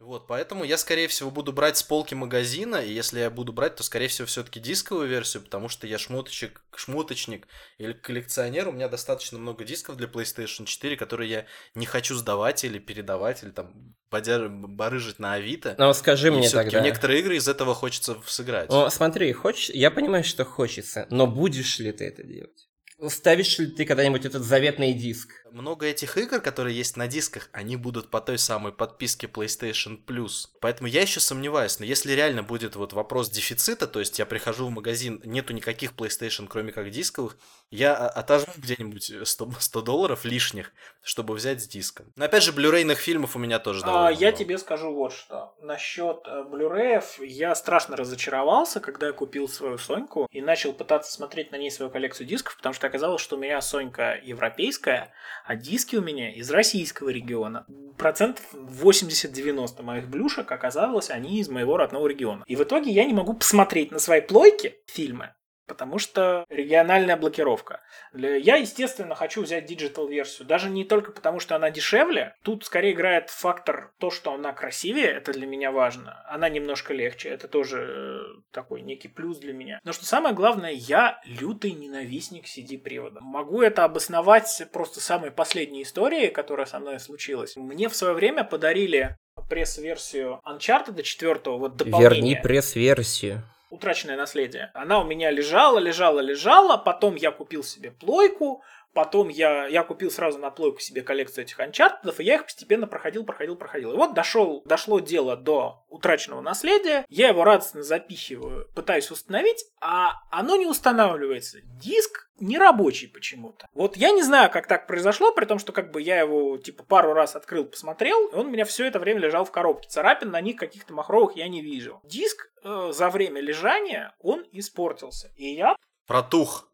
Вот, 0.00 0.28
поэтому 0.28 0.62
я, 0.62 0.78
скорее 0.78 1.08
всего, 1.08 1.30
буду 1.30 1.52
брать 1.52 1.76
с 1.76 1.82
полки 1.82 2.14
магазина, 2.14 2.76
и 2.76 2.92
если 2.92 3.18
я 3.18 3.30
буду 3.30 3.52
брать, 3.52 3.74
то, 3.74 3.82
скорее 3.82 4.06
всего, 4.06 4.26
все-таки 4.26 4.60
дисковую 4.60 5.08
версию, 5.08 5.42
потому 5.42 5.68
что 5.68 5.88
я 5.88 5.98
шмоточек, 5.98 6.62
шмоточник 6.76 7.48
или 7.78 7.92
коллекционер, 7.92 8.68
у 8.68 8.72
меня 8.72 8.88
достаточно 8.88 9.38
много 9.38 9.64
дисков 9.64 9.96
для 9.96 10.06
PlayStation 10.06 10.66
4, 10.66 10.96
которые 10.96 11.30
я 11.30 11.46
не 11.74 11.84
хочу 11.84 12.14
сдавать 12.14 12.62
или 12.62 12.78
передавать, 12.78 13.42
или 13.42 13.50
там 13.50 13.96
подер... 14.08 14.48
барыжить 14.48 15.18
на 15.18 15.34
Авито. 15.34 15.74
Ну, 15.78 15.92
скажи 15.94 16.28
и 16.28 16.30
мне 16.30 16.48
тогда. 16.48 16.78
некоторые 16.78 17.18
игры 17.18 17.36
из 17.36 17.48
этого 17.48 17.74
хочется 17.74 18.16
сыграть. 18.24 18.70
Ну, 18.70 18.88
смотри, 18.90 19.32
хочешь, 19.32 19.70
я 19.70 19.90
понимаю, 19.90 20.22
что 20.22 20.44
хочется, 20.44 21.08
но 21.10 21.26
будешь 21.26 21.80
ли 21.80 21.90
ты 21.90 22.04
это 22.04 22.22
делать? 22.22 22.68
Ставишь 23.08 23.58
ли 23.58 23.66
ты 23.66 23.84
когда-нибудь 23.84 24.24
этот 24.24 24.42
заветный 24.42 24.92
диск? 24.92 25.28
Много 25.52 25.86
этих 25.86 26.16
игр, 26.16 26.40
которые 26.40 26.76
есть 26.76 26.96
на 26.96 27.06
дисках, 27.06 27.48
они 27.52 27.76
будут 27.76 28.10
по 28.10 28.20
той 28.20 28.38
самой 28.38 28.72
подписке 28.72 29.26
PlayStation 29.26 30.02
Plus. 30.04 30.48
Поэтому 30.60 30.88
я 30.88 31.02
еще 31.02 31.20
сомневаюсь, 31.20 31.78
но 31.78 31.84
если 31.84 32.12
реально 32.12 32.42
будет 32.42 32.76
вот 32.76 32.92
вопрос 32.92 33.30
дефицита, 33.30 33.86
то 33.86 34.00
есть 34.00 34.18
я 34.18 34.26
прихожу 34.26 34.66
в 34.66 34.70
магазин, 34.70 35.20
нету 35.24 35.52
никаких 35.52 35.92
PlayStation, 35.92 36.46
кроме 36.48 36.72
как 36.72 36.90
дисковых, 36.90 37.36
я 37.70 37.94
отожму 37.94 38.52
где-нибудь 38.56 39.12
100, 39.24 39.50
100 39.58 39.80
долларов 39.82 40.24
лишних, 40.24 40.72
чтобы 41.02 41.34
взять 41.34 41.62
с 41.62 41.66
диском. 41.66 42.12
Но 42.16 42.24
опять 42.24 42.42
же, 42.42 42.52
блюрейных 42.52 42.98
фильмов 42.98 43.36
у 43.36 43.38
меня 43.38 43.58
тоже 43.58 43.80
довольно 43.82 44.08
а, 44.08 44.12
Я 44.12 44.32
тебе 44.32 44.58
скажу 44.58 44.92
вот 44.94 45.12
что. 45.12 45.54
Насчет 45.60 46.22
э, 46.26 46.44
блюреев 46.44 47.18
я 47.20 47.54
страшно 47.54 47.96
разочаровался, 47.96 48.80
когда 48.80 49.08
я 49.08 49.12
купил 49.12 49.48
свою 49.48 49.78
Соньку 49.78 50.26
и 50.30 50.40
начал 50.40 50.72
пытаться 50.72 51.12
смотреть 51.12 51.52
на 51.52 51.56
ней 51.56 51.70
свою 51.70 51.90
коллекцию 51.90 52.26
дисков, 52.26 52.56
потому 52.56 52.72
что 52.72 52.86
оказалось, 52.86 53.20
что 53.20 53.36
у 53.36 53.38
меня 53.38 53.60
Сонька 53.60 54.18
европейская, 54.22 55.12
а 55.48 55.56
диски 55.56 55.96
у 55.96 56.02
меня 56.02 56.30
из 56.30 56.50
российского 56.50 57.08
региона. 57.08 57.64
Процентов 57.96 58.44
80-90 58.52 59.82
моих 59.82 60.06
блюшек 60.06 60.52
оказалось, 60.52 61.08
они 61.08 61.40
из 61.40 61.48
моего 61.48 61.78
родного 61.78 62.06
региона. 62.06 62.44
И 62.46 62.54
в 62.54 62.62
итоге 62.62 62.90
я 62.90 63.06
не 63.06 63.14
могу 63.14 63.32
посмотреть 63.32 63.90
на 63.90 63.98
своей 63.98 64.20
плойке 64.20 64.76
фильмы, 64.84 65.32
потому 65.68 65.98
что 65.98 66.44
региональная 66.48 67.16
блокировка. 67.16 67.82
Я, 68.12 68.56
естественно, 68.56 69.14
хочу 69.14 69.42
взять 69.42 69.66
digital 69.66 70.02
-версию, 70.02 70.48
даже 70.48 70.70
не 70.70 70.84
только 70.84 71.12
потому, 71.12 71.38
что 71.38 71.54
она 71.54 71.70
дешевле. 71.70 72.34
Тут 72.42 72.64
скорее 72.64 72.92
играет 72.92 73.30
фактор 73.30 73.92
то, 73.98 74.10
что 74.10 74.32
она 74.32 74.52
красивее, 74.52 75.08
это 75.08 75.32
для 75.32 75.46
меня 75.46 75.70
важно. 75.70 76.24
Она 76.28 76.48
немножко 76.48 76.94
легче, 76.94 77.28
это 77.28 77.46
тоже 77.46 77.86
э, 77.88 78.40
такой 78.50 78.80
некий 78.80 79.08
плюс 79.08 79.38
для 79.38 79.52
меня. 79.52 79.78
Но 79.84 79.92
что 79.92 80.06
самое 80.06 80.34
главное, 80.34 80.72
я 80.72 81.20
лютый 81.24 81.72
ненавистник 81.72 82.46
CD-привода. 82.46 83.20
Могу 83.20 83.62
это 83.62 83.84
обосновать 83.84 84.62
просто 84.72 85.00
самой 85.00 85.30
последней 85.30 85.82
историей, 85.82 86.28
которая 86.28 86.66
со 86.66 86.80
мной 86.80 86.98
случилась. 86.98 87.56
Мне 87.56 87.88
в 87.88 87.94
свое 87.94 88.14
время 88.14 88.42
подарили 88.42 89.16
пресс-версию 89.48 90.40
Uncharted 90.46 91.02
4, 91.02 91.40
вот 91.44 91.76
дополнение. 91.76 92.10
Верни 92.10 92.40
пресс-версию 92.42 93.42
утраченное 93.70 94.16
наследие. 94.16 94.70
Она 94.74 95.00
у 95.00 95.04
меня 95.04 95.30
лежала, 95.30 95.78
лежала, 95.78 96.20
лежала, 96.20 96.76
потом 96.76 97.14
я 97.16 97.30
купил 97.30 97.62
себе 97.62 97.90
плойку, 97.90 98.62
потом 98.92 99.28
я, 99.28 99.66
я 99.66 99.82
купил 99.82 100.10
сразу 100.10 100.38
на 100.38 100.50
плойку 100.50 100.80
себе 100.80 101.02
коллекцию 101.02 101.44
этих 101.44 101.58
анчартедов, 101.60 102.20
и 102.20 102.24
я 102.24 102.36
их 102.36 102.44
постепенно 102.44 102.86
проходил, 102.86 103.24
проходил, 103.24 103.56
проходил. 103.56 103.92
И 103.92 103.96
вот 103.96 104.14
дошел, 104.14 104.62
дошло 104.64 105.00
дело 105.00 105.36
до 105.36 105.84
утраченного 105.88 106.40
наследия, 106.40 107.04
я 107.08 107.28
его 107.28 107.44
радостно 107.44 107.82
запихиваю, 107.82 108.68
пытаюсь 108.74 109.10
установить, 109.10 109.64
а 109.80 110.12
оно 110.30 110.56
не 110.56 110.66
устанавливается. 110.66 111.58
Диск 111.62 112.28
нерабочий 112.40 113.08
почему-то. 113.08 113.66
Вот 113.74 113.96
я 113.96 114.10
не 114.10 114.22
знаю, 114.22 114.50
как 114.50 114.66
так 114.66 114.86
произошло, 114.86 115.32
при 115.32 115.44
том, 115.44 115.58
что 115.58 115.72
как 115.72 115.90
бы 115.90 116.00
я 116.00 116.20
его 116.20 116.58
типа 116.58 116.84
пару 116.84 117.12
раз 117.12 117.36
открыл, 117.36 117.64
посмотрел, 117.64 118.28
и 118.28 118.34
он 118.34 118.46
у 118.46 118.50
меня 118.50 118.64
все 118.64 118.86
это 118.86 118.98
время 118.98 119.20
лежал 119.20 119.44
в 119.44 119.50
коробке. 119.50 119.88
Царапин 119.88 120.30
на 120.30 120.40
них 120.40 120.56
каких-то 120.56 120.92
махровых 120.94 121.36
я 121.36 121.48
не 121.48 121.62
вижу. 121.62 122.00
Диск 122.04 122.50
э, 122.62 122.90
за 122.92 123.10
время 123.10 123.40
лежания, 123.40 124.14
он 124.20 124.44
испортился. 124.52 125.32
И 125.36 125.54
я... 125.54 125.76
Протух. 126.06 126.67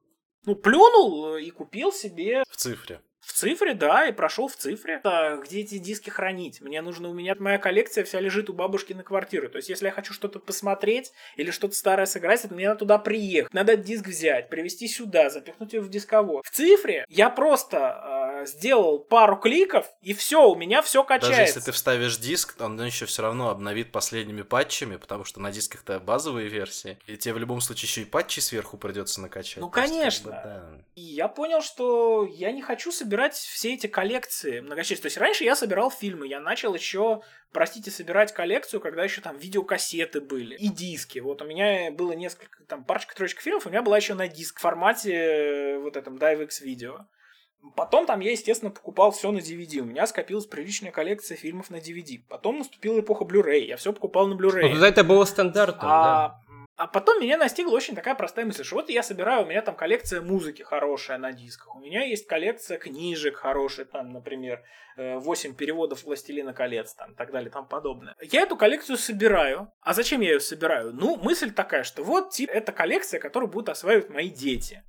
Ну, 0.47 0.55
плюнул 0.55 1.34
э, 1.34 1.42
и 1.42 1.51
купил 1.51 1.92
себе... 1.92 2.42
В 2.51 2.57
цифре. 2.57 3.01
В 3.25 3.33
цифре, 3.33 3.75
да, 3.75 4.07
и 4.07 4.12
прошел 4.12 4.49
в 4.49 4.57
цифре. 4.57 5.01
А 5.05 5.37
где 5.37 5.61
эти 5.61 5.79
диски 5.79 6.11
хранить? 6.11 6.61
Мне 6.61 6.83
нужно, 6.83 7.09
у 7.09 7.14
меня 7.14 7.35
моя 7.39 7.59
коллекция 7.59 8.05
вся 8.05 8.20
лежит 8.20 8.51
у 8.51 8.53
бабушки 8.53 8.93
на 8.93 9.03
квартире. 9.03 9.49
То 9.49 9.57
есть, 9.57 9.68
если 9.68 9.87
я 9.87 9.93
хочу 9.93 10.12
что-то 10.12 10.39
посмотреть 10.39 11.12
или 11.37 11.51
что-то 11.51 11.75
старое 11.75 12.07
сыграть, 12.07 12.51
мне 12.51 12.68
надо 12.68 12.81
туда 12.81 12.99
приехать. 12.99 13.53
Надо 13.53 13.77
диск 13.77 14.07
взять, 14.07 14.49
привезти 14.51 14.89
сюда, 14.89 15.31
запихнуть 15.31 15.72
его 15.72 15.85
в 15.85 15.89
дисковод. 15.89 16.45
В 16.45 16.51
цифре 16.51 17.05
я 17.09 17.31
просто 17.31 18.43
э, 18.43 18.47
сделал 18.47 18.99
пару 18.99 19.37
кликов, 19.37 19.87
и 20.03 20.12
все, 20.12 20.49
у 20.49 20.55
меня 20.55 20.83
все 20.83 21.03
качается. 21.03 21.31
Даже 21.31 21.43
если 21.43 21.61
ты 21.61 21.72
вставишь 21.72 22.18
диск, 22.18 22.61
он 22.61 22.81
еще 22.83 23.07
все 23.07 23.22
равно 23.22 23.51
обновит 23.51 23.93
последними 23.93 24.43
патчами, 24.43 24.97
потому 24.97 25.25
что 25.25 25.41
на 25.41 25.51
дисках-то 25.51 25.99
базовые 25.99 26.49
версии. 26.49 26.99
И 27.07 27.16
тебе 27.16 27.35
в 27.35 27.39
любом 27.39 27.61
случае 27.61 27.89
еще 27.89 28.03
и 28.03 28.05
патчи 28.05 28.41
сверху 28.41 28.77
придется 28.77 29.20
накачать. 29.20 29.59
Ну, 29.59 29.70
конечно. 29.70 30.05
Есть, 30.05 30.25
как 30.25 30.45
бы, 30.45 30.49
да. 30.49 30.85
И 30.95 31.03
я 31.03 31.29
понял, 31.29 31.62
что 31.62 32.29
я 32.31 32.53
не 32.53 32.62
хочу 32.62 32.93
собирать 32.93 33.14
собирать 33.15 33.35
все 33.35 33.75
эти 33.75 33.87
коллекции 33.87 34.59
многочисленные. 34.59 35.03
То 35.03 35.07
есть 35.07 35.19
раньше 35.19 35.45
я 35.45 35.55
собирал 35.55 35.91
фильмы, 35.91 36.27
я 36.27 36.41
начал 36.41 36.75
еще, 36.75 37.23
простите, 37.53 37.93
собирать 37.93 38.35
коллекцию, 38.35 38.81
когда 38.81 39.05
еще 39.05 39.21
там 39.21 39.37
видеокассеты 39.39 40.21
были 40.21 40.57
и 40.57 40.69
диски. 40.69 41.21
Вот 41.21 41.41
у 41.41 41.45
меня 41.45 41.93
было 41.93 42.12
несколько, 42.12 42.65
там, 42.65 42.85
парочка-троечка 42.85 43.41
фильмов, 43.41 43.67
у 43.67 43.71
меня 43.71 43.83
была 43.83 43.99
еще 43.99 44.15
на 44.15 44.27
диск 44.27 44.59
формате 44.59 45.12
э, 45.15 45.79
вот 45.79 45.97
этом 45.97 46.17
DiveX 46.17 46.61
видео. 46.62 47.07
Потом 47.77 48.05
там 48.05 48.19
я, 48.19 48.33
естественно, 48.33 48.73
покупал 48.73 49.12
все 49.12 49.31
на 49.31 49.39
DVD. 49.39 49.79
У 49.79 49.85
меня 49.85 50.07
скопилась 50.07 50.47
приличная 50.47 50.91
коллекция 50.91 51.37
фильмов 51.37 51.71
на 51.71 51.77
DVD. 51.77 52.19
Потом 52.29 52.59
наступила 52.59 52.99
эпоха 52.99 53.25
Blu-ray. 53.25 53.61
Я 53.61 53.77
все 53.77 53.93
покупал 53.93 54.27
на 54.27 54.35
Blu-ray. 54.35 54.75
Вот 54.75 54.83
это 54.83 55.05
было 55.05 55.25
стандартом, 55.25 55.89
а, 55.89 56.29
да. 56.29 56.43
А 56.77 56.89
потом 56.89 57.20
меня 57.20 57.37
настигла 57.37 57.72
очень 57.77 57.95
такая 57.95 58.16
простая 58.16 58.45
мысль, 58.45 58.64
что 58.64 58.77
вот 58.77 58.91
я 58.91 59.05
собираю, 59.05 59.45
у 59.45 59.47
меня 59.47 59.62
там 59.62 59.77
коллекция 59.77 60.20
музыки 60.20 60.62
хорошая 60.62 61.18
на 61.18 61.33
дисках, 61.33 61.77
у 61.77 61.79
меня 61.79 62.05
есть 62.05 62.27
коллекция 62.27 62.79
книжек 62.79 63.37
хорошая, 63.37 63.87
там, 63.87 64.12
например, 64.12 64.64
8 64.97 65.51
э, 65.51 65.55
переводов 65.55 66.03
«Властелина 66.03 66.53
колец», 66.53 66.95
там, 66.95 67.12
и 67.12 67.14
так 67.14 67.31
далее, 67.31 67.51
там 67.51 67.68
подобное. 67.68 68.16
Я 68.20 68.43
эту 68.43 68.57
коллекцию 68.57 68.97
собираю. 68.97 69.72
А 69.81 69.95
зачем 69.95 70.20
я 70.20 70.33
ее 70.33 70.41
собираю? 70.41 70.93
Ну, 70.93 71.16
мысль 71.16 71.53
такая, 71.53 71.85
что 71.85 72.03
вот, 72.03 72.31
типа, 72.31 72.51
это 72.51 72.72
коллекция, 72.72 73.20
которую 73.20 73.51
будут 73.51 73.68
осваивать 73.68 74.11
мои 74.11 74.29
дети. 74.29 74.83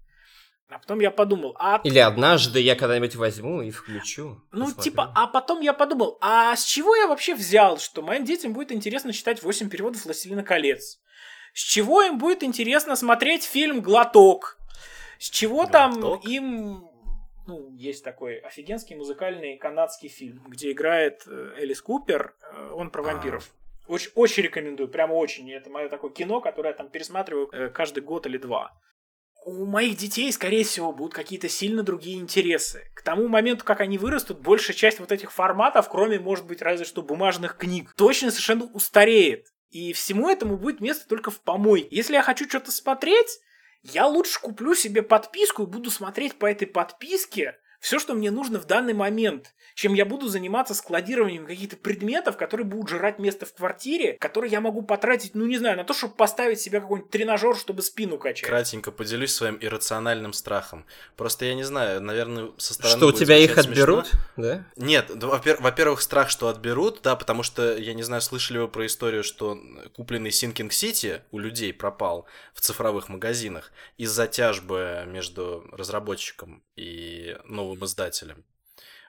А 0.69 0.79
потом 0.79 0.99
я 0.99 1.11
подумал, 1.11 1.55
а... 1.59 1.79
Или 1.83 1.99
однажды 1.99 2.59
я 2.59 2.75
когда-нибудь 2.75 3.15
возьму 3.15 3.61
и 3.61 3.69
включу. 3.69 4.41
Ну, 4.51 4.65
посмотрю. 4.65 4.83
типа, 4.83 5.11
а 5.15 5.27
потом 5.27 5.61
я 5.61 5.73
подумал, 5.73 6.17
а 6.21 6.55
с 6.55 6.63
чего 6.63 6.95
я 6.95 7.07
вообще 7.07 7.35
взял, 7.35 7.77
что 7.77 8.01
моим 8.01 8.25
детям 8.25 8.53
будет 8.53 8.71
интересно 8.71 9.13
читать 9.13 9.43
8 9.43 9.69
переводов 9.69 10.05
«Властелина 10.05 10.43
колец»? 10.43 10.99
С 11.55 11.61
чего 11.61 12.01
им 12.01 12.17
будет 12.17 12.43
интересно 12.43 12.97
смотреть 12.97 13.45
фильм 13.45 13.79
«Глоток»? 13.79 14.57
С 15.19 15.29
чего 15.29 15.63
Глоток? 15.63 15.71
там 15.71 16.15
им... 16.29 16.89
Ну, 17.47 17.73
есть 17.77 18.03
такой 18.03 18.39
офигенский 18.39 18.97
музыкальный 18.97 19.57
канадский 19.57 20.09
фильм, 20.09 20.43
где 20.49 20.73
играет 20.73 21.23
э, 21.25 21.53
Элис 21.57 21.81
Купер, 21.81 22.35
э, 22.41 22.71
он 22.73 22.89
про 22.89 23.03
а. 23.03 23.05
вампиров. 23.05 23.53
Очень, 23.87 24.11
очень 24.15 24.43
рекомендую, 24.43 24.89
прямо 24.89 25.13
очень. 25.13 25.49
Это 25.49 25.69
мое 25.69 25.87
такое 25.87 26.11
кино, 26.11 26.41
которое 26.41 26.69
я 26.69 26.73
там 26.75 26.89
пересматриваю 26.89 27.47
э, 27.53 27.69
каждый 27.69 28.03
год 28.03 28.25
или 28.25 28.37
два 28.37 28.73
у 29.45 29.65
моих 29.65 29.95
детей, 29.95 30.33
скорее 30.33 30.63
всего, 30.63 30.91
будут 30.91 31.13
какие-то 31.13 31.47
сильно 31.49 31.83
другие 31.83 32.19
интересы. 32.19 32.89
К 32.95 33.03
тому 33.03 33.27
моменту, 33.27 33.63
как 33.63 33.79
они 33.79 33.99
вырастут, 33.99 34.39
большая 34.39 34.75
часть 34.75 34.99
вот 34.99 35.11
этих 35.11 35.31
форматов, 35.31 35.87
кроме, 35.87 36.19
может 36.19 36.47
быть, 36.47 36.63
разве 36.63 36.83
что 36.83 37.03
бумажных 37.03 37.55
книг, 37.55 37.93
точно 37.95 38.31
совершенно 38.31 38.65
устареет. 38.73 39.53
И 39.75 39.91
всему 39.91 40.29
этому 40.29 40.55
будет 40.55 40.79
место 40.79 41.05
только 41.05 41.31
в 41.31 41.41
помойке. 41.41 41.89
Если 41.91 42.13
я 42.13 42.21
хочу 42.21 42.47
что-то 42.47 42.71
смотреть, 42.71 43.41
я 43.83 44.07
лучше 44.07 44.39
куплю 44.39 44.73
себе 44.73 45.03
подписку 45.03 45.63
и 45.63 45.65
буду 45.65 45.91
смотреть 45.91 46.35
по 46.35 46.45
этой 46.45 46.65
подписке 46.65 47.57
все, 47.85 47.99
что 47.99 48.15
мне 48.15 48.31
нужно 48.31 48.57
в 48.57 48.65
данный 48.65 48.95
момент, 48.95 49.53
чем 49.75 49.93
я 49.93 50.05
буду 50.05 50.27
заниматься 50.27 50.73
складированием 50.73 51.45
каких-то 51.45 51.77
предметов, 51.77 52.35
которые 52.35 52.65
будут 52.65 52.89
жрать 52.89 53.19
место 53.19 53.45
в 53.45 53.53
квартире, 53.53 54.13
которые 54.13 54.51
я 54.51 54.59
могу 54.59 54.81
потратить, 54.81 55.35
ну 55.35 55.45
не 55.45 55.59
знаю, 55.59 55.77
на 55.77 55.83
то, 55.83 55.93
чтобы 55.93 56.15
поставить 56.15 56.59
себе 56.59 56.81
какой-нибудь 56.81 57.11
тренажер, 57.11 57.55
чтобы 57.55 57.83
спину 57.83 58.17
качать. 58.17 58.49
Кратенько 58.49 58.91
поделюсь 58.91 59.35
своим 59.35 59.59
иррациональным 59.61 60.33
страхом. 60.33 60.87
Просто 61.15 61.45
я 61.45 61.53
не 61.53 61.63
знаю, 61.63 62.01
наверное, 62.01 62.49
со 62.57 62.73
стороны 62.73 62.97
Что, 62.97 63.07
у 63.07 63.11
тебя 63.11 63.37
их 63.37 63.55
отберут? 63.55 64.07
смешно. 64.07 64.21
Да? 64.37 64.65
Нет, 64.77 65.11
во-первых, 65.11 66.01
страх, 66.01 66.31
что 66.31 66.47
отберут, 66.47 67.01
да, 67.03 67.15
потому 67.15 67.43
что, 67.43 67.77
я 67.77 67.93
не 67.93 68.01
знаю, 68.01 68.23
слышали 68.23 68.57
вы 68.57 68.67
про 68.67 68.87
историю, 68.87 69.23
что 69.23 69.61
купленный 69.95 70.31
Sinking 70.31 70.69
City 70.69 71.21
у 71.29 71.37
людей 71.37 71.71
пропал 71.71 72.25
в 72.55 72.61
цифровых 72.61 73.09
магазинах 73.09 73.71
из-за 73.97 74.25
тяжбы 74.25 75.03
между 75.05 75.67
разработчиком 75.71 76.63
и 76.75 77.37
новым 77.45 77.74
издателем. 77.83 78.45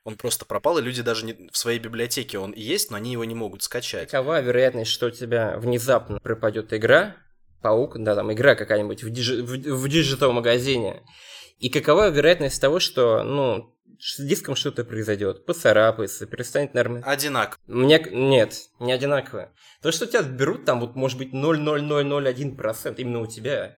Он 0.05 0.17
просто 0.17 0.45
пропал, 0.45 0.79
и 0.79 0.83
люди 0.83 1.03
даже 1.03 1.27
не... 1.27 1.51
в 1.53 1.57
своей 1.57 1.79
библиотеке 1.79 2.39
он 2.39 2.53
и 2.53 2.61
есть, 2.61 2.91
но 2.91 2.97
они 2.97 3.13
его 3.13 3.25
не 3.25 3.35
могут 3.35 3.63
скачать. 3.63 4.11
Какова 4.11 4.41
вероятность, 4.41 4.91
что 4.91 5.07
у 5.07 5.11
тебя 5.11 5.59
внезапно 5.59 6.21
пропадет 6.21 6.73
игра, 6.73 7.17
паук, 7.61 7.99
да, 7.99 8.15
там 8.15 8.33
игра 8.33 8.55
какая-нибудь 8.55 9.03
в, 9.03 9.11
digi- 9.11 9.43
в, 9.43 9.51
в 9.53 9.89
digital 9.89 10.33
магазине, 10.33 11.03
и 11.59 11.71
какова 11.71 12.11
вероятность 12.11 12.61
того, 12.61 12.79
что, 12.79 13.23
ну, 13.25 13.75
с 13.99 14.21
диском 14.23 14.55
что-то 14.57 14.85
произойдет, 14.85 15.47
поцарапается, 15.47 16.27
перестанет 16.27 16.75
нормально. 16.75 17.07
Одинаково. 17.07 17.59
Мне 17.67 17.99
нет, 18.11 18.55
не 18.79 18.93
одинаково. 18.93 19.53
То, 19.83 19.91
что 19.91 20.07
тебя 20.07 20.21
отберут, 20.21 20.65
там 20.65 20.81
вот 20.81 20.95
может 20.95 21.19
быть 21.19 21.33
0,0001% 21.33 22.95
именно 22.99 23.21
у 23.21 23.27
тебя. 23.27 23.77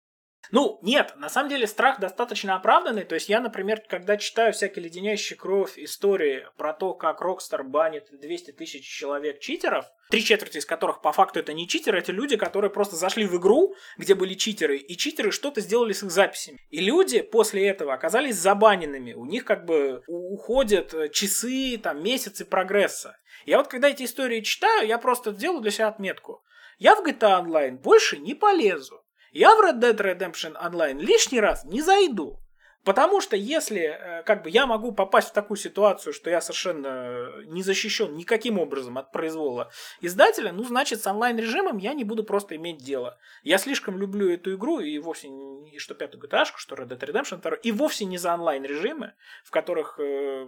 Ну, 0.50 0.78
нет, 0.82 1.14
на 1.16 1.28
самом 1.28 1.50
деле 1.50 1.66
страх 1.66 2.00
достаточно 2.00 2.54
оправданный. 2.54 3.04
То 3.04 3.14
есть 3.14 3.28
я, 3.28 3.40
например, 3.40 3.82
когда 3.88 4.16
читаю 4.16 4.52
всякие 4.52 4.84
леденящие 4.84 5.38
кровь 5.38 5.78
истории 5.78 6.46
про 6.56 6.72
то, 6.72 6.94
как 6.94 7.20
Rockstar 7.20 7.62
банит 7.62 8.08
200 8.10 8.52
тысяч 8.52 8.84
человек 8.86 9.40
читеров, 9.40 9.84
три 10.10 10.24
четверти 10.24 10.58
из 10.58 10.66
которых 10.66 11.02
по 11.02 11.12
факту 11.12 11.40
это 11.40 11.52
не 11.52 11.68
читеры, 11.68 11.98
это 11.98 12.12
люди, 12.12 12.36
которые 12.36 12.70
просто 12.70 12.96
зашли 12.96 13.26
в 13.26 13.36
игру, 13.36 13.74
где 13.98 14.14
были 14.14 14.34
читеры, 14.34 14.78
и 14.78 14.96
читеры 14.96 15.30
что-то 15.30 15.60
сделали 15.60 15.92
с 15.92 16.02
их 16.02 16.10
записями. 16.10 16.58
И 16.70 16.80
люди 16.80 17.20
после 17.20 17.68
этого 17.68 17.92
оказались 17.92 18.36
забаненными. 18.36 19.12
У 19.12 19.26
них 19.26 19.44
как 19.44 19.64
бы 19.64 20.02
уходят 20.06 20.94
э, 20.94 21.08
часы, 21.10 21.78
там, 21.82 22.02
месяцы 22.02 22.44
прогресса. 22.44 23.18
Я 23.44 23.58
вот 23.58 23.68
когда 23.68 23.88
эти 23.88 24.04
истории 24.04 24.40
читаю, 24.40 24.86
я 24.86 24.98
просто 24.98 25.32
делаю 25.32 25.60
для 25.60 25.70
себя 25.70 25.88
отметку. 25.88 26.42
Я 26.78 26.94
в 26.94 27.04
GTA 27.04 27.44
Online 27.44 27.78
больше 27.78 28.18
не 28.18 28.34
полезу. 28.34 29.02
Я 29.32 29.54
в 29.54 29.60
Red 29.60 29.80
Dead 29.80 29.96
Redemption 29.96 30.56
Online 30.60 30.98
лишний 30.98 31.40
раз 31.40 31.64
не 31.64 31.82
зайду. 31.82 32.40
Потому 32.84 33.20
что 33.20 33.36
если 33.36 33.82
э, 33.82 34.22
как 34.22 34.42
бы 34.44 34.50
я 34.50 34.66
могу 34.66 34.92
попасть 34.92 35.28
в 35.28 35.32
такую 35.32 35.58
ситуацию, 35.58 36.14
что 36.14 36.30
я 36.30 36.40
совершенно 36.40 37.28
не 37.44 37.62
защищен 37.62 38.14
никаким 38.16 38.58
образом 38.58 38.96
от 38.96 39.12
произвола 39.12 39.70
издателя, 40.00 40.52
ну 40.52 40.64
значит 40.64 41.02
с 41.02 41.06
онлайн-режимом 41.06 41.76
я 41.76 41.92
не 41.92 42.04
буду 42.04 42.24
просто 42.24 42.56
иметь 42.56 42.78
дело. 42.78 43.18
Я 43.42 43.58
слишком 43.58 43.98
люблю 43.98 44.30
эту 44.30 44.54
игру 44.54 44.80
и 44.80 44.98
вовсе 44.98 45.28
не 45.28 45.78
что 45.78 45.94
пятую 45.94 46.22
GTA, 46.22 46.46
что 46.56 46.76
Red 46.76 46.88
Dead 46.88 46.98
Redemption 46.98 47.42
2, 47.42 47.56
и 47.56 47.72
вовсе 47.72 48.06
не 48.06 48.16
за 48.16 48.32
онлайн-режимы, 48.32 49.12
в 49.44 49.50
которых 49.50 49.98
э, 50.00 50.46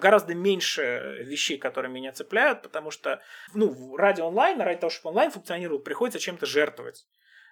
гораздо 0.00 0.34
меньше 0.34 1.18
вещей, 1.20 1.58
которые 1.58 1.92
меня 1.92 2.12
цепляют, 2.12 2.62
потому 2.62 2.90
что 2.90 3.22
ну, 3.54 3.96
ради 3.96 4.20
онлайна, 4.20 4.64
ради 4.64 4.80
того, 4.80 4.90
чтобы 4.90 5.10
онлайн 5.10 5.30
функционировал, 5.30 5.80
приходится 5.80 6.18
чем-то 6.18 6.46
жертвовать 6.46 7.06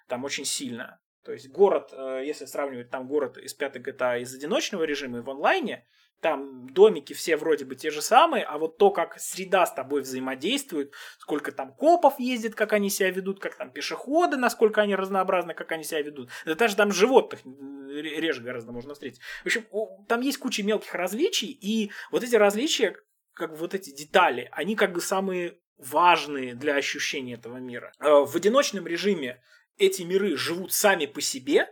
там 0.07 0.23
очень 0.23 0.45
сильно. 0.45 0.99
То 1.23 1.33
есть 1.33 1.49
город, 1.49 1.89
э, 1.91 2.23
если 2.25 2.45
сравнивать 2.45 2.89
там 2.89 3.07
город 3.07 3.37
из 3.37 3.53
5 3.53 3.77
GTA 3.77 4.21
из 4.21 4.33
одиночного 4.33 4.83
режима 4.83 5.19
и 5.19 5.21
в 5.21 5.29
онлайне, 5.29 5.85
там 6.21 6.69
домики 6.69 7.13
все 7.13 7.37
вроде 7.37 7.65
бы 7.65 7.75
те 7.75 7.91
же 7.91 8.01
самые, 8.01 8.43
а 8.43 8.57
вот 8.57 8.77
то, 8.77 8.89
как 8.89 9.19
среда 9.19 9.65
с 9.65 9.73
тобой 9.73 10.01
взаимодействует, 10.01 10.93
сколько 11.19 11.51
там 11.51 11.73
копов 11.73 12.19
ездит, 12.19 12.55
как 12.55 12.73
они 12.73 12.89
себя 12.89 13.11
ведут, 13.11 13.39
как 13.39 13.55
там 13.55 13.71
пешеходы, 13.71 14.37
насколько 14.37 14.81
они 14.81 14.95
разнообразны, 14.95 15.53
как 15.53 15.71
они 15.71 15.83
себя 15.83 16.01
ведут. 16.01 16.29
Да 16.45 16.55
даже 16.55 16.75
там 16.75 16.91
животных 16.91 17.41
реже 17.43 18.41
гораздо 18.41 18.71
можно 18.71 18.93
встретить. 18.93 19.19
В 19.43 19.45
общем, 19.47 19.65
там 20.07 20.21
есть 20.21 20.39
куча 20.39 20.63
мелких 20.63 20.93
различий, 20.95 21.49
и 21.49 21.91
вот 22.11 22.23
эти 22.23 22.35
различия, 22.35 22.95
как 23.33 23.51
бы 23.51 23.57
вот 23.57 23.75
эти 23.75 23.95
детали, 23.95 24.49
они 24.53 24.75
как 24.75 24.93
бы 24.93 25.01
самые 25.01 25.59
важные 25.77 26.55
для 26.55 26.75
ощущения 26.75 27.35
этого 27.35 27.57
мира. 27.57 27.91
Э, 27.99 28.25
В 28.25 28.35
одиночном 28.35 28.87
режиме 28.87 29.41
эти 29.77 30.01
миры 30.01 30.35
живут 30.37 30.73
сами 30.73 31.05
по 31.05 31.21
себе, 31.21 31.69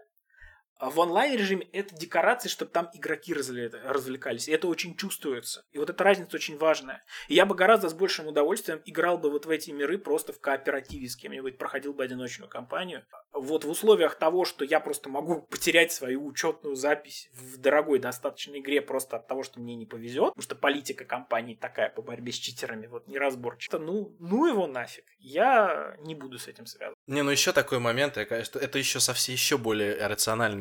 в 0.80 1.00
онлайн-режиме 1.00 1.68
это 1.72 1.96
декорации, 1.96 2.50
чтобы 2.50 2.72
там 2.72 2.90
игроки 2.94 3.34
развле- 3.34 3.72
развлекались. 3.88 4.48
И 4.48 4.52
это 4.52 4.68
очень 4.68 4.96
чувствуется. 4.96 5.66
И 5.72 5.78
вот 5.78 5.90
эта 5.90 6.04
разница 6.04 6.36
очень 6.36 6.58
важная. 6.58 7.04
И 7.28 7.36
я 7.36 7.46
бы 7.46 7.56
гораздо 7.56 7.90
с 7.90 7.94
большим 7.94 8.28
удовольствием 8.28 8.82
играл 8.86 9.18
бы 9.18 9.30
вот 9.30 9.46
в 9.46 9.50
эти 9.50 9.72
миры 9.72 9.98
просто 9.98 10.34
в 10.34 10.40
кооперативе 10.40 11.08
с 11.08 11.16
кем-нибудь, 11.16 11.58
проходил 11.58 11.94
бы 11.94 12.04
одиночную 12.04 12.50
кампанию. 12.50 13.06
Вот 13.32 13.64
в 13.64 13.70
условиях 13.70 14.16
того, 14.16 14.46
что 14.46 14.66
я 14.66 14.80
просто 14.80 15.10
могу 15.10 15.42
потерять 15.42 15.92
свою 15.92 16.26
учетную 16.26 16.76
запись 16.76 17.30
в 17.34 17.58
дорогой 17.58 18.00
достаточно 18.00 18.58
игре 18.60 18.82
просто 18.82 19.18
от 19.18 19.28
того, 19.28 19.44
что 19.44 19.60
мне 19.60 19.76
не 19.76 19.86
повезет, 19.86 20.30
потому 20.30 20.44
что 20.44 20.56
политика 20.56 21.06
компании 21.06 21.56
такая 21.56 21.90
по 21.90 22.02
борьбе 22.02 22.32
с 22.32 22.36
читерами, 22.36 22.88
вот 22.88 23.08
неразборчивая. 23.08 23.80
Ну, 23.80 24.16
ну 24.20 24.46
его 24.46 24.68
нафиг. 24.68 25.06
Я 25.20 25.96
не 26.00 26.16
буду 26.16 26.38
с 26.38 26.48
этим 26.48 26.66
связан. 26.66 26.96
Не, 27.08 27.22
ну 27.22 27.32
еще 27.32 27.52
такой 27.52 27.80
момент, 27.80 28.18
я, 28.18 28.26
конечно, 28.26 28.60
это 28.60 28.78
еще 28.78 29.00
совсем 29.00 29.34
еще 29.34 29.58
более 29.58 29.96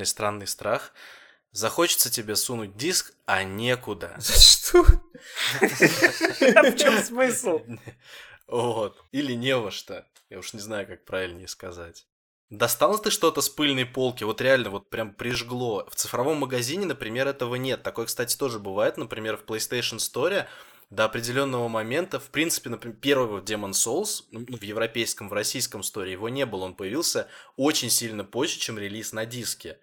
рациональный, 0.05 0.07
странный 0.07 0.47
страх. 0.47 0.93
Захочется 1.53 2.11
тебе 2.11 2.37
сунуть 2.37 2.77
диск, 2.77 3.15
а 3.27 3.45
некуда. 3.45 4.17
Что? 4.21 4.83
В 5.61 6.77
чем 6.77 7.03
смысл? 7.03 7.61
Вот. 8.47 9.03
Или 9.13 9.35
не 9.35 9.57
во 9.57 9.71
что. 9.71 10.05
Я 10.31 10.39
уж 10.39 10.53
не 10.53 10.61
знаю, 10.61 10.87
как 10.87 11.05
правильнее 11.05 11.49
сказать. 11.49 12.07
Достал 12.51 12.99
ты 12.99 13.11
что-то 13.11 13.41
с 13.41 13.49
пыльной 13.49 13.87
полки, 13.87 14.25
вот 14.25 14.41
реально 14.41 14.71
вот 14.71 14.91
прям 14.91 15.15
прижгло. 15.15 15.87
В 15.91 15.95
цифровом 15.95 16.39
магазине, 16.39 16.87
например, 16.87 17.27
этого 17.27 17.55
нет. 17.57 17.83
Такое, 17.83 18.07
кстати, 18.07 18.37
тоже 18.37 18.59
бывает, 18.59 18.97
например, 18.97 19.37
в 19.37 19.45
PlayStation 19.45 19.97
Store 19.99 20.47
до 20.95 21.05
определенного 21.05 21.69
момента, 21.69 22.21
в 22.21 22.31
принципе, 22.31 22.71
например, 22.71 22.97
первого 22.97 23.41
Demon 23.41 23.73
Souls, 23.73 24.25
ну, 24.31 24.45
в 24.47 24.63
европейском, 24.63 25.29
в 25.29 25.33
российском 25.33 25.83
сторе 25.83 26.13
его 26.13 26.29
не 26.29 26.47
было, 26.47 26.65
он 26.65 26.75
появился 26.75 27.29
очень 27.57 27.91
сильно 27.91 28.25
позже, 28.25 28.59
чем 28.59 28.79
релиз 28.79 29.13
на 29.13 29.27
диске. 29.27 29.79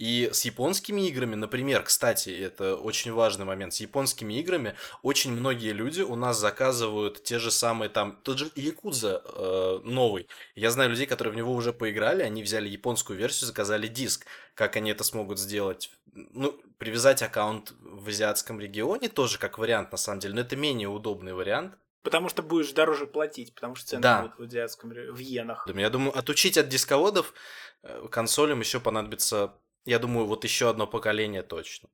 И 0.00 0.30
с 0.32 0.46
японскими 0.46 1.06
играми, 1.08 1.34
например, 1.34 1.82
кстати, 1.82 2.30
это 2.30 2.74
очень 2.74 3.12
важный 3.12 3.44
момент, 3.44 3.74
с 3.74 3.80
японскими 3.80 4.32
играми 4.40 4.74
очень 5.02 5.30
многие 5.30 5.72
люди 5.72 6.00
у 6.00 6.16
нас 6.16 6.38
заказывают 6.38 7.22
те 7.22 7.38
же 7.38 7.50
самые 7.50 7.90
там, 7.90 8.18
тот 8.22 8.38
же 8.38 8.50
Якудза 8.54 9.22
э, 9.22 9.80
новый. 9.84 10.26
Я 10.54 10.70
знаю 10.70 10.88
людей, 10.88 11.04
которые 11.04 11.34
в 11.34 11.36
него 11.36 11.52
уже 11.52 11.74
поиграли, 11.74 12.22
они 12.22 12.42
взяли 12.42 12.66
японскую 12.66 13.18
версию, 13.18 13.48
заказали 13.48 13.88
диск. 13.88 14.24
Как 14.54 14.76
они 14.76 14.90
это 14.90 15.04
смогут 15.04 15.38
сделать? 15.38 15.90
Ну, 16.14 16.58
привязать 16.78 17.20
аккаунт 17.20 17.74
в 17.78 18.08
азиатском 18.08 18.58
регионе 18.58 19.10
тоже 19.10 19.38
как 19.38 19.58
вариант, 19.58 19.92
на 19.92 19.98
самом 19.98 20.20
деле, 20.20 20.32
но 20.32 20.40
это 20.40 20.56
менее 20.56 20.88
удобный 20.88 21.34
вариант. 21.34 21.74
Потому 22.02 22.30
что 22.30 22.42
будешь 22.42 22.72
дороже 22.72 23.06
платить, 23.06 23.54
потому 23.54 23.74
что 23.74 23.86
цены 23.86 24.00
Да. 24.00 24.22
будут 24.22 24.38
в 24.38 24.42
азиатском 24.44 24.88
в 24.88 25.20
иенах. 25.20 25.68
Я 25.74 25.90
думаю, 25.90 26.16
отучить 26.16 26.56
от 26.56 26.68
дисководов 26.70 27.34
э, 27.82 28.08
консолям 28.10 28.60
еще 28.60 28.80
понадобится, 28.80 29.52
я 29.84 29.98
думаю, 29.98 30.26
вот 30.26 30.44
еще 30.44 30.68
одно 30.68 30.86
поколение 30.86 31.42
точно. 31.42 31.88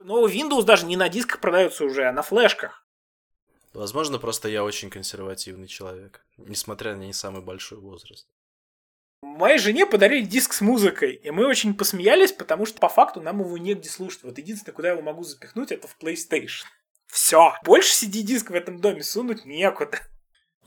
Но 0.00 0.26
Windows 0.26 0.62
даже 0.62 0.86
не 0.86 0.96
на 0.96 1.08
дисках 1.08 1.40
продается 1.40 1.84
уже, 1.84 2.04
а 2.04 2.12
на 2.12 2.22
флешках. 2.22 2.86
Возможно, 3.74 4.18
просто 4.18 4.48
я 4.48 4.64
очень 4.64 4.90
консервативный 4.90 5.66
человек, 5.66 6.24
несмотря 6.36 6.96
на 6.96 7.02
не 7.02 7.12
самый 7.12 7.42
большой 7.42 7.78
возраст. 7.78 8.26
Моей 9.22 9.58
жене 9.58 9.84
подарили 9.84 10.24
диск 10.24 10.52
с 10.52 10.60
музыкой, 10.60 11.14
и 11.14 11.30
мы 11.30 11.46
очень 11.46 11.74
посмеялись, 11.74 12.32
потому 12.32 12.66
что 12.66 12.78
по 12.78 12.88
факту 12.88 13.20
нам 13.20 13.40
его 13.40 13.58
негде 13.58 13.88
слушать. 13.88 14.22
Вот 14.22 14.38
единственное, 14.38 14.74
куда 14.74 14.88
я 14.88 14.94
его 14.94 15.02
могу 15.02 15.24
запихнуть, 15.24 15.72
это 15.72 15.88
в 15.88 15.96
PlayStation. 16.00 16.64
Все. 17.06 17.54
Больше 17.64 18.04
CD-диск 18.04 18.50
в 18.50 18.54
этом 18.54 18.80
доме 18.80 19.02
сунуть 19.02 19.44
некуда. 19.44 19.98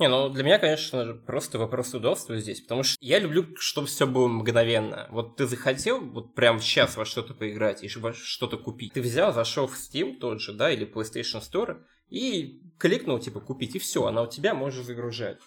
Не, 0.01 0.09
ну 0.09 0.29
для 0.29 0.43
меня, 0.43 0.57
конечно 0.57 1.05
же, 1.05 1.13
просто 1.13 1.59
вопрос 1.59 1.93
удобства 1.93 2.35
здесь, 2.39 2.59
потому 2.59 2.81
что 2.81 2.97
я 3.01 3.19
люблю, 3.19 3.45
чтобы 3.57 3.85
все 3.85 4.07
было 4.07 4.27
мгновенно. 4.27 5.07
Вот 5.11 5.35
ты 5.35 5.45
захотел 5.45 6.01
вот 6.01 6.33
прямо 6.33 6.59
сейчас 6.59 6.97
во 6.97 7.05
что-то 7.05 7.35
поиграть 7.35 7.83
и 7.83 7.99
во 7.99 8.11
что-то 8.11 8.57
купить. 8.57 8.93
Ты 8.93 9.01
взял, 9.01 9.31
зашел 9.31 9.67
в 9.67 9.75
Steam 9.75 10.17
тот 10.17 10.41
же, 10.41 10.53
да, 10.53 10.71
или 10.71 10.91
PlayStation 10.91 11.39
Store 11.39 11.83
и 12.09 12.63
кликнул, 12.79 13.19
типа, 13.19 13.41
купить, 13.41 13.75
и 13.75 13.79
все, 13.79 14.05
она 14.05 14.23
у 14.23 14.27
тебя 14.27 14.55
можешь 14.55 14.83
загружать. 14.83 15.37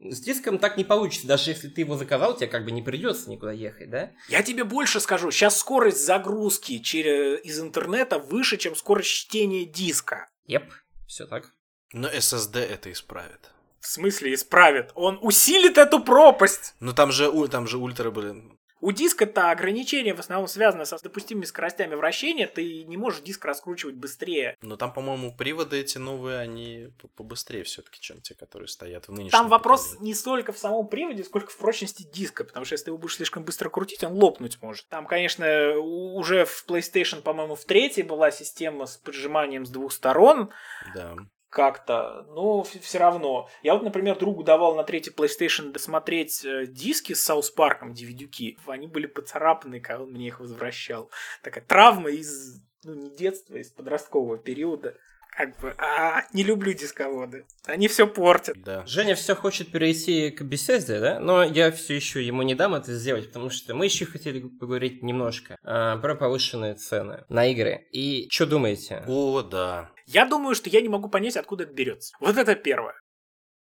С 0.00 0.18
диском 0.18 0.58
так 0.58 0.76
не 0.76 0.82
получится, 0.82 1.28
даже 1.28 1.52
если 1.52 1.68
ты 1.68 1.82
его 1.82 1.96
заказал, 1.96 2.36
тебе 2.36 2.48
как 2.48 2.64
бы 2.64 2.72
не 2.72 2.82
придется 2.82 3.30
никуда 3.30 3.52
ехать, 3.52 3.90
да? 3.90 4.10
Я 4.28 4.42
тебе 4.42 4.64
больше 4.64 4.98
скажу, 4.98 5.30
сейчас 5.30 5.56
скорость 5.56 6.04
загрузки 6.04 6.80
через, 6.80 7.44
из 7.44 7.60
интернета 7.60 8.18
выше, 8.18 8.56
чем 8.56 8.74
скорость 8.74 9.10
чтения 9.10 9.66
диска. 9.66 10.28
Еп, 10.46 10.64
все 11.06 11.28
так. 11.28 11.52
Но 11.92 12.08
SSD 12.08 12.58
это 12.58 12.90
исправит. 12.90 13.52
В 13.80 13.86
смысле 13.86 14.34
исправит? 14.34 14.90
Он 14.94 15.18
усилит 15.22 15.78
эту 15.78 16.00
пропасть. 16.00 16.74
Ну 16.80 16.92
там 16.92 17.12
же, 17.12 17.30
там 17.48 17.66
же 17.66 17.78
ультра 17.78 18.10
были. 18.10 18.36
У 18.82 18.92
диска-то 18.92 19.50
ограничения 19.50 20.14
в 20.14 20.20
основном 20.20 20.48
связаны 20.48 20.86
со 20.86 20.96
допустимыми 21.02 21.44
скоростями 21.44 21.94
вращения, 21.94 22.46
ты 22.46 22.84
не 22.84 22.96
можешь 22.96 23.20
диск 23.20 23.44
раскручивать 23.44 23.94
быстрее. 23.94 24.56
Но 24.62 24.76
там, 24.76 24.90
по-моему, 24.92 25.34
приводы 25.36 25.78
эти 25.78 25.98
новые, 25.98 26.38
они 26.38 26.88
побыстрее 27.14 27.62
все-таки, 27.64 28.00
чем 28.00 28.22
те, 28.22 28.34
которые 28.34 28.68
стоят 28.68 29.08
в 29.08 29.12
нынешнем 29.12 29.32
Там 29.32 29.48
вопрос 29.48 29.82
поколении. 29.88 30.06
не 30.08 30.14
столько 30.14 30.52
в 30.54 30.58
самом 30.58 30.88
приводе, 30.88 31.24
сколько 31.24 31.50
в 31.50 31.58
прочности 31.58 32.04
диска, 32.10 32.44
потому 32.44 32.64
что 32.64 32.72
если 32.72 32.86
ты 32.86 32.90
его 32.90 32.98
будешь 32.98 33.16
слишком 33.16 33.44
быстро 33.44 33.68
крутить, 33.68 34.02
он 34.02 34.14
лопнуть 34.14 34.56
может. 34.62 34.88
Там, 34.88 35.06
конечно, 35.06 35.76
уже 35.76 36.46
в 36.46 36.64
PlayStation, 36.66 37.20
по-моему, 37.20 37.56
в 37.56 37.64
третьей 37.66 38.02
была 38.02 38.30
система 38.30 38.86
с 38.86 38.96
поджиманием 38.96 39.66
с 39.66 39.70
двух 39.70 39.92
сторон, 39.92 40.50
Да. 40.94 41.16
Как-то, 41.50 42.24
но 42.28 42.62
все 42.62 42.98
равно. 42.98 43.48
Я 43.62 43.74
вот, 43.74 43.82
например, 43.82 44.18
другу 44.18 44.44
давал 44.44 44.76
на 44.76 44.84
третий 44.84 45.10
PlayStation 45.10 45.72
досмотреть 45.72 46.44
э, 46.44 46.66
диски 46.66 47.12
с 47.12 47.24
Саус 47.24 47.50
Парком, 47.50 47.92
DVD-ки. 47.92 48.56
Они 48.66 48.86
были 48.86 49.06
поцарапаны, 49.06 49.80
когда 49.80 50.04
он 50.04 50.12
мне 50.12 50.28
их 50.28 50.40
возвращал. 50.40 51.10
Такая 51.42 51.64
травма 51.64 52.10
из, 52.10 52.62
ну, 52.84 52.94
не 52.94 53.10
детства, 53.10 53.56
из 53.56 53.70
подросткового 53.70 54.38
периода. 54.38 54.96
Как 55.36 55.58
бы, 55.60 55.74
а, 55.78 56.22
не 56.32 56.42
люблю 56.42 56.72
дисководы. 56.72 57.46
Они 57.64 57.88
все 57.88 58.06
портят. 58.06 58.60
Да. 58.62 58.84
Женя 58.86 59.14
все 59.14 59.34
хочет 59.34 59.70
перейти 59.70 60.30
к 60.30 60.42
беседе, 60.42 60.98
да? 60.98 61.20
Но 61.20 61.44
я 61.44 61.70
все 61.70 61.94
еще 61.94 62.22
ему 62.24 62.42
не 62.42 62.54
дам 62.54 62.74
это 62.74 62.92
сделать, 62.92 63.28
потому 63.28 63.48
что 63.48 63.74
мы 63.74 63.84
еще 63.84 64.06
хотели 64.06 64.40
поговорить 64.40 65.02
немножко 65.02 65.56
а, 65.62 65.96
про 65.98 66.14
повышенные 66.14 66.74
цены 66.74 67.24
на 67.28 67.46
игры. 67.46 67.86
И 67.92 68.28
что 68.30 68.46
думаете? 68.46 69.04
О, 69.06 69.42
да. 69.42 69.90
Я 70.12 70.26
думаю, 70.26 70.56
что 70.56 70.68
я 70.68 70.80
не 70.80 70.88
могу 70.88 71.08
понять, 71.08 71.36
откуда 71.36 71.62
это 71.62 71.72
берется. 71.72 72.16
Вот 72.18 72.36
это 72.36 72.56
первое. 72.56 72.94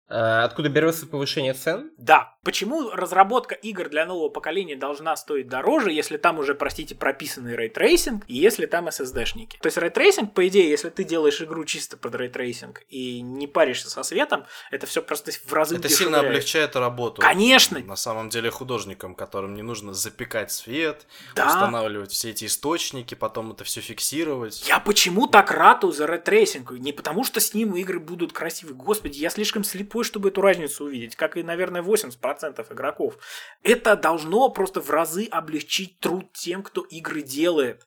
А, 0.08 0.44
откуда 0.44 0.68
берется 0.68 1.08
повышение 1.08 1.54
цен? 1.54 1.90
Да, 1.98 2.35
почему 2.46 2.90
разработка 2.90 3.56
игр 3.56 3.88
для 3.88 4.06
нового 4.06 4.28
поколения 4.28 4.76
должна 4.76 5.16
стоить 5.16 5.48
дороже, 5.48 5.90
если 5.90 6.16
там 6.16 6.38
уже, 6.38 6.54
простите, 6.54 6.94
прописанный 6.94 7.56
ray 7.56 7.76
tracing 7.76 8.22
и 8.28 8.36
если 8.36 8.66
там 8.66 8.86
SSD-шники? 8.86 9.56
То 9.60 9.66
есть 9.66 9.76
ray 9.76 9.92
tracing, 9.92 10.32
по 10.32 10.46
идее, 10.46 10.70
если 10.70 10.90
ты 10.90 11.02
делаешь 11.02 11.42
игру 11.42 11.64
чисто 11.64 11.96
под 11.96 12.14
ray 12.14 12.35
tracing 12.35 12.84
и 12.88 13.20
не 13.20 13.48
паришься 13.48 13.90
со 13.90 14.04
светом, 14.04 14.44
это 14.70 14.86
все 14.86 15.02
просто 15.02 15.32
в 15.32 15.52
разы 15.52 15.74
Это 15.74 15.88
сильно 15.88 16.20
облегчает 16.20 16.76
работу. 16.76 17.20
Конечно. 17.20 17.80
На 17.80 17.96
самом 17.96 18.28
деле 18.28 18.50
художникам, 18.50 19.16
которым 19.16 19.56
не 19.56 19.62
нужно 19.62 19.92
запекать 19.92 20.52
свет, 20.52 21.04
Да. 21.34 21.48
устанавливать 21.48 22.12
все 22.12 22.30
эти 22.30 22.44
источники, 22.44 23.16
потом 23.16 23.50
это 23.50 23.64
все 23.64 23.80
фиксировать. 23.80 24.68
Я 24.68 24.78
почему 24.78 25.26
так 25.26 25.50
ратую 25.50 25.90
за 25.90 26.06
ray 26.06 26.24
tracing? 26.24 26.70
Не 26.70 26.92
потому, 26.92 27.24
что 27.24 27.40
с 27.40 27.54
ним 27.54 27.74
игры 27.74 27.98
будут 27.98 28.32
красивые. 28.32 28.76
Господи, 28.76 29.18
я 29.18 29.30
слишком 29.30 29.64
слепой, 29.64 30.04
чтобы 30.04 30.28
эту 30.28 30.42
разницу 30.42 30.84
увидеть, 30.84 31.16
как 31.16 31.36
и, 31.36 31.42
наверное, 31.42 31.82
80% 31.82 32.35
игроков. 32.70 33.18
Это 33.62 33.96
должно 33.96 34.48
просто 34.50 34.80
в 34.80 34.90
разы 34.90 35.26
облегчить 35.26 36.00
труд 36.00 36.32
тем, 36.32 36.62
кто 36.62 36.82
игры 36.82 37.22
делает. 37.22 37.86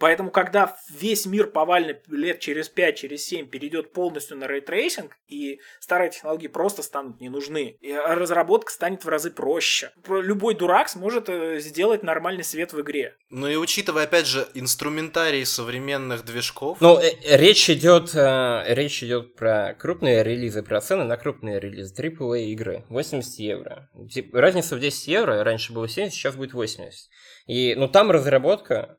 Поэтому, 0.00 0.30
когда 0.30 0.76
весь 0.90 1.26
мир 1.26 1.46
повально 1.48 1.96
лет 2.08 2.40
через 2.40 2.70
5, 2.70 2.96
через 2.96 3.24
7 3.26 3.46
перейдет 3.48 3.92
полностью 3.92 4.38
на 4.38 4.46
ray 4.46 4.64
tracing, 4.64 5.12
и 5.28 5.60
старые 5.78 6.10
технологии 6.10 6.48
просто 6.48 6.82
станут 6.82 7.20
не 7.20 7.28
нужны, 7.28 7.76
и 7.80 7.92
разработка 7.92 8.72
станет 8.72 9.04
в 9.04 9.08
разы 9.08 9.30
проще. 9.30 9.92
Про- 10.02 10.22
Любой 10.22 10.54
дурак 10.54 10.88
сможет 10.88 11.28
э, 11.28 11.60
сделать 11.60 12.02
нормальный 12.02 12.44
свет 12.44 12.72
в 12.72 12.80
игре. 12.80 13.14
Ну 13.28 13.46
и 13.46 13.56
учитывая, 13.56 14.04
опять 14.04 14.26
же, 14.26 14.48
инструментарий 14.54 15.44
современных 15.44 16.24
движков, 16.24 16.78
Ну, 16.80 16.98
э, 16.98 17.10
речь 17.36 17.68
идет, 17.68 18.14
э, 18.14 18.64
речь 18.68 19.02
идет 19.02 19.34
про 19.36 19.74
крупные 19.78 20.24
релизы, 20.24 20.62
про 20.62 20.80
цены 20.80 21.04
на 21.04 21.18
крупные 21.18 21.60
релизы, 21.60 21.94
AAA 21.94 22.44
игры, 22.46 22.84
80 22.88 23.38
евро. 23.38 23.90
Разница 24.32 24.76
в 24.76 24.80
10 24.80 25.08
евро, 25.08 25.44
раньше 25.44 25.74
было 25.74 25.86
70, 25.88 26.14
сейчас 26.14 26.36
будет 26.36 26.54
80. 26.54 27.10
И, 27.46 27.74
ну, 27.74 27.86
там 27.86 28.10
разработка 28.10 28.96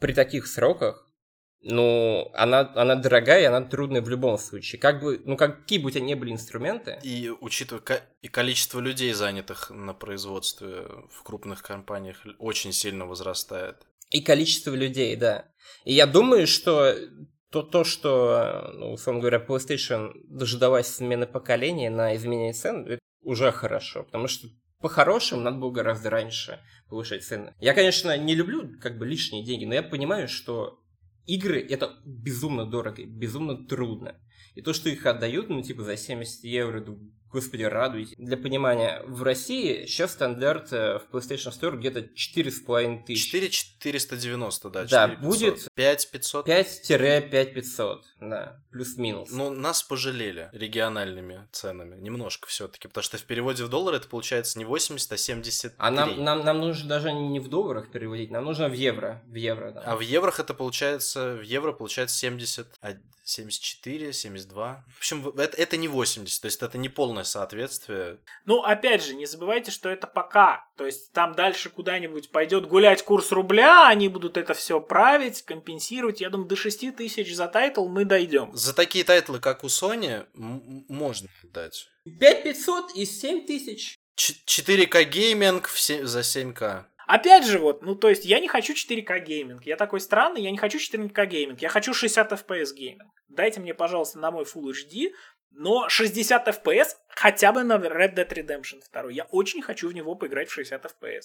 при 0.00 0.12
таких 0.12 0.46
сроках, 0.46 1.06
ну, 1.62 2.30
она, 2.32 2.72
она 2.74 2.94
дорогая, 2.96 3.42
и 3.42 3.44
она 3.44 3.60
трудная 3.60 4.00
в 4.00 4.08
любом 4.08 4.38
случае. 4.38 4.80
Как 4.80 5.02
бы, 5.02 5.20
ну, 5.24 5.36
какие 5.36 5.78
бы 5.78 5.88
у 5.88 5.90
тебя 5.90 6.00
ни 6.00 6.14
были 6.14 6.32
инструменты, 6.32 6.98
и 7.02 7.28
учитывая 7.28 7.82
ко- 7.82 8.02
и 8.22 8.28
количество 8.28 8.80
людей, 8.80 9.12
занятых 9.12 9.70
на 9.70 9.92
производстве 9.92 10.86
в 11.10 11.22
крупных 11.22 11.62
компаниях, 11.62 12.16
очень 12.38 12.72
сильно 12.72 13.04
возрастает. 13.04 13.76
И 14.08 14.22
количество 14.22 14.74
людей, 14.74 15.14
да. 15.16 15.44
И 15.84 15.92
я 15.92 16.06
думаю, 16.06 16.46
что 16.46 16.94
то, 17.50 17.62
то 17.62 17.84
что, 17.84 18.70
ну, 18.74 18.92
условно 18.92 19.20
говоря, 19.20 19.44
PlayStation 19.46 20.12
дожидалась 20.24 20.88
смены 20.88 21.26
поколения 21.26 21.90
на 21.90 22.16
изменение 22.16 22.54
цен, 22.54 22.86
это 22.86 23.00
уже 23.22 23.52
хорошо, 23.52 24.04
потому 24.04 24.28
что 24.28 24.48
по-хорошему 24.80 25.42
надо 25.42 25.58
было 25.58 25.70
гораздо 25.70 26.08
раньше 26.08 26.58
повышать 26.90 27.24
цены. 27.24 27.54
Я, 27.60 27.72
конечно, 27.72 28.16
не 28.18 28.34
люблю 28.34 28.78
как 28.80 28.98
бы 28.98 29.06
лишние 29.06 29.44
деньги, 29.44 29.64
но 29.64 29.74
я 29.74 29.82
понимаю, 29.82 30.28
что 30.28 30.80
игры 31.26 31.60
это 31.60 31.96
безумно 32.04 32.66
дорого, 32.66 33.04
безумно 33.04 33.66
трудно. 33.66 34.16
И 34.54 34.62
то, 34.62 34.72
что 34.72 34.90
их 34.90 35.06
отдают, 35.06 35.48
ну, 35.48 35.62
типа, 35.62 35.84
за 35.84 35.96
70 35.96 36.44
евро, 36.44 36.80
да, 36.80 36.92
господи, 37.32 37.62
радуйтесь. 37.62 38.14
Для 38.18 38.36
понимания, 38.36 39.02
в 39.06 39.22
России 39.22 39.86
сейчас 39.86 40.12
стандарт 40.12 40.72
э, 40.72 40.98
в 40.98 41.14
PlayStation 41.14 41.52
Store 41.52 41.76
где-то 41.76 42.00
4,5 42.00 43.04
тысяч. 43.04 43.30
4490, 43.30 44.70
да. 44.70 44.84
Да, 44.84 45.08
4500. 45.08 45.20
будет 45.20 45.68
5500. 45.74 46.48
5-5500, 46.48 48.00
да, 48.20 48.60
плюс-минус. 48.70 49.30
Ну, 49.30 49.50
нас 49.50 49.82
пожалели 49.82 50.48
региональными 50.52 51.48
ценами. 51.52 52.00
Немножко 52.00 52.48
все-таки. 52.48 52.88
Потому 52.88 53.04
что 53.04 53.18
в 53.18 53.22
переводе 53.24 53.64
в 53.64 53.68
доллар 53.68 53.94
это 53.94 54.08
получается 54.08 54.58
не 54.58 54.64
80, 54.64 55.12
а 55.12 55.16
73. 55.16 55.76
а 55.78 55.90
нам, 55.90 56.22
нам, 56.22 56.44
нам 56.44 56.58
нужно 56.58 56.88
даже 56.88 57.12
не 57.12 57.40
в 57.40 57.48
долларах 57.48 57.90
переводить, 57.90 58.30
нам 58.30 58.44
нужно 58.44 58.68
в 58.68 58.72
евро. 58.72 59.22
В 59.26 59.34
евро, 59.34 59.72
да. 59.72 59.82
А 59.84 59.96
в 59.96 60.00
еврох 60.00 60.40
это 60.40 60.54
получается, 60.54 61.34
в 61.34 61.42
евро 61.42 61.72
получается 61.72 62.16
70, 62.16 62.66
а 62.82 62.96
74, 63.30 64.12
72. 64.12 64.84
В 64.88 64.98
общем, 64.98 65.28
это, 65.28 65.56
это 65.56 65.76
не 65.76 65.88
80, 65.88 66.40
то 66.40 66.46
есть 66.46 66.62
это 66.62 66.78
не 66.78 66.88
полное 67.20 67.24
соответствие. 67.24 68.18
Ну, 68.46 68.62
опять 68.62 69.04
же, 69.04 69.14
не 69.14 69.26
забывайте, 69.26 69.70
что 69.70 69.88
это 69.88 70.06
пока. 70.06 70.64
То 70.76 70.86
есть 70.86 71.12
там 71.12 71.34
дальше 71.34 71.70
куда-нибудь 71.70 72.30
пойдет 72.30 72.66
гулять 72.66 73.02
курс 73.02 73.32
рубля, 73.32 73.88
они 73.88 74.08
будут 74.08 74.36
это 74.36 74.54
все 74.54 74.80
править, 74.80 75.42
компенсировать. 75.42 76.20
Я 76.20 76.30
думаю, 76.30 76.48
до 76.48 76.56
6 76.56 76.96
тысяч 76.96 77.34
за 77.34 77.46
title 77.48 77.86
мы 77.88 78.04
дойдем. 78.04 78.50
За 78.54 78.74
такие 78.74 79.04
title 79.04 79.30
ы, 79.30 79.40
как 79.40 79.64
у 79.64 79.68
Sony, 79.68 80.26
м- 80.34 80.84
можно 80.88 81.28
дать. 81.52 81.88
5500 82.04 82.92
и 82.96 83.04
7000. 83.04 83.96
Ч- 84.16 84.34
4K 84.46 85.04
gaming 85.04 85.68
за 85.68 86.20
7К. 86.20 86.86
Опять 87.06 87.44
же, 87.44 87.58
вот, 87.58 87.82
ну, 87.82 87.96
то 87.96 88.08
есть 88.08 88.24
я 88.24 88.38
не 88.38 88.46
хочу 88.46 88.72
4K 88.74 89.18
gaming. 89.20 89.66
Я 89.66 89.76
такой 89.76 90.00
странный, 90.00 90.42
я 90.42 90.50
не 90.52 90.58
хочу 90.58 90.78
4K 90.78 91.26
gaming. 91.26 91.60
Я 91.60 91.68
хочу 91.68 91.92
60 91.92 92.30
FPS 92.32 92.72
gaming. 92.74 93.10
Дайте 93.28 93.60
мне, 93.60 93.74
пожалуйста, 93.74 94.18
на 94.20 94.30
мой 94.30 94.44
Full 94.44 94.70
HD, 94.72 95.10
но 95.50 95.88
60 95.88 96.48
FPS 96.48 96.88
хотя 97.08 97.52
бы 97.52 97.62
на 97.62 97.74
Red 97.74 98.14
Dead 98.14 98.28
Redemption 98.28 98.80
2. 98.92 99.10
Я 99.10 99.24
очень 99.24 99.62
хочу 99.62 99.88
в 99.88 99.94
него 99.94 100.14
поиграть 100.14 100.48
в 100.48 100.52
60 100.52 100.84
FPS. 100.84 101.22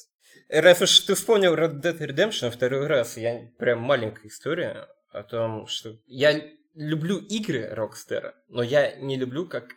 Раз 0.49 0.81
уж 0.81 0.99
ты 1.01 1.15
вспомнил 1.15 1.55
Red 1.55 1.81
Dead 1.81 1.97
Redemption 1.97 2.51
второй 2.51 2.87
раз, 2.87 3.17
я 3.17 3.49
прям 3.57 3.79
маленькая 3.79 4.27
история 4.27 4.87
о 5.09 5.23
том, 5.23 5.67
что 5.67 5.97
я 6.07 6.41
люблю 6.73 7.17
игры 7.17 7.73
Rockstar, 7.73 8.33
но 8.47 8.63
я 8.63 8.95
не 8.97 9.17
люблю, 9.17 9.47
как 9.47 9.73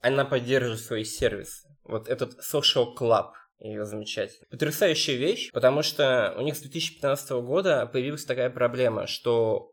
она 0.00 0.24
поддерживает 0.24 0.80
свои 0.80 1.04
сервисы. 1.04 1.68
Вот 1.84 2.08
этот 2.08 2.38
Social 2.40 2.94
Club, 2.96 3.32
ее 3.58 3.84
замечательно. 3.84 4.46
Потрясающая 4.50 5.16
вещь, 5.16 5.50
потому 5.52 5.82
что 5.82 6.34
у 6.36 6.42
них 6.42 6.56
с 6.56 6.60
2015 6.60 7.30
года 7.30 7.86
появилась 7.86 8.24
такая 8.24 8.50
проблема, 8.50 9.06
что 9.06 9.72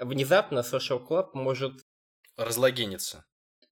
внезапно 0.00 0.60
Social 0.60 1.06
Club 1.06 1.28
может 1.34 1.72
Разлогиниться. 2.36 3.24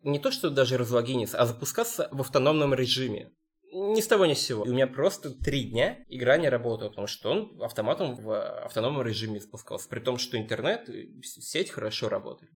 Не 0.05 0.19
то, 0.19 0.31
что 0.31 0.51
даже 0.51 0.79
разлогиниться, 0.79 1.39
а 1.39 1.47
запускаться 1.47 2.09
в 2.13 2.21
автономном 2.21 2.75
режиме. 2.75 3.33
Ни 3.73 4.01
с 4.01 4.07
того 4.07 4.25
ни 4.27 4.35
с 4.35 4.39
сего. 4.41 4.65
И 4.65 4.69
у 4.69 4.73
меня 4.73 4.87
просто 4.87 5.31
три 5.31 5.65
дня 5.65 5.99
игра 6.09 6.37
не 6.37 6.49
работала, 6.49 6.91
потому 6.91 7.09
что 7.09 7.31
он 7.31 7.61
автоматом 7.61 8.15
в 8.15 8.65
автономном 8.65 9.03
режиме 9.03 9.41
запускался. 9.41 9.89
При 9.89 9.99
том, 9.99 10.17
что 10.19 10.39
интернет, 10.39 10.89
сеть 11.25 11.71
хорошо 11.71 12.09
работает. 12.09 12.53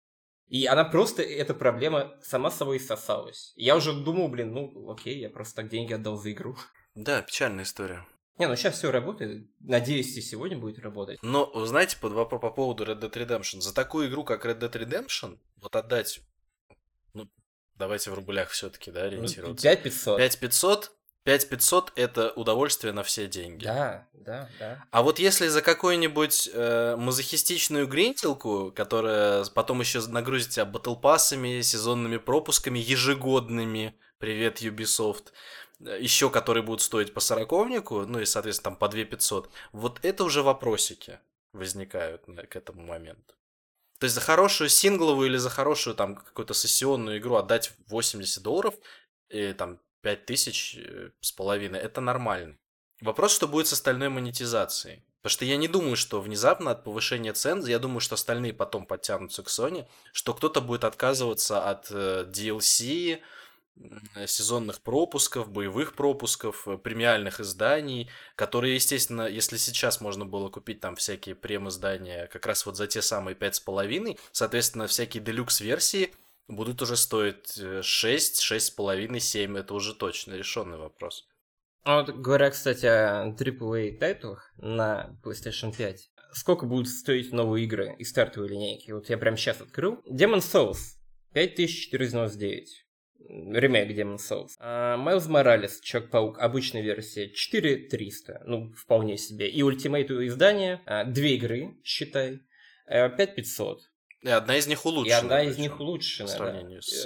И 0.48 0.66
она 0.66 0.84
просто, 0.84 1.24
эта 1.24 1.54
проблема 1.54 2.14
сама 2.22 2.52
собой 2.52 2.80
сосалась. 2.80 3.54
Я 3.56 3.76
уже 3.76 3.94
думал, 3.94 4.28
блин, 4.28 4.54
ну 4.54 4.92
окей, 4.92 5.18
я 5.20 5.30
просто 5.30 5.56
так 5.56 5.70
деньги 5.70 5.94
отдал 5.94 6.18
за 6.18 6.32
игру. 6.34 6.58
Да, 6.96 7.22
печальная 7.22 7.64
история. 7.64 8.06
Не, 8.38 8.48
ну 8.48 8.56
сейчас 8.56 8.76
все 8.76 8.92
работает. 8.92 9.50
Надеюсь, 9.60 10.18
и 10.18 10.22
сегодня 10.22 10.58
будет 10.58 10.80
работать. 10.80 11.20
Но, 11.24 11.50
знаете, 11.66 11.98
по, 12.00 12.10
по, 12.10 12.38
по 12.38 12.52
поводу 12.52 12.84
Red 12.84 13.00
Dead 13.00 13.12
Redemption, 13.12 13.62
за 13.62 13.74
такую 13.74 14.10
игру, 14.10 14.26
как 14.26 14.46
Red 14.46 14.60
Dead 14.60 14.72
Redemption, 14.72 15.40
вот 15.62 15.76
отдать, 15.76 16.20
давайте 17.76 18.12
в 18.12 18.14
рублях 18.14 18.50
все-таки, 18.50 18.92
да, 18.92 19.04
ориентироваться. 19.04 19.68
5500. 19.68 20.18
5500, 20.18 20.92
5500 21.24 21.94
это 21.96 22.32
удовольствие 22.32 22.94
на 22.94 23.04
все 23.04 23.28
деньги. 23.28 23.66
Да, 23.66 24.08
да, 24.14 24.50
да. 24.60 24.86
А 24.92 25.02
вот 25.02 25.20
если 25.20 25.48
за 25.48 25.62
какую-нибудь 25.62 26.50
э, 26.54 26.96
мазохистичную 26.98 27.88
гринтилку, 27.88 28.72
которая 28.76 29.46
потом 29.46 29.80
еще 29.80 30.02
нагрузит 30.08 30.50
тебя 30.52 30.66
батлпассами, 30.66 31.62
сезонными 31.62 32.18
пропусками 32.18 32.80
ежегодными, 32.80 33.96
привет 34.20 34.62
Ubisoft, 34.62 35.32
еще 35.80 36.30
которые 36.30 36.64
будут 36.64 36.82
стоить 36.82 37.14
по 37.14 37.20
сороковнику, 37.20 38.06
ну 38.06 38.20
и, 38.20 38.26
соответственно, 38.26 38.72
там 38.72 38.76
по 38.78 38.88
2 38.88 39.04
500, 39.06 39.50
вот 39.72 40.00
это 40.04 40.24
уже 40.24 40.42
вопросики 40.42 41.20
возникают 41.54 42.24
к 42.50 42.56
этому 42.56 42.84
моменту. 42.86 43.36
То 44.00 44.06
есть 44.06 44.16
за 44.16 44.22
хорошую 44.22 44.70
сингловую 44.70 45.30
или 45.30 45.38
за 45.38 45.50
хорошую 45.50 45.96
там 45.96 46.16
какую-то 46.16 46.54
сессионную 46.54 47.20
игру 47.20 47.36
отдать 47.36 47.72
80 47.88 48.44
долларов 48.44 48.76
или 49.30 49.54
там 49.54 49.80
5 50.02 50.26
тысяч 50.26 50.76
э, 50.78 51.12
с 51.22 51.32
половиной, 51.32 51.80
это 51.80 52.02
нормально. 52.02 52.58
Вопрос, 53.02 53.34
что 53.34 53.48
будет 53.48 53.68
с 53.68 53.74
остальной 53.74 54.10
монетизацией. 54.10 55.04
Потому 55.22 55.32
что 55.32 55.46
я 55.46 55.58
не 55.58 55.68
думаю, 55.68 55.96
что 55.96 56.22
внезапно 56.22 56.72
от 56.72 56.84
повышения 56.84 57.34
цен, 57.34 57.66
я 57.66 57.80
думаю, 57.80 58.00
что 58.00 58.14
остальные 58.14 58.54
потом 58.54 58.86
подтянутся 58.86 59.42
к 59.42 59.48
Sony, 59.48 59.88
что 60.14 60.36
кто-то 60.36 60.62
будет 60.62 60.84
отказываться 60.84 61.68
от 61.68 61.88
э, 61.90 62.26
DLC, 62.30 63.20
сезонных 64.26 64.82
пропусков, 64.82 65.52
боевых 65.52 65.96
пропусков, 65.96 66.68
э, 66.68 66.78
премиальных 66.78 67.40
изданий, 67.40 68.10
которые, 68.36 68.76
естественно, 68.76 69.28
если 69.28 69.58
сейчас 69.58 70.02
можно 70.02 70.26
было 70.26 70.50
купить 70.50 70.80
там 70.80 70.96
всякие 70.96 71.36
прем-издания 71.36 72.28
как 72.28 72.46
раз 72.46 72.66
вот 72.66 72.78
за 72.78 72.88
те 72.88 73.02
самые 73.02 73.36
пять 73.36 73.56
с 73.56 73.60
половиной, 73.60 74.18
соответственно, 74.32 74.88
всякие 74.88 75.22
делюкс-версии 75.22 76.14
будут 76.48 76.82
уже 76.82 76.96
стоить 76.96 77.60
6, 77.82 78.42
6,5, 78.42 79.20
7, 79.20 79.58
это 79.58 79.74
уже 79.74 79.94
точно 79.94 80.34
решенный 80.34 80.78
вопрос. 80.78 81.28
А 81.84 82.02
вот 82.02 82.10
говоря, 82.16 82.50
кстати, 82.50 82.86
о 82.86 83.28
AAA 83.28 83.98
тайтлах 84.00 84.52
на 84.58 85.20
PlayStation 85.24 85.76
5, 85.76 86.10
сколько 86.32 86.66
будут 86.66 86.88
стоить 86.88 87.32
новые 87.32 87.66
игры 87.66 87.96
из 88.00 88.10
стартовой 88.10 88.50
линейки? 88.50 88.92
Вот 88.92 89.10
я 89.10 89.18
прямо 89.18 89.38
сейчас 89.38 89.62
открыл. 89.62 90.02
Demon 90.10 90.40
Souls 90.40 90.80
5499. 91.34 92.85
Ремейк 93.28 93.98
Demon 93.98 94.18
Souls. 94.18 94.52
А 94.60 94.98
Майлз 94.98 95.28
Моралес, 95.28 95.80
Человек-паук, 95.80 96.40
обычная 96.40 96.82
версия, 96.82 97.30
4300. 97.30 98.44
Ну, 98.46 98.72
вполне 98.74 99.18
себе. 99.18 99.50
И 99.50 99.62
Ultimate 99.62 100.28
издание, 100.28 100.82
а, 100.86 101.04
две 101.04 101.36
игры, 101.36 101.78
считай, 101.84 102.42
5500. 102.88 103.80
Э, 104.24 104.28
и 104.28 104.30
одна 104.30 104.58
из 104.58 104.68
них 104.68 104.86
улучшена. 104.86 105.18
И 105.18 105.20
одна 105.20 105.44
из 105.44 105.58
них 105.58 105.80
улучшена, 105.80 106.28
по 106.28 106.34
сравнению 106.36 106.82
да. 106.82 106.88
с... 106.88 107.04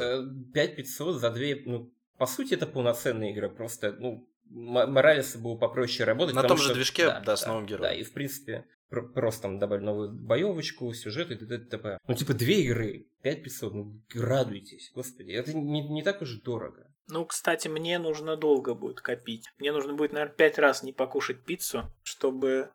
5500 0.53 1.15
э, 1.15 1.19
за 1.19 1.31
две, 1.31 1.61
ну, 1.65 1.91
по 2.17 2.25
сути, 2.25 2.53
это 2.53 2.67
полноценная 2.67 3.31
игра, 3.31 3.49
просто, 3.49 3.93
ну, 3.93 4.27
Моралеса 4.49 5.37
было 5.37 5.55
попроще 5.55 6.05
работать. 6.05 6.35
На 6.35 6.43
том 6.43 6.57
же 6.57 6.65
что... 6.65 6.73
движке, 6.73 7.05
да, 7.05 7.19
да, 7.19 7.37
с 7.37 7.45
новым 7.45 7.65
героем. 7.65 7.83
Да, 7.83 7.93
и 7.93 8.03
в 8.03 8.11
принципе 8.13 8.65
просто 8.89 9.43
там 9.43 9.59
добавили 9.59 9.85
новую 9.85 10.11
боевочку, 10.11 10.93
сюжет 10.93 11.31
и 11.31 11.35
т.д. 11.35 11.99
Ну, 12.07 12.13
типа, 12.13 12.33
две 12.33 12.61
игры, 12.61 13.07
5500, 13.21 13.73
ну, 13.73 14.01
радуйтесь, 14.15 14.91
господи, 14.93 15.31
это 15.31 15.53
не, 15.53 15.87
не 15.87 16.03
так 16.03 16.21
уж 16.21 16.41
дорого. 16.41 16.87
Ну, 17.07 17.25
кстати, 17.25 17.67
мне 17.67 17.97
нужно 17.97 18.35
долго 18.37 18.75
будет 18.75 19.01
копить. 19.01 19.49
Мне 19.57 19.71
нужно 19.71 19.93
будет, 19.93 20.13
наверное, 20.13 20.35
пять 20.35 20.59
раз 20.59 20.83
не 20.83 20.93
покушать 20.93 21.43
пиццу, 21.43 21.91
чтобы 22.03 22.69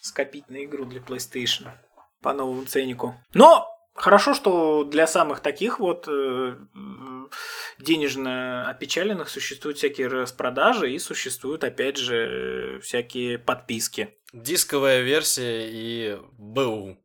скопить 0.00 0.48
на 0.48 0.64
игру 0.64 0.84
для 0.84 1.00
PlayStation 1.00 1.70
по 2.20 2.32
новому 2.32 2.64
ценнику. 2.64 3.14
Но 3.34 3.66
Хорошо, 3.94 4.34
что 4.34 4.84
для 4.84 5.06
самых 5.06 5.40
таких 5.40 5.78
вот 5.78 6.06
э, 6.08 6.56
денежно 7.78 8.68
опечаленных 8.68 9.28
существуют 9.28 9.78
всякие 9.78 10.06
распродажи 10.06 10.92
и 10.92 10.98
существуют, 10.98 11.64
опять 11.64 11.96
же, 11.96 12.80
всякие 12.82 13.38
подписки. 13.38 14.14
Дисковая 14.32 15.02
версия 15.02 15.68
и 15.68 16.18
БУ. 16.38 16.98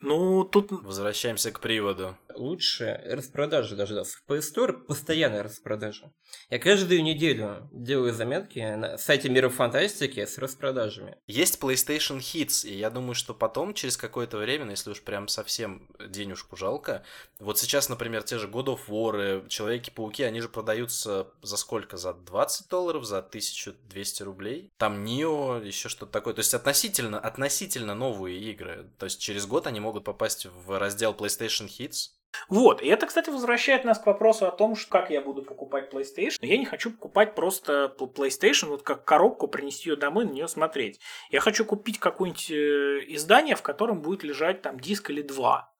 Ну, 0.00 0.44
тут... 0.44 0.70
Возвращаемся 0.70 1.50
к 1.50 1.60
приводу. 1.60 2.16
Лучше 2.38 3.00
распродажи 3.04 3.74
дождаться. 3.74 4.16
В 4.16 4.30
Play 4.30 4.38
Store 4.38 4.72
постоянная 4.72 5.42
распродажа. 5.42 6.12
Я 6.50 6.58
каждую 6.58 7.02
неделю 7.02 7.68
делаю 7.72 8.12
заметки 8.12 8.60
на 8.60 8.96
сайте 8.96 9.28
Мира 9.28 9.48
Фантастики 9.48 10.24
с 10.24 10.38
распродажами. 10.38 11.16
Есть 11.26 11.60
PlayStation 11.60 12.18
Hits, 12.18 12.68
и 12.68 12.74
я 12.74 12.90
думаю, 12.90 13.14
что 13.14 13.34
потом, 13.34 13.74
через 13.74 13.96
какое-то 13.96 14.38
время, 14.38 14.66
ну, 14.66 14.70
если 14.70 14.90
уж 14.90 15.02
прям 15.02 15.26
совсем 15.26 15.88
денежку 15.98 16.56
жалко, 16.56 17.04
вот 17.40 17.58
сейчас, 17.58 17.88
например, 17.88 18.22
те 18.22 18.38
же 18.38 18.46
God 18.46 18.66
of 18.66 18.80
War, 18.88 19.48
Человеки-пауки, 19.48 20.22
они 20.22 20.40
же 20.40 20.48
продаются 20.48 21.28
за 21.42 21.56
сколько? 21.56 21.96
За 21.96 22.14
20 22.14 22.68
долларов, 22.68 23.04
за 23.04 23.18
1200 23.18 24.22
рублей? 24.22 24.72
Там 24.76 25.04
Нио, 25.04 25.58
еще 25.58 25.88
что-то 25.88 26.12
такое. 26.12 26.34
То 26.34 26.40
есть 26.40 26.54
относительно, 26.54 27.18
относительно 27.18 27.94
новые 27.94 28.38
игры. 28.38 28.90
То 28.98 29.04
есть 29.04 29.20
через 29.20 29.46
год 29.46 29.66
они 29.66 29.80
могут 29.80 30.04
попасть 30.04 30.46
в 30.46 30.78
раздел 30.78 31.14
PlayStation 31.14 31.66
Hits. 31.66 32.10
Вот, 32.48 32.82
и 32.82 32.88
это, 32.88 33.06
кстати, 33.06 33.30
возвращает 33.30 33.84
нас 33.84 33.98
к 33.98 34.06
вопросу 34.06 34.46
о 34.46 34.50
том, 34.50 34.76
что 34.76 34.90
как 34.90 35.10
я 35.10 35.20
буду 35.20 35.42
покупать 35.42 35.92
PlayStation. 35.92 36.36
Я 36.40 36.58
не 36.58 36.64
хочу 36.64 36.90
покупать 36.90 37.34
просто 37.34 37.94
PlayStation, 37.98 38.66
вот 38.66 38.82
как 38.82 39.04
коробку, 39.04 39.48
принести 39.48 39.90
ее 39.90 39.96
домой, 39.96 40.24
на 40.24 40.30
нее 40.30 40.48
смотреть. 40.48 41.00
Я 41.30 41.40
хочу 41.40 41.64
купить 41.64 41.98
какое-нибудь 41.98 42.50
э, 42.50 43.04
издание, 43.14 43.56
в 43.56 43.62
котором 43.62 44.00
будет 44.00 44.22
лежать 44.22 44.62
там 44.62 44.78
диск 44.78 45.10
или 45.10 45.22
два. 45.22 45.72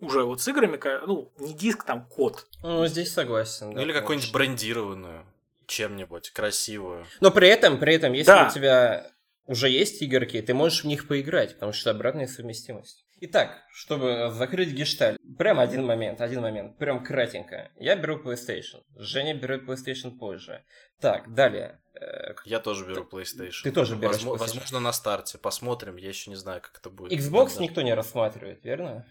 Уже 0.00 0.24
вот 0.24 0.40
с 0.40 0.48
играми, 0.48 0.80
ну, 1.06 1.32
не 1.38 1.54
диск, 1.54 1.84
там 1.84 2.06
код. 2.06 2.46
Ну, 2.62 2.86
здесь 2.86 3.12
согласен. 3.12 3.72
Да, 3.72 3.82
или 3.82 3.92
какую-нибудь 3.92 4.32
брендированную 4.32 5.24
чем-нибудь 5.66 6.30
красивую. 6.30 7.06
Но 7.20 7.30
при 7.30 7.48
этом, 7.48 7.78
при 7.78 7.94
этом, 7.94 8.12
если 8.12 8.32
да. 8.32 8.48
у 8.48 8.52
тебя 8.52 9.10
уже 9.46 9.68
есть 9.68 10.02
игорки, 10.02 10.42
ты 10.42 10.54
можешь 10.54 10.82
в 10.82 10.86
них 10.86 11.06
поиграть, 11.06 11.54
потому 11.54 11.72
что 11.72 11.90
обратная 11.90 12.26
совместимость. 12.26 13.04
Итак, 13.24 13.62
чтобы 13.72 14.32
закрыть 14.34 14.70
гешталь, 14.70 15.16
прям 15.38 15.60
один 15.60 15.86
момент, 15.86 16.20
один 16.20 16.40
момент, 16.40 16.76
прям 16.76 17.04
кратенько. 17.04 17.70
Я 17.76 17.94
беру 17.94 18.20
PlayStation, 18.20 18.82
Женя 18.96 19.32
берет 19.32 19.62
PlayStation 19.62 20.18
позже. 20.18 20.64
Так, 21.00 21.32
далее. 21.32 21.80
Э, 21.94 22.34
я 22.44 22.58
тоже 22.58 22.84
беру 22.84 23.04
PlayStation. 23.04 23.62
Ты 23.62 23.70
тоже 23.70 23.94
берешь 23.94 24.14
Возможно, 24.14 24.44
возможно 24.44 24.80
на 24.80 24.92
старте, 24.92 25.38
посмотрим, 25.38 25.98
я 25.98 26.08
еще 26.08 26.30
не 26.30 26.36
знаю, 26.36 26.60
как 26.62 26.78
это 26.78 26.90
будет. 26.90 27.12
Xbox 27.12 27.60
никто 27.60 27.82
не 27.82 27.94
рассматривает, 27.94 28.64
верно? 28.64 29.06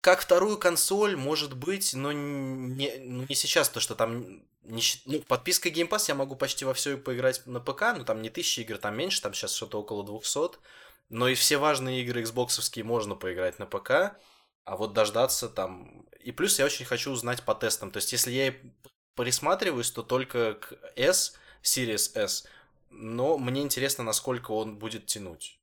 Как 0.00 0.18
вторую 0.22 0.58
консоль, 0.58 1.14
может 1.14 1.56
быть, 1.56 1.94
но 1.94 2.10
не, 2.10 2.96
ну, 2.98 3.26
не 3.28 3.34
сейчас, 3.36 3.68
то 3.68 3.78
что 3.78 3.94
там 3.94 4.42
не, 4.64 4.82
ну, 5.04 5.20
подписка 5.20 5.68
Game 5.68 5.88
Pass 5.88 6.06
я 6.08 6.16
могу 6.16 6.34
почти 6.34 6.64
во 6.64 6.74
все 6.74 6.96
поиграть 6.96 7.46
на 7.46 7.60
ПК, 7.60 7.94
ну 7.96 8.04
там 8.04 8.22
не 8.22 8.30
тысячи 8.30 8.60
игр, 8.60 8.78
там 8.78 8.96
меньше, 8.96 9.22
там 9.22 9.34
сейчас 9.34 9.54
что-то 9.54 9.78
около 9.78 10.04
200. 10.04 10.58
Но 11.10 11.28
и 11.28 11.34
все 11.34 11.58
важные 11.58 12.02
игры 12.02 12.22
Xbox 12.22 12.82
можно 12.82 13.16
поиграть 13.16 13.58
на 13.58 13.66
ПК, 13.66 14.16
а 14.64 14.76
вот 14.76 14.94
дождаться 14.94 15.48
там... 15.48 16.06
И 16.20 16.32
плюс 16.32 16.58
я 16.58 16.64
очень 16.64 16.84
хочу 16.84 17.10
узнать 17.10 17.42
по 17.42 17.54
тестам. 17.54 17.90
То 17.90 17.98
есть, 17.98 18.12
если 18.12 18.30
я 18.30 18.54
присматриваюсь, 19.16 19.90
то 19.90 20.02
только 20.02 20.54
к 20.54 20.78
S, 20.96 21.34
Series 21.62 22.16
S, 22.16 22.46
но 22.90 23.38
мне 23.38 23.62
интересно, 23.62 24.04
насколько 24.04 24.52
он 24.52 24.78
будет 24.78 25.06
тянуть. 25.06 25.60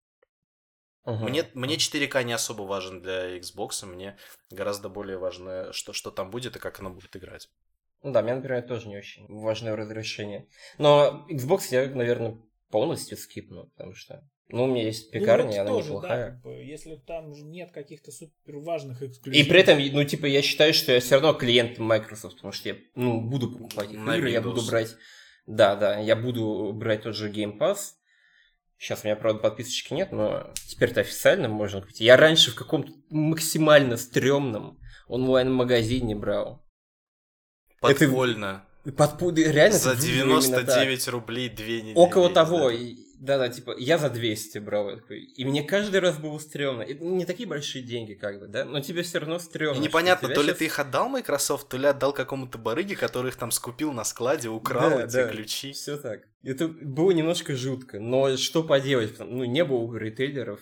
Угу. 1.05 1.29
Мне, 1.29 1.49
мне 1.53 1.75
4К 1.75 2.23
не 2.23 2.33
особо 2.33 2.63
важен 2.63 3.01
для 3.01 3.37
Xbox, 3.37 3.85
мне 3.85 4.17
гораздо 4.49 4.89
более 4.89 5.17
важно, 5.17 5.71
что, 5.71 5.93
что 5.93 6.11
там 6.11 6.29
будет 6.29 6.57
и 6.57 6.59
как 6.59 6.79
оно 6.81 6.89
будет 6.89 7.15
играть. 7.15 7.49
Ну 8.03 8.11
да, 8.11 8.21
мне, 8.21 8.35
например, 8.35 8.61
тоже 8.63 8.89
не 8.89 8.97
очень 8.97 9.25
важное 9.27 9.75
разрешение. 9.75 10.47
Но 10.77 11.25
Xbox 11.29 11.67
я, 11.71 11.87
наверное, 11.89 12.37
полностью 12.69 13.17
скипну, 13.17 13.67
потому 13.67 13.95
что 13.95 14.27
ну, 14.49 14.63
у 14.63 14.67
меня 14.67 14.83
есть 14.83 15.13
ну, 15.13 15.19
пекарня, 15.19 15.43
ну, 15.43 15.49
вот 15.49 15.59
она 15.59 15.69
тоже, 15.69 15.87
неплохая. 15.89 16.41
Да, 16.43 16.49
если 16.51 16.95
там 16.95 17.31
нет 17.31 17.71
каких-то 17.71 18.11
супер 18.11 18.57
важных 18.59 19.03
эксклюзивов. 19.03 19.45
И 19.45 19.49
при 19.49 19.59
этом, 19.59 19.79
ну, 19.79 20.03
типа, 20.05 20.25
я 20.25 20.41
считаю, 20.41 20.73
что 20.73 20.93
я 20.93 21.01
все 21.01 21.15
равно 21.15 21.33
клиент 21.33 21.77
Microsoft, 21.79 22.35
потому 22.35 22.53
что 22.53 22.69
я, 22.69 22.77
ну, 22.95 23.19
буду 23.19 23.51
покупать 23.51 23.91
их 23.91 23.99
игры, 23.99 24.29
я 24.31 24.41
буду 24.41 24.65
брать... 24.65 24.95
Да, 25.47 25.75
да, 25.75 25.99
я 25.99 26.15
буду 26.15 26.71
брать 26.73 27.03
тот 27.03 27.15
же 27.15 27.31
Game 27.31 27.57
Pass. 27.57 27.93
Сейчас 28.77 29.03
у 29.03 29.07
меня, 29.07 29.15
правда, 29.15 29.39
подписочки 29.39 29.93
нет, 29.93 30.11
но 30.11 30.53
теперь-то 30.67 31.01
официально 31.01 31.49
можно 31.49 31.81
купить. 31.81 31.99
Я 31.99 32.15
раньше 32.15 32.51
в 32.51 32.55
каком-то 32.55 32.91
максимально 33.09 33.97
стрёмном 33.97 34.77
онлайн-магазине 35.07 36.15
брал. 36.15 36.65
Подпольно. 37.81 38.65
Это... 38.85 38.95
Под... 38.95 39.37
Реально 39.37 39.77
За 39.77 39.95
99 39.95 41.07
рублей 41.09 41.49
две 41.49 41.81
недели. 41.81 41.95
Около 41.95 42.29
того. 42.29 42.69
Да. 42.69 42.75
Да-да, 43.19 43.49
типа, 43.49 43.75
я 43.77 43.97
за 43.97 44.09
200 44.09 44.59
брал. 44.59 44.91
И 45.09 45.43
мне 45.43 45.63
каждый 45.63 45.99
раз 45.99 46.17
было 46.17 46.37
стрёмно. 46.37 46.83
Это 46.83 47.03
не 47.03 47.25
такие 47.25 47.49
большие 47.49 47.83
деньги, 47.83 48.13
как 48.13 48.39
бы, 48.39 48.47
да? 48.47 48.63
Но 48.63 48.79
тебе 48.79 49.01
все 49.01 49.19
равно 49.19 49.39
стрёмно. 49.39 49.79
И 49.79 49.83
непонятно, 49.83 50.29
то 50.29 50.41
ли 50.41 50.49
сейчас... 50.49 50.57
ты 50.59 50.65
их 50.65 50.79
отдал 50.79 51.09
Microsoft, 51.09 51.67
то 51.67 51.77
ли 51.77 51.87
отдал 51.87 52.13
какому-то 52.13 52.57
барыге, 52.59 52.95
который 52.95 53.29
их 53.29 53.35
там 53.35 53.49
скупил 53.51 53.91
на 53.91 54.03
складе, 54.03 54.49
украл 54.49 54.91
да, 54.91 55.05
эти 55.05 55.13
да, 55.13 55.27
ключи. 55.29 55.71
Все 55.71 55.97
так. 55.97 56.27
Это 56.43 56.67
было 56.67 57.11
немножко 57.11 57.55
жутко. 57.55 57.99
Но 57.99 58.37
что 58.37 58.63
поделать? 58.63 59.17
Ну, 59.19 59.45
не 59.45 59.63
было 59.65 59.77
у 59.77 59.95
ритейлеров. 59.95 60.61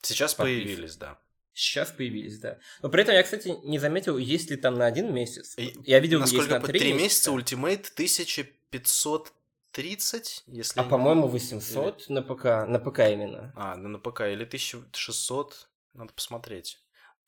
Сейчас 0.00 0.34
подпис. 0.34 0.54
появились, 0.54 0.96
да. 0.96 1.18
Сейчас 1.54 1.90
появились, 1.90 2.38
да. 2.38 2.58
Но 2.80 2.88
при 2.88 3.02
этом 3.02 3.14
я, 3.14 3.22
кстати, 3.22 3.54
не 3.64 3.78
заметил, 3.78 4.16
есть 4.16 4.50
ли 4.50 4.56
там 4.56 4.74
на 4.76 4.86
один 4.86 5.12
месяц. 5.12 5.56
Я 5.84 6.00
видел, 6.00 6.20
Насколько 6.20 6.54
есть 6.54 6.66
на 6.66 6.72
три 6.72 6.92
месяца. 6.94 7.30
Ultimate 7.30 7.90
1500 7.92 9.32
30, 9.72 10.44
если... 10.46 10.80
А, 10.80 10.84
по-моему, 10.84 11.26
800 11.26 12.06
или... 12.08 12.12
на 12.14 12.22
ПК, 12.22 12.44
на 12.68 12.78
ПК 12.78 13.00
именно. 13.00 13.52
А, 13.56 13.76
ну 13.76 13.88
на 13.88 13.98
ПК, 13.98 14.20
или 14.22 14.44
1600, 14.44 15.68
надо 15.94 16.12
посмотреть. 16.12 16.81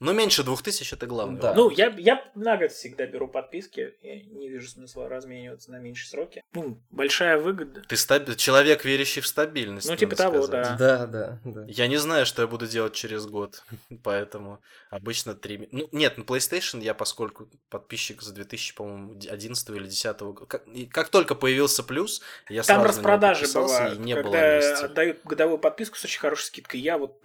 Но 0.05 0.13
меньше 0.13 0.43
двух 0.43 0.63
тысяч 0.63 0.93
это 0.93 1.07
главное. 1.07 1.41
Да. 1.41 1.55
Ну, 1.55 1.71
я, 1.71 1.87
я 1.97 2.23
на 2.35 2.57
год 2.57 2.73
всегда 2.73 3.07
беру 3.07 3.27
подписки. 3.27 3.95
Я 4.03 4.21
не 4.23 4.49
вижу 4.51 4.69
смысла 4.69 5.09
размениваться 5.09 5.71
на 5.71 5.79
меньшие 5.79 6.09
сроки. 6.09 6.43
Ну, 6.53 6.79
большая 6.91 7.39
выгода. 7.39 7.83
Ты 7.89 7.97
стаб- 7.97 8.37
человек, 8.37 8.85
верящий 8.85 9.23
в 9.23 9.27
стабильность. 9.27 9.89
Ну, 9.89 9.97
типа 9.97 10.15
того, 10.15 10.43
сказать. 10.43 10.77
да. 10.79 11.07
Да, 11.07 11.07
да, 11.07 11.39
да. 11.45 11.65
Я 11.69 11.87
не 11.87 11.97
знаю, 11.97 12.27
что 12.27 12.43
я 12.43 12.49
буду 12.49 12.67
делать 12.67 12.93
через 12.93 13.25
год, 13.27 13.65
поэтому 14.03 14.61
обычно 14.91 15.35
три... 15.35 15.69
Ну, 15.73 15.89
нет, 15.93 16.19
на 16.19 16.23
PlayStation 16.23 16.83
я, 16.83 16.93
поскольку 16.93 17.49
подписчик 17.71 18.21
с 18.23 18.29
2000, 18.31 18.75
по-моему, 18.75 19.19
11 19.29 19.71
или 19.71 19.87
10 19.87 20.21
года, 20.21 20.47
как, 20.47 20.67
и 20.69 20.87
как 20.87 21.09
только 21.09 21.35
появился 21.35 21.83
плюс, 21.83 22.21
я 22.49 22.63
Там 22.63 22.83
сразу 22.83 22.99
распродажи 22.99 23.47
бывают, 23.53 23.99
и 23.99 24.03
не 24.03 24.15
было 24.15 24.23
когда 24.25 24.57
месяца. 24.57 24.85
отдают 24.85 25.21
годовую 25.25 25.59
подписку 25.59 25.97
с 25.97 26.05
очень 26.05 26.21
хорошей 26.21 26.45
скидкой. 26.45 26.81
Я 26.81 26.99
вот 26.99 27.23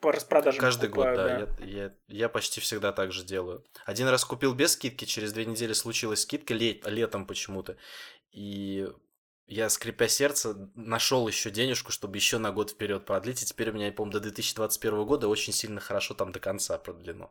по, 0.00 0.12
распродажам 0.12 0.60
Каждый 0.60 0.88
покупаю, 0.88 1.46
год, 1.46 1.56
да, 1.58 1.64
Я, 1.64 1.82
я, 1.84 1.94
я 2.08 2.28
почти 2.28 2.60
всегда 2.60 2.92
так 2.92 3.12
же 3.12 3.24
делаю. 3.24 3.64
Один 3.84 4.08
раз 4.08 4.24
купил 4.24 4.54
без 4.54 4.72
скидки, 4.72 5.04
через 5.04 5.32
две 5.32 5.44
недели 5.44 5.72
случилась 5.72 6.22
скидка 6.22 6.54
лет, 6.54 6.86
летом 6.86 7.26
почему-то, 7.26 7.76
и 8.30 8.88
я, 9.46 9.68
скрипя 9.68 10.08
сердце, 10.08 10.70
нашел 10.74 11.28
еще 11.28 11.50
денежку, 11.50 11.92
чтобы 11.92 12.16
еще 12.16 12.38
на 12.38 12.50
год 12.50 12.70
вперед 12.70 13.04
продлить, 13.04 13.42
и 13.42 13.46
теперь 13.46 13.70
у 13.70 13.72
меня, 13.74 13.86
я 13.86 13.92
помню, 13.92 14.14
до 14.14 14.20
2021 14.20 15.04
года 15.04 15.28
очень 15.28 15.52
сильно 15.52 15.80
хорошо 15.80 16.14
там 16.14 16.32
до 16.32 16.40
конца 16.40 16.78
продлено. 16.78 17.30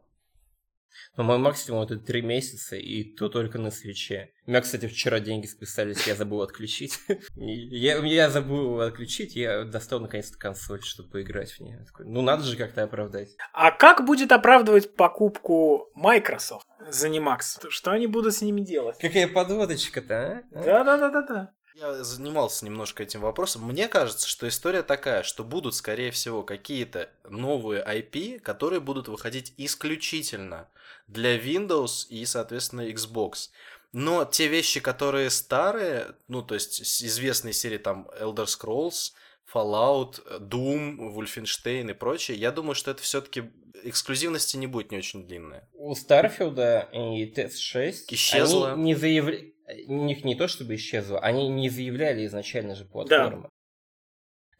Но 1.17 1.23
мой 1.23 1.37
максимум 1.37 1.83
это 1.83 1.97
три 1.97 2.21
месяца, 2.21 2.75
и 2.75 3.03
то 3.03 3.29
только 3.29 3.59
на 3.59 3.71
свече. 3.71 4.31
У 4.45 4.51
меня, 4.51 4.61
кстати, 4.61 4.87
вчера 4.87 5.19
деньги 5.19 5.45
списались, 5.45 6.07
я 6.07 6.15
забыл 6.15 6.41
отключить. 6.41 6.99
Я, 7.35 7.97
я 7.97 8.29
забыл 8.29 8.81
отключить, 8.81 9.35
я 9.35 9.63
достал 9.63 9.99
наконец-то 9.99 10.37
консоль, 10.37 10.81
чтобы 10.81 11.09
поиграть 11.09 11.51
в 11.51 11.59
нее. 11.59 11.85
Ну 11.99 12.21
надо 12.21 12.43
же 12.43 12.55
как-то 12.57 12.83
оправдать. 12.83 13.29
А 13.53 13.71
как 13.71 14.05
будет 14.05 14.31
оправдывать 14.31 14.95
покупку 14.95 15.89
Microsoft 15.95 16.67
за 16.89 17.07
Zenimax? 17.07 17.69
Что 17.69 17.91
они 17.91 18.07
будут 18.07 18.33
с 18.35 18.41
ними 18.41 18.61
делать? 18.61 18.97
Какая 18.99 19.27
подводочка-то? 19.27 20.43
А? 20.53 20.63
Да-да-да-да-да. 20.63 21.53
Я 21.75 22.03
занимался 22.03 22.65
немножко 22.65 23.03
этим 23.03 23.21
вопросом. 23.21 23.63
Мне 23.63 23.87
кажется, 23.87 24.27
что 24.27 24.47
история 24.47 24.83
такая, 24.83 25.23
что 25.23 25.43
будут, 25.43 25.75
скорее 25.75 26.11
всего, 26.11 26.43
какие-то 26.43 27.09
новые 27.27 27.83
IP, 27.83 28.39
которые 28.39 28.79
будут 28.79 29.07
выходить 29.07 29.53
исключительно 29.57 30.69
для 31.07 31.37
Windows 31.37 32.07
и, 32.09 32.25
соответственно, 32.25 32.87
Xbox. 32.89 33.49
Но 33.91 34.25
те 34.25 34.47
вещи, 34.47 34.79
которые 34.79 35.29
старые, 35.29 36.15
ну, 36.27 36.41
то 36.41 36.55
есть 36.55 36.85
с 36.85 37.03
известной 37.03 37.53
серии 37.53 37.77
там 37.77 38.07
Elder 38.19 38.45
Scrolls, 38.45 39.13
Fallout, 39.51 40.21
Doom, 40.39 41.13
Wolfenstein 41.15 41.91
и 41.91 41.93
прочее, 41.93 42.37
я 42.37 42.51
думаю, 42.51 42.75
что 42.75 42.91
это 42.91 43.01
все-таки 43.01 43.51
эксклюзивности 43.83 44.57
не 44.57 44.67
будет 44.67 44.91
не 44.91 44.97
очень 44.97 45.27
длинная. 45.27 45.67
У 45.73 45.93
Старфилда 45.93 46.89
и 46.91 47.31
TS6 47.31 47.93
Исчезла. 48.09 48.73
они 48.73 48.83
не 48.83 48.95
заявляли... 48.95 49.52
У 49.87 49.93
них 50.05 50.23
не 50.25 50.35
то 50.35 50.47
чтобы 50.47 50.75
исчезло, 50.75 51.19
они 51.19 51.47
не 51.47 51.69
заявляли 51.69 52.25
изначально 52.25 52.75
же 52.75 52.85
платформы. 52.85 53.49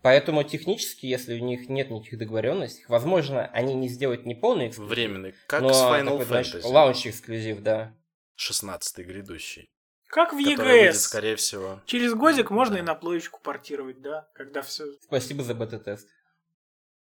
Поэтому 0.02 0.44
технически, 0.44 1.06
если 1.06 1.40
у 1.40 1.44
них 1.44 1.70
нет 1.70 1.90
никаких 1.90 2.20
договоренностей, 2.20 2.84
возможно, 2.90 3.48
они 3.48 3.74
не 3.74 3.88
сделают 3.88 4.26
не 4.26 4.36
полный 4.36 4.68
эксклюзив, 4.68 4.92
Временный. 4.94 5.34
Как 5.48 5.62
но 5.62 5.72
с 5.74 5.82
Final 5.82 6.06
такой, 6.06 6.26
знаешь, 6.26 6.54
Fantasy. 6.56 6.66
лаунч 6.68 7.08
эксклюзив, 7.08 7.62
да. 7.62 7.96
16 8.36 9.06
грядущий. 9.06 9.70
Как 10.08 10.34
в 10.34 10.38
Который 10.38 10.72
выйдет, 10.82 10.94
EGS. 10.96 11.00
скорее 11.00 11.36
всего. 11.38 11.82
Через 11.86 12.14
годик 12.14 12.50
можно 12.52 12.76
Да. 12.76 12.80
и 12.80 12.84
на 12.84 12.96
плоечку 12.96 13.40
портировать, 13.42 14.02
да? 14.02 14.28
Когда 14.36 14.62
все... 14.62 14.86
Спасибо 15.02 15.42
за 15.44 15.56
бета-тест. 15.56 16.08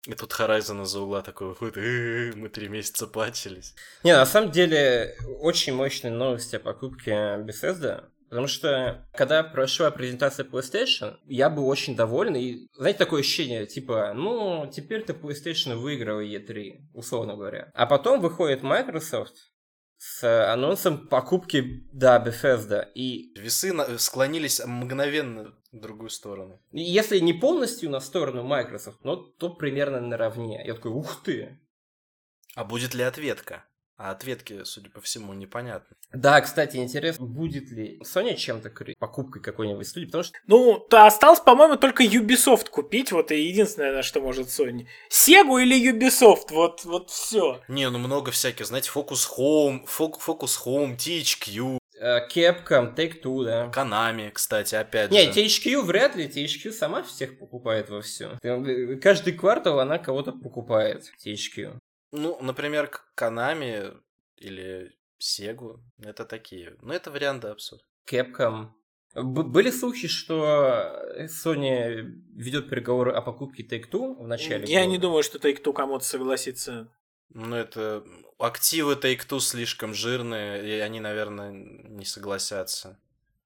И 0.08 0.14
тут 0.14 0.32
Horizon 0.32 0.84
из-за 0.84 1.00
угла 1.00 1.20
такой 1.20 1.48
выходит, 1.48 1.76
«Э, 1.76 2.32
мы 2.34 2.48
три 2.48 2.68
месяца 2.68 3.06
патчились. 3.06 3.74
Не, 4.04 4.16
на 4.16 4.24
самом 4.24 4.50
деле, 4.50 5.14
очень 5.40 5.74
мощная 5.74 6.10
новость 6.10 6.54
о 6.54 6.60
покупке 6.60 7.12
Bethesda. 7.12 8.08
Потому 8.30 8.46
что, 8.46 9.06
когда 9.12 9.42
прошла 9.42 9.90
презентация 9.90 10.46
PlayStation, 10.46 11.16
я 11.26 11.50
был 11.50 11.68
очень 11.68 11.94
доволен. 11.94 12.36
И, 12.36 12.68
знаете, 12.74 12.98
такое 12.98 13.20
ощущение, 13.20 13.66
типа, 13.66 14.12
ну, 14.14 14.70
теперь-то 14.72 15.12
PlayStation 15.12 15.76
выиграла 15.76 16.24
E3, 16.24 16.88
условно 16.94 17.36
говоря. 17.36 17.70
А 17.74 17.84
потом 17.84 18.20
выходит 18.20 18.62
Microsoft 18.62 19.34
с 19.98 20.50
анонсом 20.50 21.08
покупки, 21.08 21.86
да, 21.92 22.22
Bethesda. 22.24 22.86
И 22.94 23.38
Весы 23.38 23.74
склонились 23.98 24.62
мгновенно 24.64 25.54
в 25.72 25.80
другую 25.80 26.10
сторону. 26.10 26.60
если 26.72 27.18
не 27.18 27.32
полностью 27.32 27.90
на 27.90 28.00
сторону 28.00 28.42
Microsoft, 28.42 29.04
но 29.04 29.16
то 29.16 29.50
примерно 29.50 30.00
наравне. 30.00 30.62
Я 30.66 30.74
такой, 30.74 30.92
ух 30.92 31.22
ты! 31.22 31.58
А 32.54 32.64
будет 32.64 32.94
ли 32.94 33.02
ответка? 33.02 33.64
А 33.96 34.12
ответки, 34.12 34.62
судя 34.62 34.90
по 34.90 35.00
всему, 35.00 35.32
непонятно. 35.32 35.96
Да, 36.12 36.40
кстати, 36.40 36.76
интересно, 36.76 37.26
будет 37.26 37.68
ли 37.72 38.00
Sony 38.04 38.36
чем-то 38.36 38.70
крыть 38.70 38.96
покупкой 38.96 39.42
какой-нибудь 39.42 39.88
студии, 39.88 40.06
потому 40.06 40.22
что 40.22 40.38
Ну, 40.46 40.78
то 40.78 41.04
осталось, 41.04 41.40
по-моему, 41.40 41.76
только 41.76 42.04
Ubisoft 42.04 42.70
купить. 42.70 43.10
Вот 43.10 43.32
и 43.32 43.40
единственное, 43.42 43.92
на 43.92 44.02
что 44.04 44.20
может 44.20 44.46
Sony. 44.46 44.86
Sega 45.10 45.60
или 45.60 45.92
Ubisoft? 45.92 46.46
Вот, 46.50 46.84
вот 46.84 47.10
все. 47.10 47.60
Не, 47.66 47.90
ну 47.90 47.98
много 47.98 48.30
всяких, 48.30 48.66
знаете, 48.66 48.88
Focus 48.94 49.26
Home, 49.36 49.84
Fo- 49.86 50.14
Focus 50.24 50.64
Home, 50.64 50.96
THQ, 50.96 51.78
Capcom, 52.00 52.94
Take-Two, 52.94 53.44
да. 53.44 53.70
Konami, 53.74 54.30
кстати, 54.30 54.74
опять 54.74 55.10
Не, 55.10 55.32
же. 55.32 55.40
THQ 55.40 55.82
вряд 55.82 56.16
ли, 56.16 56.26
THQ 56.28 56.72
сама 56.72 57.02
всех 57.02 57.38
покупает 57.38 57.90
во 57.90 58.00
все. 58.02 58.38
Каждый 59.02 59.32
квартал 59.32 59.80
она 59.80 59.98
кого-то 59.98 60.32
покупает, 60.32 61.04
THQ. 61.24 61.78
Ну, 62.12 62.38
например, 62.40 62.86
к 62.88 63.04
Konami 63.16 63.96
или 64.36 64.92
Sega, 65.20 65.78
это 66.02 66.24
такие. 66.24 66.76
Ну, 66.82 66.92
это 66.92 67.10
варианты 67.10 67.48
абсурд. 67.48 67.82
Capcom. 68.10 68.68
Б- 69.14 69.42
были 69.42 69.70
слухи, 69.70 70.06
что 70.06 71.02
Sony 71.44 72.02
ведет 72.34 72.68
переговоры 72.70 73.10
о 73.12 73.20
покупке 73.22 73.62
Take-Two 73.64 74.22
в 74.22 74.26
начале 74.28 74.64
Я 74.66 74.80
года. 74.80 74.90
не 74.92 74.98
думаю, 74.98 75.22
что 75.22 75.38
Take-Two 75.38 75.72
кому-то 75.72 76.04
согласится. 76.04 76.88
Ну, 77.30 77.56
это... 77.56 78.04
Активы 78.38 78.94
Take-Two 78.94 79.40
слишком 79.40 79.94
жирные, 79.94 80.64
и 80.64 80.80
они, 80.80 81.00
наверное, 81.00 81.50
не 81.50 82.04
согласятся. 82.04 82.98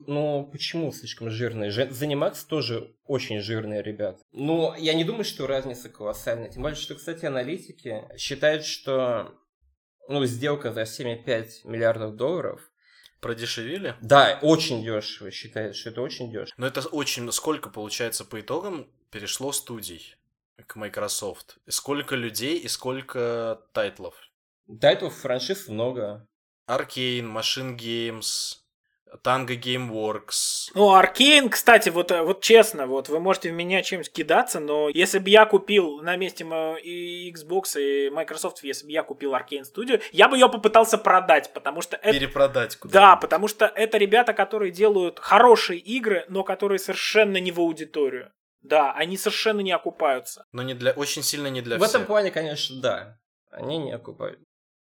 Ну, 0.07 0.49
почему 0.53 0.93
слишком 0.93 1.31
жирные? 1.31 1.71
Zenimax 1.71 2.45
тоже 2.47 2.95
очень 3.07 3.41
жирные 3.41 3.83
ребята. 3.83 4.21
Но 4.33 4.75
я 4.77 4.95
не 4.95 5.05
думаю, 5.05 5.25
что 5.25 5.47
разница 5.47 5.89
колоссальная. 5.89 6.51
Тем 6.51 6.63
более, 6.63 6.77
что, 6.77 6.95
кстати, 6.95 7.25
аналитики 7.25 8.05
считают, 8.19 8.65
что 8.65 9.35
ну, 10.09 10.25
сделка 10.27 10.73
за 10.73 10.83
7,5 10.83 11.47
миллиардов 11.65 12.17
долларов 12.17 12.73
Продешевили? 13.23 13.95
Да, 14.03 14.41
очень 14.43 14.83
дешево 14.83 15.31
считают, 15.31 15.77
что 15.77 15.91
это 15.91 16.03
очень 16.03 16.33
дешево. 16.33 16.53
Но 16.57 16.67
это 16.67 16.81
очень... 16.89 17.31
Сколько, 17.31 17.71
получается, 17.71 18.25
по 18.25 18.41
итогам 18.41 18.91
перешло 19.13 19.53
студий 19.53 20.17
к 20.67 20.77
Microsoft? 20.77 21.59
Сколько 21.69 22.17
людей 22.17 22.59
и 22.59 22.69
сколько 22.69 23.61
title 23.73 23.99
ов? 23.99 24.15
Title 24.81 25.05
ов 25.05 25.15
франшиз 25.15 25.69
много. 25.69 26.27
Arkane, 26.69 27.31
MachineGames, 27.33 28.63
Tango 29.23 29.57
Gameworks. 29.59 30.71
Ну, 30.75 30.95
Arkane, 30.95 31.51
кстати, 31.51 31.91
вот, 31.91 32.11
э, 32.11 32.23
вот 32.23 32.41
честно, 32.41 32.87
вот 32.87 33.09
вы 33.09 33.21
можете 33.21 33.51
в 33.51 33.55
меня 33.55 33.83
чем-то 33.83 34.11
кидаться, 34.11 34.61
но 34.61 34.89
если 34.89 35.19
бы 35.19 35.29
я 35.29 35.45
купил 35.45 36.01
на 36.01 36.17
месте 36.17 36.45
и 36.83 37.33
Xbox 37.33 37.79
и 37.79 38.11
Microsoft, 38.11 38.63
если 38.63 38.87
бы 38.87 38.93
я 38.93 39.03
купил 39.03 39.35
Arkane 39.35 39.65
Studio, 39.65 40.01
я 40.13 40.29
бы 40.29 40.37
ее 40.37 40.49
попытался 40.49 40.97
продать, 40.99 41.53
потому 41.53 41.83
что 41.83 41.97
это... 41.97 42.13
Перепродать 42.13 42.77
куда 42.77 42.93
Да, 42.93 43.17
потому 43.17 43.49
что 43.49 43.67
это 43.67 43.99
ребята, 43.99 44.33
которые 44.33 44.73
делают 44.73 45.19
хорошие 45.19 45.79
игры, 45.79 46.25
но 46.29 46.43
которые 46.43 46.79
совершенно 46.79 47.39
не 47.39 47.53
в 47.53 47.61
аудиторию. 47.61 48.33
Да, 48.63 48.93
они 48.93 49.17
совершенно 49.17 49.61
не 49.61 49.73
окупаются. 49.73 50.47
Но 50.53 50.63
не 50.63 50.75
для... 50.75 50.93
очень 50.93 51.23
сильно 51.23 51.49
не 51.49 51.61
для 51.63 51.79
в 51.79 51.83
этом 51.83 52.03
всех. 52.03 52.07
плане, 52.07 52.31
конечно, 52.31 52.81
да. 52.81 53.19
Они 53.51 53.79
не 53.79 53.93
окупают. 53.93 54.41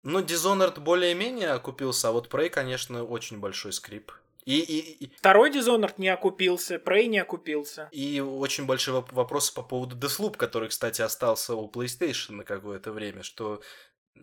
Ну, 0.03 0.21
Dishonored 0.21 0.79
более-менее 0.79 1.49
окупился, 1.51 2.09
а 2.09 2.11
вот 2.11 2.31
Prey, 2.31 2.49
конечно, 2.49 3.03
очень 3.03 3.39
большой 3.39 3.73
скрип. 3.73 4.11
И, 4.45 4.59
и, 4.59 5.05
и, 5.05 5.11
Второй 5.17 5.49
Dishonored 5.51 5.95
не 5.97 6.07
окупился, 6.09 6.75
Prey 6.75 7.07
не 7.07 7.17
окупился. 7.17 7.89
и 7.91 8.19
очень 8.19 8.67
большие 8.67 8.95
воп- 8.95 9.11
вопросы 9.13 9.51
по 9.53 9.63
поводу 9.63 9.95
Deathloop, 9.97 10.37
который, 10.37 10.69
кстати, 10.69 11.01
остался 11.01 11.55
у 11.55 11.67
PlayStation 11.69 12.33
на 12.33 12.43
какое-то 12.43 12.91
время, 12.91 13.23
что 13.23 13.61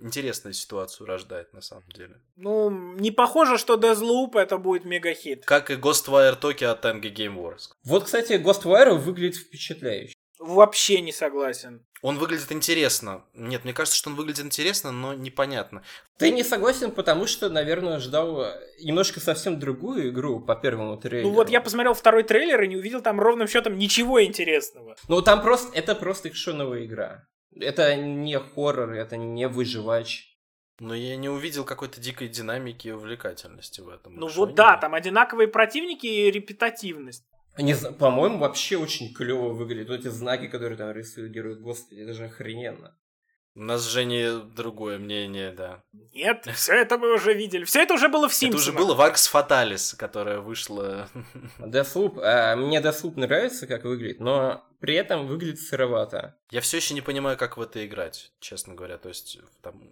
интересную 0.01 0.55
ситуацию 0.55 1.07
рождает 1.07 1.53
на 1.53 1.61
самом 1.61 1.88
деле. 1.95 2.16
Ну, 2.36 2.70
не 2.70 3.11
похоже, 3.11 3.59
что 3.59 3.74
Deathloop 3.74 4.38
это 4.38 4.59
будет 4.59 4.84
мегахит. 4.84 5.45
Как 5.45 5.70
и 5.70 5.74
Ghostwire 5.74 6.38
Tokyo 6.40 6.66
от 6.66 6.84
Tango 6.84 7.12
Gameworks. 7.12 7.70
Вот, 7.84 8.05
кстати, 8.05 8.32
Ghostwire 8.32 8.95
выглядит 8.95 9.36
впечатляюще. 9.36 10.14
Вообще 10.38 11.01
не 11.01 11.12
согласен. 11.12 11.86
Он 12.03 12.18
выглядит 12.18 12.51
интересно. 12.51 13.24
Нет, 13.32 13.62
мне 13.62 13.72
кажется, 13.72 13.97
что 13.97 14.11
он 14.11 14.16
выглядит 14.16 14.45
интересно, 14.45 14.90
но 14.90 15.14
непонятно. 15.14 15.84
Ты 16.18 16.32
не 16.32 16.43
согласен, 16.43 16.90
потому 16.90 17.28
что, 17.28 17.49
наверное, 17.49 18.01
ждал 18.01 18.45
немножко 18.80 19.20
совсем 19.20 19.61
другую 19.61 20.09
игру 20.09 20.40
по 20.40 20.57
первому 20.57 20.97
трейлеру. 20.97 21.28
Ну 21.28 21.34
вот 21.34 21.49
я 21.49 21.61
посмотрел 21.61 21.95
второй 21.95 22.24
трейлер 22.24 22.61
и 22.62 22.66
не 22.66 22.76
увидел 22.76 23.03
там 23.03 23.20
ровным 23.20 23.47
счетом 23.47 23.78
ничего 23.78 24.22
интересного. 24.24 24.97
Ну 25.07 25.22
там 25.22 25.43
просто, 25.43 25.70
это 25.78 25.95
просто 25.95 26.28
экшоновая 26.28 26.86
игра. 26.86 27.24
Это 27.57 27.96
не 27.96 28.38
хоррор, 28.38 28.92
это 28.92 29.16
не 29.16 29.48
выживач. 29.48 30.28
Но 30.80 30.94
я 30.94 31.16
не 31.16 31.28
увидел 31.28 31.64
какой-то 31.64 32.00
дикой 32.00 32.28
динамики 32.28 32.88
и 32.88 32.92
увлекательности 32.92 33.80
в 33.80 33.88
этом. 33.88 34.16
Ну 34.16 34.26
вот 34.28 34.55
да, 34.55 34.72
они- 34.72 34.80
там 34.80 34.94
одинаковые 34.94 35.48
противники 35.48 36.07
и 36.07 36.30
репетативность. 36.30 37.24
Не 37.59 37.74
знаю, 37.74 37.94
по-моему, 37.94 38.38
вообще 38.38 38.78
очень 38.78 39.12
клево 39.12 39.50
выглядит. 39.50 39.90
Вот 39.90 40.00
эти 40.00 40.09
знаки, 40.09 40.48
которые 40.48 40.78
там 40.78 40.90
рисуют 40.92 41.30
герои, 41.32 41.55
господи, 41.55 42.00
это 42.00 42.14
же 42.14 42.24
охрененно. 42.24 42.96
У 43.55 43.61
нас 43.62 43.82
с 43.82 43.88
Женей 43.88 44.42
другое 44.55 44.98
мнение, 44.98 45.53
да. 45.53 45.82
Нет, 46.14 46.48
все 46.55 46.72
это 46.74 46.96
мы 46.96 47.12
уже 47.14 47.34
видели. 47.34 47.64
Все 47.64 47.82
это 47.82 47.94
уже 47.94 48.09
было 48.09 48.28
в 48.28 48.32
Это 48.32 48.38
Симпсонах. 48.40 48.66
уже 48.66 48.72
было 48.72 48.94
в 48.94 49.00
Arx 49.00 49.30
Fatalis, 49.30 49.94
которая 49.96 50.40
вышла... 50.40 51.09
Deathloop, 51.59 52.18
а, 52.22 52.57
мне 52.57 52.80
Deathloop 52.80 53.12
нравится, 53.20 53.66
как 53.66 53.84
выглядит, 53.84 54.20
но 54.20 54.64
при 54.80 54.94
этом 54.94 55.26
выглядит 55.26 55.61
сыровато. 55.61 56.36
Я 56.50 56.62
все 56.62 56.78
еще 56.78 56.94
не 56.94 57.03
понимаю, 57.03 57.36
как 57.36 57.59
в 57.59 57.61
это 57.61 57.84
играть, 57.86 58.32
честно 58.40 58.74
говоря. 58.74 58.96
То 58.96 59.11
есть, 59.11 59.38
там, 59.61 59.82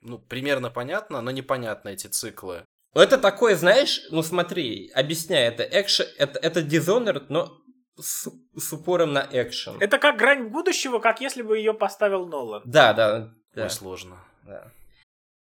ну, 0.00 0.18
примерно 0.18 0.70
понятно, 0.70 1.20
но 1.20 1.30
непонятно 1.30 1.90
эти 1.90 2.06
циклы. 2.06 2.64
Ну, 2.94 3.00
это 3.00 3.16
такое, 3.16 3.56
знаешь, 3.56 4.02
ну 4.10 4.22
смотри, 4.22 4.90
объясняю, 4.94 5.50
это 5.50 5.62
экшен, 5.62 6.06
это, 6.18 6.38
это 6.38 6.60
Dishonored, 6.60 7.26
но 7.30 7.58
с, 7.98 8.28
с 8.56 8.72
упором 8.72 9.12
на 9.12 9.26
экшен. 9.30 9.76
Это 9.80 9.98
как 9.98 10.16
грань 10.16 10.48
будущего, 10.48 10.98
как 10.98 11.20
если 11.20 11.42
бы 11.42 11.58
ее 11.58 11.74
поставил 11.74 12.26
Нолан. 12.26 12.62
Да, 12.64 12.92
да, 12.92 13.32
да. 13.54 13.64
Ой, 13.64 13.70
сложно. 13.70 14.16
да. 14.44 14.70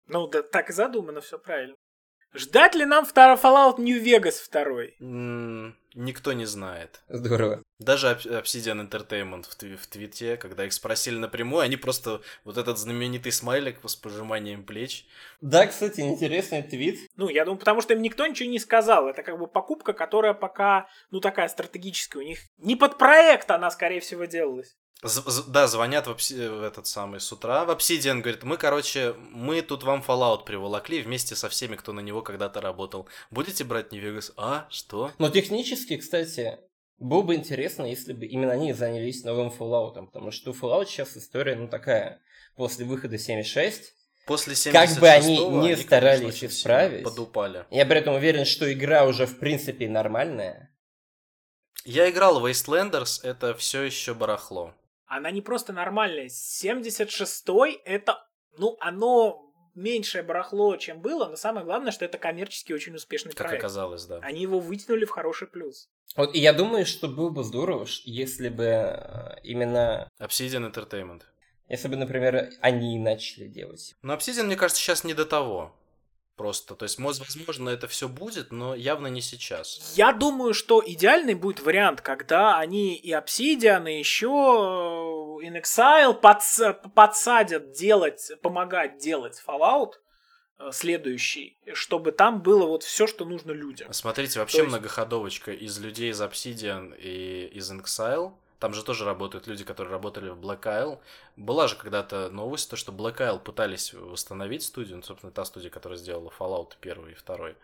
Ну, 0.07 0.27
да, 0.29 0.43
так 0.43 0.71
и 0.71 0.73
задумано, 0.73 1.21
все 1.21 1.39
правильно. 1.39 1.75
Ждать 2.35 2.75
ли 2.75 2.85
нам 2.85 3.05
второй 3.07 3.37
Fallout 3.37 3.77
New 3.79 4.03
Vegas 4.03 4.33
второй? 4.45 4.97
М, 5.01 5.77
Никто 5.95 6.33
не 6.33 6.45
знает. 6.45 7.01
Здорово. 7.09 7.63
Даже 7.79 8.09
Ob- 8.09 8.43
Obsidian 8.43 8.89
Entertainment 8.89 9.45
в, 9.49 9.57
тви- 9.57 9.77
в 9.77 9.87
твите, 9.87 10.37
когда 10.37 10.65
их 10.67 10.73
спросили 10.73 11.17
напрямую, 11.17 11.63
они 11.63 11.77
просто 11.77 12.21
вот 12.45 12.59
этот 12.59 12.79
знаменитый 12.79 13.31
смайлик 13.31 13.79
с 13.85 13.95
пожиманием 13.95 14.65
плеч. 14.65 15.07
Да, 15.41 15.67
кстати, 15.67 16.01
интересный 16.01 16.63
твит. 16.63 17.09
Ну, 17.17 17.29
я 17.29 17.45
думаю, 17.45 17.59
потому 17.59 17.81
что 17.81 17.95
им 17.95 18.03
никто 18.03 18.27
ничего 18.27 18.51
не 18.51 18.59
сказал. 18.59 19.09
Это 19.09 19.23
как 19.23 19.39
бы 19.39 19.47
покупка, 19.47 19.93
которая 19.93 20.35
пока, 20.35 20.89
ну, 21.11 21.21
такая 21.21 21.49
стратегическая. 21.49 22.19
У 22.19 22.23
них 22.23 22.39
не 22.59 22.75
под 22.77 22.99
проект 22.99 23.51
она, 23.51 23.71
скорее 23.71 24.01
всего, 24.01 24.25
делалась. 24.25 24.77
Да, 25.49 25.67
звонят 25.67 26.07
в, 26.07 26.11
Obsi- 26.11 26.59
в 26.59 26.63
этот 26.63 26.87
самый 26.87 27.21
с 27.21 27.31
утра. 27.33 27.65
В 27.65 27.71
Obsidian 27.71 28.21
говорит, 28.21 28.43
мы, 28.43 28.57
короче, 28.57 29.15
мы 29.31 29.61
тут 29.63 29.83
вам 29.83 30.03
Fallout 30.07 30.45
приволокли 30.45 31.03
вместе 31.03 31.37
со 31.37 31.49
всеми, 31.49 31.77
кто 31.77 31.93
на 31.93 32.01
него 32.01 32.23
когда-то 32.23 32.61
работал. 32.61 33.09
Будете 33.31 33.65
брать 33.65 33.93
New 33.93 34.03
Vegas? 34.03 34.33
А, 34.37 34.67
что? 34.71 35.11
Но 35.19 35.29
технически, 35.29 35.97
кстати, 35.99 36.59
было 36.99 37.23
бы 37.23 37.35
интересно, 37.35 37.85
если 37.85 38.13
бы 38.13 38.25
именно 38.25 38.53
они 38.53 38.73
занялись 38.73 39.25
новым 39.25 39.49
Fallout, 39.49 40.07
потому 40.07 40.31
что 40.31 40.53
у 40.53 40.55
Fallout 40.55 40.87
сейчас 40.87 41.17
история, 41.17 41.55
ну, 41.55 41.69
такая, 41.69 42.21
после 42.57 42.85
выхода 42.85 43.17
7.6, 43.17 43.75
После 44.27 44.55
76 44.55 44.73
Как 44.95 45.01
бы 45.01 45.09
они 45.09 45.37
не 45.69 45.77
старались 45.77 46.27
очень 46.27 46.39
сильно 46.39 46.53
исправить. 46.53 47.05
Подупали. 47.05 47.67
я 47.71 47.85
при 47.85 47.99
этом 47.99 48.15
уверен, 48.15 48.47
что 48.47 48.73
игра 48.73 49.05
уже, 49.05 49.27
в 49.27 49.39
принципе, 49.39 49.87
нормальная. 49.87 50.75
Я 51.85 52.09
играл 52.09 52.41
в 52.41 52.47
Wastelanders, 52.47 53.21
это 53.23 53.55
все 53.55 53.83
еще 53.83 54.15
барахло. 54.15 54.75
Она 55.07 55.31
не 55.31 55.43
просто 55.43 55.73
нормальная. 55.73 56.27
76-й 56.29 57.75
это, 57.85 58.27
ну, 58.59 58.77
оно 58.81 59.41
меньшее 59.75 60.23
барахло, 60.23 60.77
чем 60.77 61.01
было, 61.01 61.27
но 61.27 61.37
самое 61.37 61.67
главное, 61.67 61.93
что 61.93 62.05
это 62.05 62.17
коммерчески 62.19 62.73
очень 62.73 62.95
успешный 62.95 63.33
Как 63.33 63.47
проект. 63.49 63.63
оказалось, 63.65 64.05
да. 64.07 64.19
Они 64.23 64.41
его 64.41 64.61
вытянули 64.61 65.05
в 65.05 65.11
хороший 65.11 65.49
плюс. 65.49 65.89
Вот, 66.17 66.35
и 66.35 66.39
я 66.39 66.53
думаю, 66.53 66.87
что 66.87 67.09
было 67.09 67.31
бы 67.31 67.43
здорово, 67.43 67.87
если 68.05 68.49
бы 68.49 68.65
э, 68.65 69.37
именно, 69.43 70.09
Obsidian 70.21 70.73
Entertainment. 70.73 71.23
если 71.69 71.89
бы, 71.89 71.97
например, 71.97 72.51
они 72.61 72.99
начали 72.99 73.49
делать. 73.49 73.95
Но 74.03 74.15
Obsidian, 74.15 74.45
мне 74.45 74.57
кажется, 74.57 74.81
сейчас 74.81 75.03
не 75.03 75.15
до 75.15 75.27
того. 75.27 75.75
Просто, 76.37 76.75
то 76.75 76.83
есть, 76.85 76.99
возможно, 76.99 77.69
это 77.69 77.87
все 77.87 78.09
будет, 78.09 78.51
но 78.51 78.75
явно 78.75 79.07
не 79.07 79.21
сейчас. 79.21 79.93
Я 79.97 80.13
думаю, 80.13 80.53
что 80.53 80.83
идеальный 80.85 81.35
будет 81.35 81.61
вариант, 81.61 82.01
когда 82.01 82.59
они 82.59 82.97
и 82.97 83.13
Obsidian, 83.13 83.89
и 83.89 83.99
еще 84.01 84.27
э, 84.27 85.47
In 85.47 85.61
Exile 85.63 86.21
подс- 86.21 86.75
подсадят 86.95 87.71
делать, 87.73 88.33
помогать 88.43 88.99
делать 88.99 89.41
Fallout 89.47 89.93
э, 90.59 90.71
следующий, 90.73 91.57
чтобы 91.73 92.11
там 92.11 92.43
было 92.43 92.67
вот 92.67 92.83
все, 92.83 93.07
что 93.07 93.25
нужно 93.25 93.53
людям. 93.53 93.93
Смотрите, 93.93 94.41
вообще 94.41 94.59
То 94.59 94.63
есть- 94.65 94.73
многоходовочка 94.77 95.53
из 95.53 95.79
людей 95.79 96.11
из 96.11 96.21
Obsidian 96.21 96.97
и 96.99 97.47
из 97.47 97.71
Exile. 97.71 98.33
Там 98.65 98.73
же 98.73 98.83
тоже 98.83 99.05
работают 99.05 99.47
люди, 99.47 99.63
которые 99.63 99.93
работали 99.93 100.31
в 100.31 100.41
Black 100.41 100.63
Isle. 100.63 100.99
Была 101.37 101.69
же 101.69 101.77
когда-то 101.77 102.31
новость, 102.31 102.71
то, 102.71 102.77
что 102.77 102.93
Black 102.93 103.19
Isle 103.19 103.39
пытались 103.39 103.93
восстановить 103.93 104.63
студию, 104.63 104.97
ну, 104.97 105.03
собственно, 105.03 105.31
та 105.31 105.45
студия, 105.45 105.69
которая 105.69 105.99
сделала 105.99 106.33
Fallout 106.39 106.73
первый 106.81 107.13
и 107.13 107.15
второй. 107.15 107.57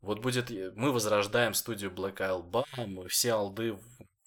Вот 0.00 0.20
будет, 0.20 0.48
мы 0.76 0.92
возрождаем 0.92 1.52
студию 1.52 1.90
Black 1.90 2.16
Isle, 2.20 2.42
бам, 2.42 3.02
и 3.02 3.08
все 3.08 3.32
алды 3.32 3.74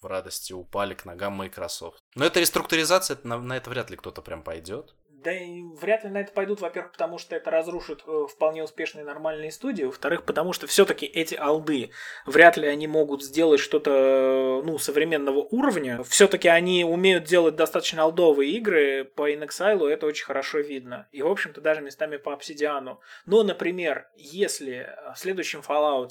в- 0.00 0.06
радости 0.06 0.52
упали 0.52 0.94
к 0.94 1.04
ногам 1.04 1.32
Microsoft. 1.32 1.98
Но 2.14 2.24
это 2.24 2.38
реструктуризация, 2.38 3.18
на, 3.24 3.40
на 3.40 3.56
это 3.56 3.68
вряд 3.70 3.90
ли 3.90 3.96
кто-то 3.96 4.22
прям 4.22 4.44
пойдет. 4.44 4.94
Да 5.24 5.32
и 5.32 5.62
вряд 5.62 6.04
ли 6.04 6.10
на 6.10 6.20
это 6.20 6.32
пойдут, 6.32 6.60
во-первых, 6.60 6.92
потому 6.92 7.16
что 7.16 7.34
это 7.34 7.50
разрушит 7.50 8.02
э, 8.06 8.26
вполне 8.30 8.62
успешные 8.62 9.06
нормальные 9.06 9.50
студии, 9.52 9.84
во-вторых, 9.84 10.24
потому 10.24 10.52
что 10.52 10.66
все-таки 10.66 11.06
эти 11.06 11.34
алды, 11.34 11.92
вряд 12.26 12.58
ли 12.58 12.68
они 12.68 12.86
могут 12.86 13.24
сделать 13.24 13.58
что-то, 13.58 13.90
э, 13.90 14.66
ну, 14.66 14.76
современного 14.76 15.38
уровня. 15.38 16.02
Все-таки 16.02 16.48
они 16.48 16.84
умеют 16.84 17.24
делать 17.24 17.56
достаточно 17.56 18.02
алдовые 18.02 18.52
игры, 18.52 19.04
по 19.04 19.30
InXile 19.30 19.88
это 19.88 20.04
очень 20.04 20.26
хорошо 20.26 20.58
видно. 20.58 21.08
И, 21.10 21.22
в 21.22 21.28
общем-то, 21.28 21.62
даже 21.62 21.80
местами 21.80 22.18
по 22.18 22.34
Обсидиану. 22.34 23.00
Но, 23.24 23.42
например, 23.44 24.08
если 24.16 24.74
э, 24.74 25.14
в 25.14 25.18
следующем 25.18 25.60
Fallout 25.66 26.10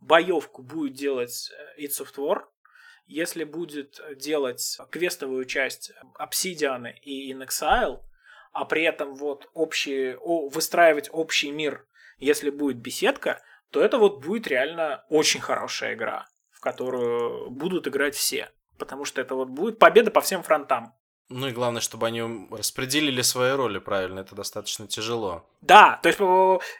боевку 0.00 0.62
будет 0.62 0.94
делать 0.94 1.52
э, 1.76 1.82
id 1.82 1.90
Software, 1.90 2.42
если 3.06 3.44
будет 3.44 4.00
делать 4.16 4.76
квестовую 4.90 5.44
часть 5.44 5.92
Obsidian 6.18 6.90
и 7.02 7.32
In 7.32 7.46
Exile, 7.46 8.00
а 8.52 8.64
при 8.64 8.82
этом 8.82 9.14
вот 9.14 9.48
общие, 9.54 10.18
о, 10.18 10.48
выстраивать 10.48 11.08
общий 11.12 11.50
мир, 11.50 11.86
если 12.18 12.50
будет 12.50 12.78
беседка, 12.78 13.42
то 13.70 13.80
это 13.82 13.98
вот 13.98 14.24
будет 14.24 14.46
реально 14.48 15.04
очень 15.08 15.40
хорошая 15.40 15.94
игра, 15.94 16.26
в 16.50 16.60
которую 16.60 17.50
будут 17.50 17.86
играть 17.88 18.14
все. 18.14 18.50
Потому 18.78 19.04
что 19.04 19.20
это 19.20 19.34
вот 19.34 19.48
будет 19.48 19.78
победа 19.78 20.10
по 20.10 20.20
всем 20.20 20.42
фронтам. 20.42 20.94
Ну 21.32 21.46
и 21.46 21.52
главное, 21.52 21.80
чтобы 21.80 22.08
они 22.08 22.48
распределили 22.50 23.22
свои 23.22 23.52
роли 23.52 23.78
правильно, 23.78 24.18
это 24.18 24.34
достаточно 24.34 24.88
тяжело. 24.88 25.48
Да, 25.60 26.00
то 26.02 26.08
есть 26.08 26.20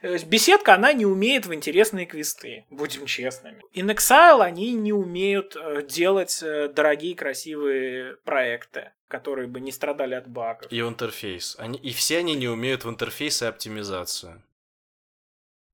э, 0.02 0.26
беседка, 0.26 0.74
она 0.74 0.92
не 0.92 1.06
умеет 1.06 1.46
в 1.46 1.54
интересные 1.54 2.04
квесты, 2.04 2.66
будем 2.68 3.06
честными. 3.06 3.62
In 3.74 3.94
Exile 3.94 4.42
они 4.42 4.72
не 4.72 4.92
умеют 4.92 5.54
э, 5.54 5.86
делать 5.86 6.42
э, 6.42 6.68
дорогие, 6.68 7.14
красивые 7.14 8.16
проекты, 8.24 8.90
которые 9.06 9.46
бы 9.46 9.60
не 9.60 9.70
страдали 9.70 10.14
от 10.14 10.26
багов. 10.28 10.70
И 10.72 10.82
в 10.82 10.88
интерфейс. 10.88 11.54
Они, 11.60 11.78
и 11.78 11.92
все 11.92 12.18
они 12.18 12.34
не 12.34 12.48
умеют 12.48 12.84
в 12.84 12.90
интерфейс 12.90 13.42
и 13.42 13.46
оптимизацию. 13.46 14.42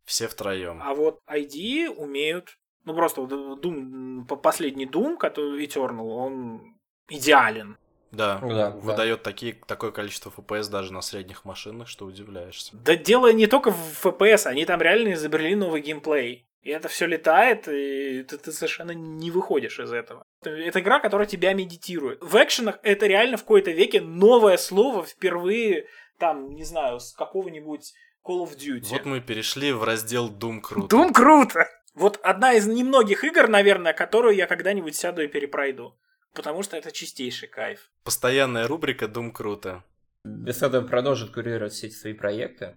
Все 0.05 0.29
втроем. 0.29 0.83
А 0.83 0.95
вот 0.95 1.19
ID 1.27 1.89
умеют. 1.89 2.59
Ну 2.85 2.95
просто 2.95 3.23
Doom, 3.23 4.27
по- 4.27 4.37
последний 4.37 4.87
Doom, 4.87 5.17
который 5.17 5.65
Eternal, 5.65 6.09
он 6.09 6.77
идеален. 7.09 7.79
Да, 8.17 8.39
да, 8.39 8.71
выдает 8.71 9.23
такие, 9.23 9.55
такое 9.67 9.91
количество 9.91 10.33
FPS 10.37 10.71
даже 10.71 10.93
на 10.93 11.03
средних 11.03 11.45
машинах, 11.45 11.89
что 11.89 12.07
удивляешься. 12.07 12.77
Да 12.77 12.97
дело 12.97 13.33
не 13.33 13.47
только 13.47 13.71
в 13.71 14.05
FPS, 14.05 14.47
они 14.47 14.65
там 14.65 14.81
реально 14.81 15.13
изобрели 15.13 15.55
новый 15.55 15.81
геймплей. 15.81 16.47
И 16.63 16.71
это 16.71 16.89
все 16.89 17.07
летает, 17.07 17.69
и 17.69 18.25
ты, 18.25 18.39
ты 18.39 18.51
совершенно 18.51 18.91
не 18.91 19.31
выходишь 19.31 19.79
из 19.79 19.93
этого. 19.93 20.25
Это 20.43 20.81
игра, 20.81 20.99
которая 20.99 21.29
тебя 21.29 21.53
медитирует. 21.53 22.21
В 22.21 22.35
экшенах 22.43 22.81
это 22.83 23.07
реально 23.07 23.37
в 23.37 23.43
какой-то 23.43 23.71
веке 23.71 24.01
новое 24.01 24.57
слово 24.57 25.05
впервые, 25.05 25.87
там, 26.19 26.51
не 26.57 26.65
знаю, 26.65 26.99
с 26.99 27.13
какого-нибудь 27.13 27.95
Call 28.27 28.45
of 28.45 28.57
Duty. 28.57 28.89
Вот 28.91 29.05
мы 29.05 29.21
перешли 29.21 29.71
в 29.73 29.85
раздел 29.85 30.29
Doom 30.29 30.61
круто. 30.61 30.97
Doom 30.97 31.13
круто! 31.13 31.69
Вот 31.95 32.19
одна 32.23 32.55
из 32.55 32.67
немногих 32.67 33.23
игр, 33.23 33.47
наверное, 33.47 33.93
которую 33.93 34.35
я 34.35 34.49
когда-нибудь 34.49 34.97
сяду 34.97 35.23
и 35.23 35.29
перепройду. 35.29 35.97
Потому 36.37 36.63
что 36.63 36.77
это 36.77 36.93
чистейший 36.93 37.49
кайф. 37.49 37.91
Постоянная 38.05 38.69
рубрика 38.69 39.07
Doom 39.07 39.33
круто. 39.33 39.83
Bethesda 40.27 40.87
продолжит 40.87 41.33
курировать 41.33 41.73
все 41.73 41.87
эти 41.87 41.95
свои 41.95 42.13
проекты. 42.13 42.77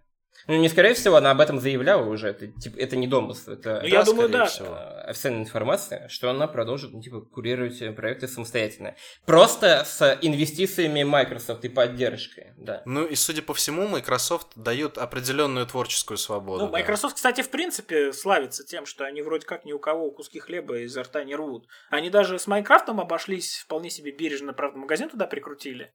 Ну, 0.50 0.56
не 0.56 0.68
скорее 0.68 0.96
всего, 0.96 1.18
она 1.18 1.30
об 1.30 1.42
этом 1.42 1.60
заявляла 1.60 2.10
уже. 2.10 2.30
Это, 2.30 2.48
типа, 2.48 2.76
это 2.80 2.96
не 2.96 3.06
домысл, 3.06 3.52
это 3.52 3.82
Ну, 3.84 3.88
я 3.88 4.04
думаю, 4.04 4.30
скорее 4.30 4.44
да. 4.44 4.46
всего. 4.48 4.78
официальная 5.06 5.44
информация, 5.44 6.08
что 6.08 6.32
она 6.32 6.48
продолжит, 6.48 6.92
ну, 6.92 7.04
типа, 7.04 7.22
курировать 7.22 7.96
проекты 7.96 8.28
самостоятельно. 8.28 8.96
Просто 9.28 9.84
с 9.86 10.18
инвестициями 10.24 11.04
Microsoft 11.04 11.64
и 11.66 11.70
поддержкой, 11.70 12.54
да. 12.58 12.82
Ну 12.86 13.06
и, 13.06 13.14
судя 13.14 13.44
по 13.44 13.54
всему, 13.54 13.88
Microsoft 13.88 14.48
дает 14.56 14.98
определенную 14.98 15.68
творческую 15.68 16.18
свободу. 16.18 16.66
Ну, 16.66 16.72
да. 16.72 16.80
Microsoft, 16.80 17.18
кстати, 17.18 17.42
в 17.42 17.50
принципе, 17.50 18.12
славится 18.12 18.66
тем, 18.66 18.88
что 18.88 19.06
они 19.06 19.22
вроде 19.22 19.46
как 19.46 19.66
ни 19.66 19.72
у 19.72 19.78
кого 19.78 20.10
куски 20.10 20.40
хлеба 20.40 20.80
изо 20.80 21.04
рта 21.04 21.24
не 21.24 21.36
рвут. 21.36 21.68
Они 21.92 22.10
даже 22.10 22.40
с 22.40 22.48
Minecraft 22.48 22.90
ом 22.90 23.00
обошлись 23.00 23.60
вполне 23.60 23.92
себе 23.92 24.12
бережно, 24.12 24.54
правда, 24.54 24.80
магазин 24.80 25.10
туда 25.10 25.28
прикрутили. 25.28 25.94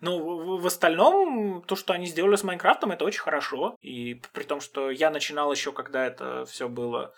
Ну, 0.00 0.18
в, 0.18 0.62
в 0.62 0.66
остальном, 0.66 1.62
то, 1.66 1.74
что 1.76 1.92
они 1.92 2.06
сделали 2.06 2.36
с 2.36 2.44
Minecraft 2.44 2.80
ом, 2.80 2.92
это 2.92 3.04
очень 3.04 3.20
хорошо. 3.20 3.76
И 3.80 4.20
при 4.32 4.44
том, 4.44 4.60
что 4.60 4.90
я 4.90 5.10
начинал 5.10 5.50
еще, 5.52 5.72
когда 5.72 6.06
это 6.06 6.44
все 6.46 6.68
было, 6.68 7.14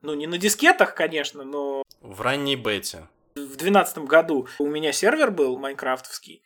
ну, 0.00 0.14
не 0.14 0.26
на 0.26 0.38
дискетах, 0.38 0.94
конечно, 0.94 1.44
но... 1.44 1.82
В 2.00 2.20
ранней 2.20 2.56
бете. 2.56 3.08
В 3.34 3.56
двенадцатом 3.56 4.06
году 4.06 4.48
у 4.58 4.66
меня 4.66 4.92
сервер 4.92 5.30
был 5.30 5.58
майнкрафтовский. 5.58 6.42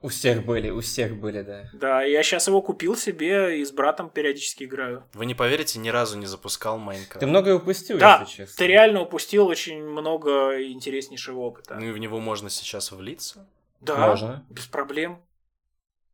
У 0.00 0.08
всех 0.08 0.44
были, 0.44 0.70
у 0.70 0.80
всех 0.80 1.16
были, 1.16 1.42
да. 1.42 1.68
Да, 1.72 2.02
я 2.04 2.22
сейчас 2.22 2.46
его 2.46 2.62
купил 2.62 2.96
себе 2.96 3.60
и 3.60 3.64
с 3.64 3.72
братом 3.72 4.10
периодически 4.10 4.62
играю. 4.62 5.04
Вы 5.14 5.26
не 5.26 5.34
поверите, 5.34 5.80
ни 5.80 5.88
разу 5.88 6.16
не 6.16 6.26
запускал 6.26 6.78
Майнкрафт. 6.78 7.18
Ты 7.18 7.26
многое 7.26 7.56
упустил, 7.56 7.98
Да, 7.98 8.20
если 8.20 8.36
честно. 8.44 8.54
ты 8.56 8.66
реально 8.68 9.00
упустил 9.02 9.48
очень 9.48 9.82
много 9.82 10.62
интереснейшего 10.70 11.40
опыта. 11.40 11.74
Ну 11.74 11.86
и 11.86 11.90
в 11.90 11.98
него 11.98 12.20
можно 12.20 12.48
сейчас 12.48 12.92
влиться? 12.92 13.48
Да, 13.80 14.08
Можно. 14.08 14.44
без 14.50 14.66
проблем. 14.66 15.22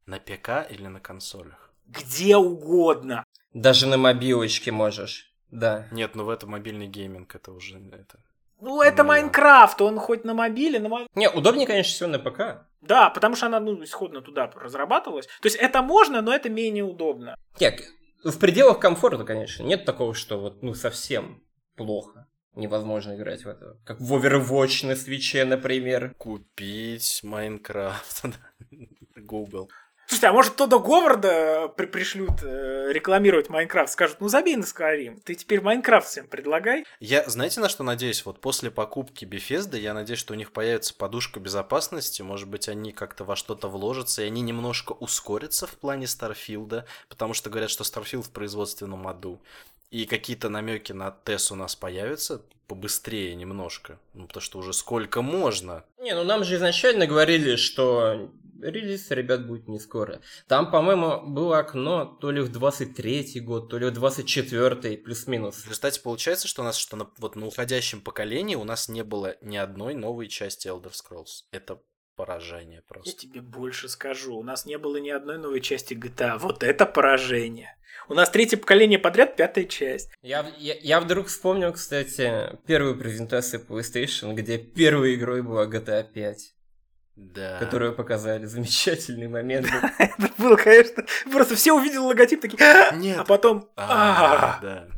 На 0.07 0.19
ПК 0.19 0.71
или 0.71 0.87
на 0.87 1.01
консолях? 1.01 1.73
Где 1.87 2.37
угодно. 2.37 3.25
Даже 3.53 3.87
на 3.87 3.97
мобилочке 3.97 4.73
можешь. 4.73 5.33
Да. 5.51 5.87
Нет, 5.93 6.15
ну 6.15 6.25
в 6.25 6.31
это 6.31 6.47
мобильный 6.47 6.87
гейминг, 6.87 7.35
это 7.35 7.53
уже 7.53 7.79
это. 7.79 8.19
Ну, 8.61 8.81
это 8.81 9.03
Ну, 9.03 9.09
Майнкрафт, 9.11 9.81
он 9.83 9.99
хоть 9.99 10.25
на 10.25 10.35
мобиле, 10.35 10.79
на 10.79 11.07
Не, 11.15 11.29
удобнее, 11.29 11.67
конечно, 11.67 11.93
всего 11.93 12.09
на 12.09 12.19
ПК. 12.19 12.67
Да, 12.81 13.11
потому 13.11 13.37
что 13.37 13.47
она, 13.47 13.61
ну, 13.61 13.83
исходно 13.85 14.21
туда 14.21 14.51
разрабатывалась. 14.55 15.27
То 15.27 15.47
есть 15.47 15.57
это 15.57 15.83
можно, 15.83 16.23
но 16.23 16.35
это 16.35 16.49
менее 16.49 16.85
удобно. 16.85 17.37
Нет, 17.61 17.83
в 18.23 18.39
пределах 18.39 18.79
комфорта, 18.79 19.25
конечно. 19.25 19.62
Нет 19.62 19.85
такого, 19.85 20.15
что 20.15 20.39
вот, 20.39 20.62
ну, 20.62 20.75
совсем 20.75 21.43
плохо. 21.77 22.27
Невозможно 22.55 23.17
играть 23.17 23.45
в 23.45 23.49
это. 23.49 23.77
Как 23.85 24.01
в 24.01 24.15
Overwatch 24.15 24.87
на 24.87 24.97
Switch'е, 24.97 25.45
например. 25.45 26.15
Купить 26.19 27.21
Майнкрафт. 27.23 28.25
Google. 29.17 29.71
Слушайте, 30.07 30.27
а 30.27 30.33
может 30.33 30.57
Тодда 30.57 30.79
Говарда 30.79 31.73
при 31.77 31.87
пришлют 31.87 32.43
э, 32.43 32.93
рекламировать 32.93 33.49
Майнкрафт, 33.49 33.95
скажут, 33.95 34.21
ну 34.21 34.29
забей 34.29 34.57
на 34.57 34.65
Skyrim, 34.65 35.19
ты 35.25 35.35
теперь 35.35 35.63
Майнкрафт 35.63 36.09
всем 36.09 36.29
предлагай. 36.29 36.85
Я, 37.01 37.29
знаете, 37.29 37.61
на 37.61 37.71
что 37.71 37.85
надеюсь? 37.85 38.25
Вот 38.27 38.41
после 38.41 38.71
покупки 38.71 39.25
Bethesda, 39.25 39.79
я 39.79 39.95
надеюсь, 39.95 40.21
что 40.21 40.35
у 40.35 40.37
них 40.37 40.53
появится 40.53 40.95
подушка 40.95 41.41
безопасности, 41.41 42.21
может 42.21 42.49
быть, 42.49 42.69
они 42.69 42.93
как-то 42.93 43.25
во 43.25 43.35
что-то 43.35 43.69
вложатся, 43.69 44.23
и 44.23 44.27
они 44.27 44.43
немножко 44.43 44.93
ускорятся 44.93 45.67
в 45.67 45.73
плане 45.73 46.07
Starfield'а, 46.07 46.85
потому 47.09 47.33
что 47.33 47.49
говорят, 47.49 47.71
что 47.71 47.83
Starfield 47.83 48.27
в 48.27 48.31
производственном 48.31 49.09
аду. 49.09 49.41
И 49.91 50.07
какие-то 50.07 50.49
намеки 50.49 50.93
на 50.93 51.11
TES 51.11 51.53
у 51.53 51.55
нас 51.55 51.76
появятся 51.76 52.43
побыстрее 52.66 53.35
немножко. 53.35 53.99
Ну, 54.14 54.26
потому 54.26 54.43
что 54.43 54.59
уже 54.59 54.72
сколько 54.72 55.22
можно. 55.22 55.85
Не, 55.99 56.14
ну 56.14 56.24
нам 56.24 56.45
же 56.45 56.57
изначально 56.57 57.07
говорили, 57.07 57.57
что 57.57 58.30
релиз, 58.61 59.11
ребят, 59.11 59.47
будет 59.47 59.68
не 59.68 59.78
скоро. 59.78 60.20
Там, 60.49 60.70
по-моему, 60.70 61.22
было 61.26 61.59
окно 61.59 62.05
то 62.05 62.30
ли 62.30 62.41
в 62.41 62.51
23-й 62.51 63.41
год, 63.41 63.68
то 63.68 63.78
ли 63.78 63.87
в 63.87 63.93
24-й, 63.93 64.99
плюс-минус. 64.99 65.57
В 65.57 65.64
результате 65.66 66.01
получается, 66.01 66.49
что 66.49 66.62
у 66.62 66.64
нас 66.64 66.76
что 66.76 66.97
на, 66.97 67.11
вот 67.18 67.37
на 67.37 67.47
уходящем 67.47 68.01
поколении 68.01 68.55
у 68.55 68.64
нас 68.64 68.89
не 68.89 69.05
было 69.05 69.37
ни 69.41 69.57
одной 69.57 69.95
новой 69.95 70.28
части 70.28 70.68
Elder 70.68 70.93
Scrolls. 70.93 71.45
Это 71.51 71.80
поражение 72.17 72.77
Я 72.77 72.83
просто. 72.83 73.17
тебе 73.21 73.41
больше 73.41 73.89
скажу, 73.89 74.37
у 74.37 74.43
нас 74.43 74.67
не 74.67 74.79
было 74.79 74.97
ни 74.99 75.11
одной 75.11 75.39
новой 75.39 75.61
части 75.61 75.95
GTA, 75.95 76.39
вот 76.39 76.62
это 76.62 76.87
поражение. 76.87 77.77
У 78.09 78.15
нас 78.15 78.29
третье 78.31 78.57
поколение 78.59 78.99
подряд, 78.99 79.37
пятая 79.37 79.65
часть. 79.65 80.11
Я, 80.23 80.47
я, 80.59 80.75
я 80.81 81.01
вдруг 81.01 81.29
вспомнил, 81.29 81.73
кстати, 81.73 82.59
первую 82.67 82.99
презентацию 82.99 83.65
PlayStation, 83.67 84.35
где 84.35 84.59
первой 84.59 85.15
игрой 85.15 85.43
была 85.43 85.67
GTA 85.67 86.05
5, 86.05 86.55
Да. 87.17 87.59
которую 87.59 87.95
показали. 87.95 88.45
Замечательный 88.45 89.29
момент. 89.29 89.69
был. 89.71 89.89
Это 89.99 90.31
было, 90.37 90.57
конечно, 90.57 91.05
просто 91.33 91.55
все 91.57 91.73
увидели 91.73 91.99
логотип 91.99 92.41
такие, 92.43 92.62
«А!» 92.62 92.95
Нет. 92.95 93.19
а 93.21 93.25
потом, 93.25 93.71
А, 93.77 94.59
«А». 94.59 94.62
да. 94.62 94.89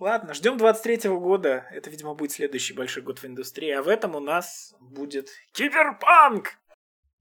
Ладно, 0.00 0.32
ждем 0.32 0.56
23-го 0.56 1.18
года. 1.18 1.66
Это, 1.70 1.90
видимо, 1.90 2.14
будет 2.14 2.32
следующий 2.32 2.72
большой 2.72 3.02
год 3.02 3.18
в 3.18 3.24
индустрии. 3.24 3.70
А 3.70 3.82
в 3.82 3.88
этом 3.88 4.14
у 4.14 4.20
нас 4.20 4.74
будет 4.80 5.28
Киберпанк! 5.52 6.58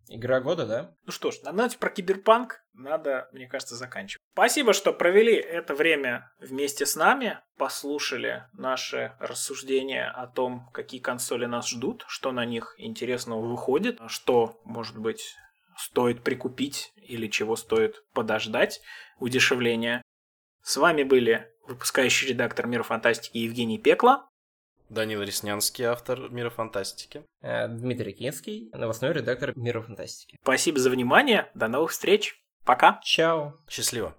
Игра 0.09 0.39
года, 0.39 0.65
да? 0.65 0.95
Ну 1.05 1.11
что 1.11 1.31
ж, 1.31 1.41
на 1.41 1.51
ноте 1.51 1.77
про 1.77 1.89
киберпанк 1.89 2.63
надо, 2.73 3.27
мне 3.33 3.47
кажется, 3.47 3.75
заканчивать. 3.75 4.21
Спасибо, 4.31 4.71
что 4.71 4.93
провели 4.93 5.33
это 5.33 5.75
время 5.75 6.31
вместе 6.39 6.85
с 6.85 6.95
нами, 6.95 7.41
послушали 7.57 8.45
наши 8.53 9.17
рассуждения 9.19 10.09
о 10.09 10.27
том, 10.27 10.69
какие 10.71 11.01
консоли 11.01 11.45
нас 11.45 11.67
ждут, 11.67 12.05
что 12.07 12.31
на 12.31 12.45
них 12.45 12.75
интересного 12.77 13.45
выходит, 13.45 13.99
что, 14.07 14.61
может 14.63 14.97
быть, 14.97 15.35
стоит 15.75 16.23
прикупить 16.23 16.93
или 16.95 17.27
чего 17.27 17.57
стоит 17.57 18.01
подождать 18.13 18.81
удешевления. 19.19 20.01
С 20.61 20.77
вами 20.77 21.03
были 21.03 21.51
выпускающий 21.67 22.29
редактор 22.29 22.67
Мира 22.67 22.83
Фантастики 22.83 23.37
Евгений 23.37 23.77
Пекла. 23.77 24.29
Данил 24.89 25.21
Реснянский, 25.21 25.85
автор 25.85 26.29
Мира 26.29 26.49
Фантастики. 26.49 27.23
Э, 27.41 27.67
Дмитрий 27.67 28.13
Кинский, 28.13 28.69
новостной 28.73 29.13
редактор 29.13 29.51
Мира 29.57 29.81
Фантастики. 29.81 30.37
Спасибо 30.41 30.79
за 30.79 30.89
внимание, 30.89 31.49
до 31.53 31.67
новых 31.67 31.91
встреч, 31.91 32.41
пока! 32.63 32.99
Чао! 33.03 33.53
Счастливо. 33.69 34.15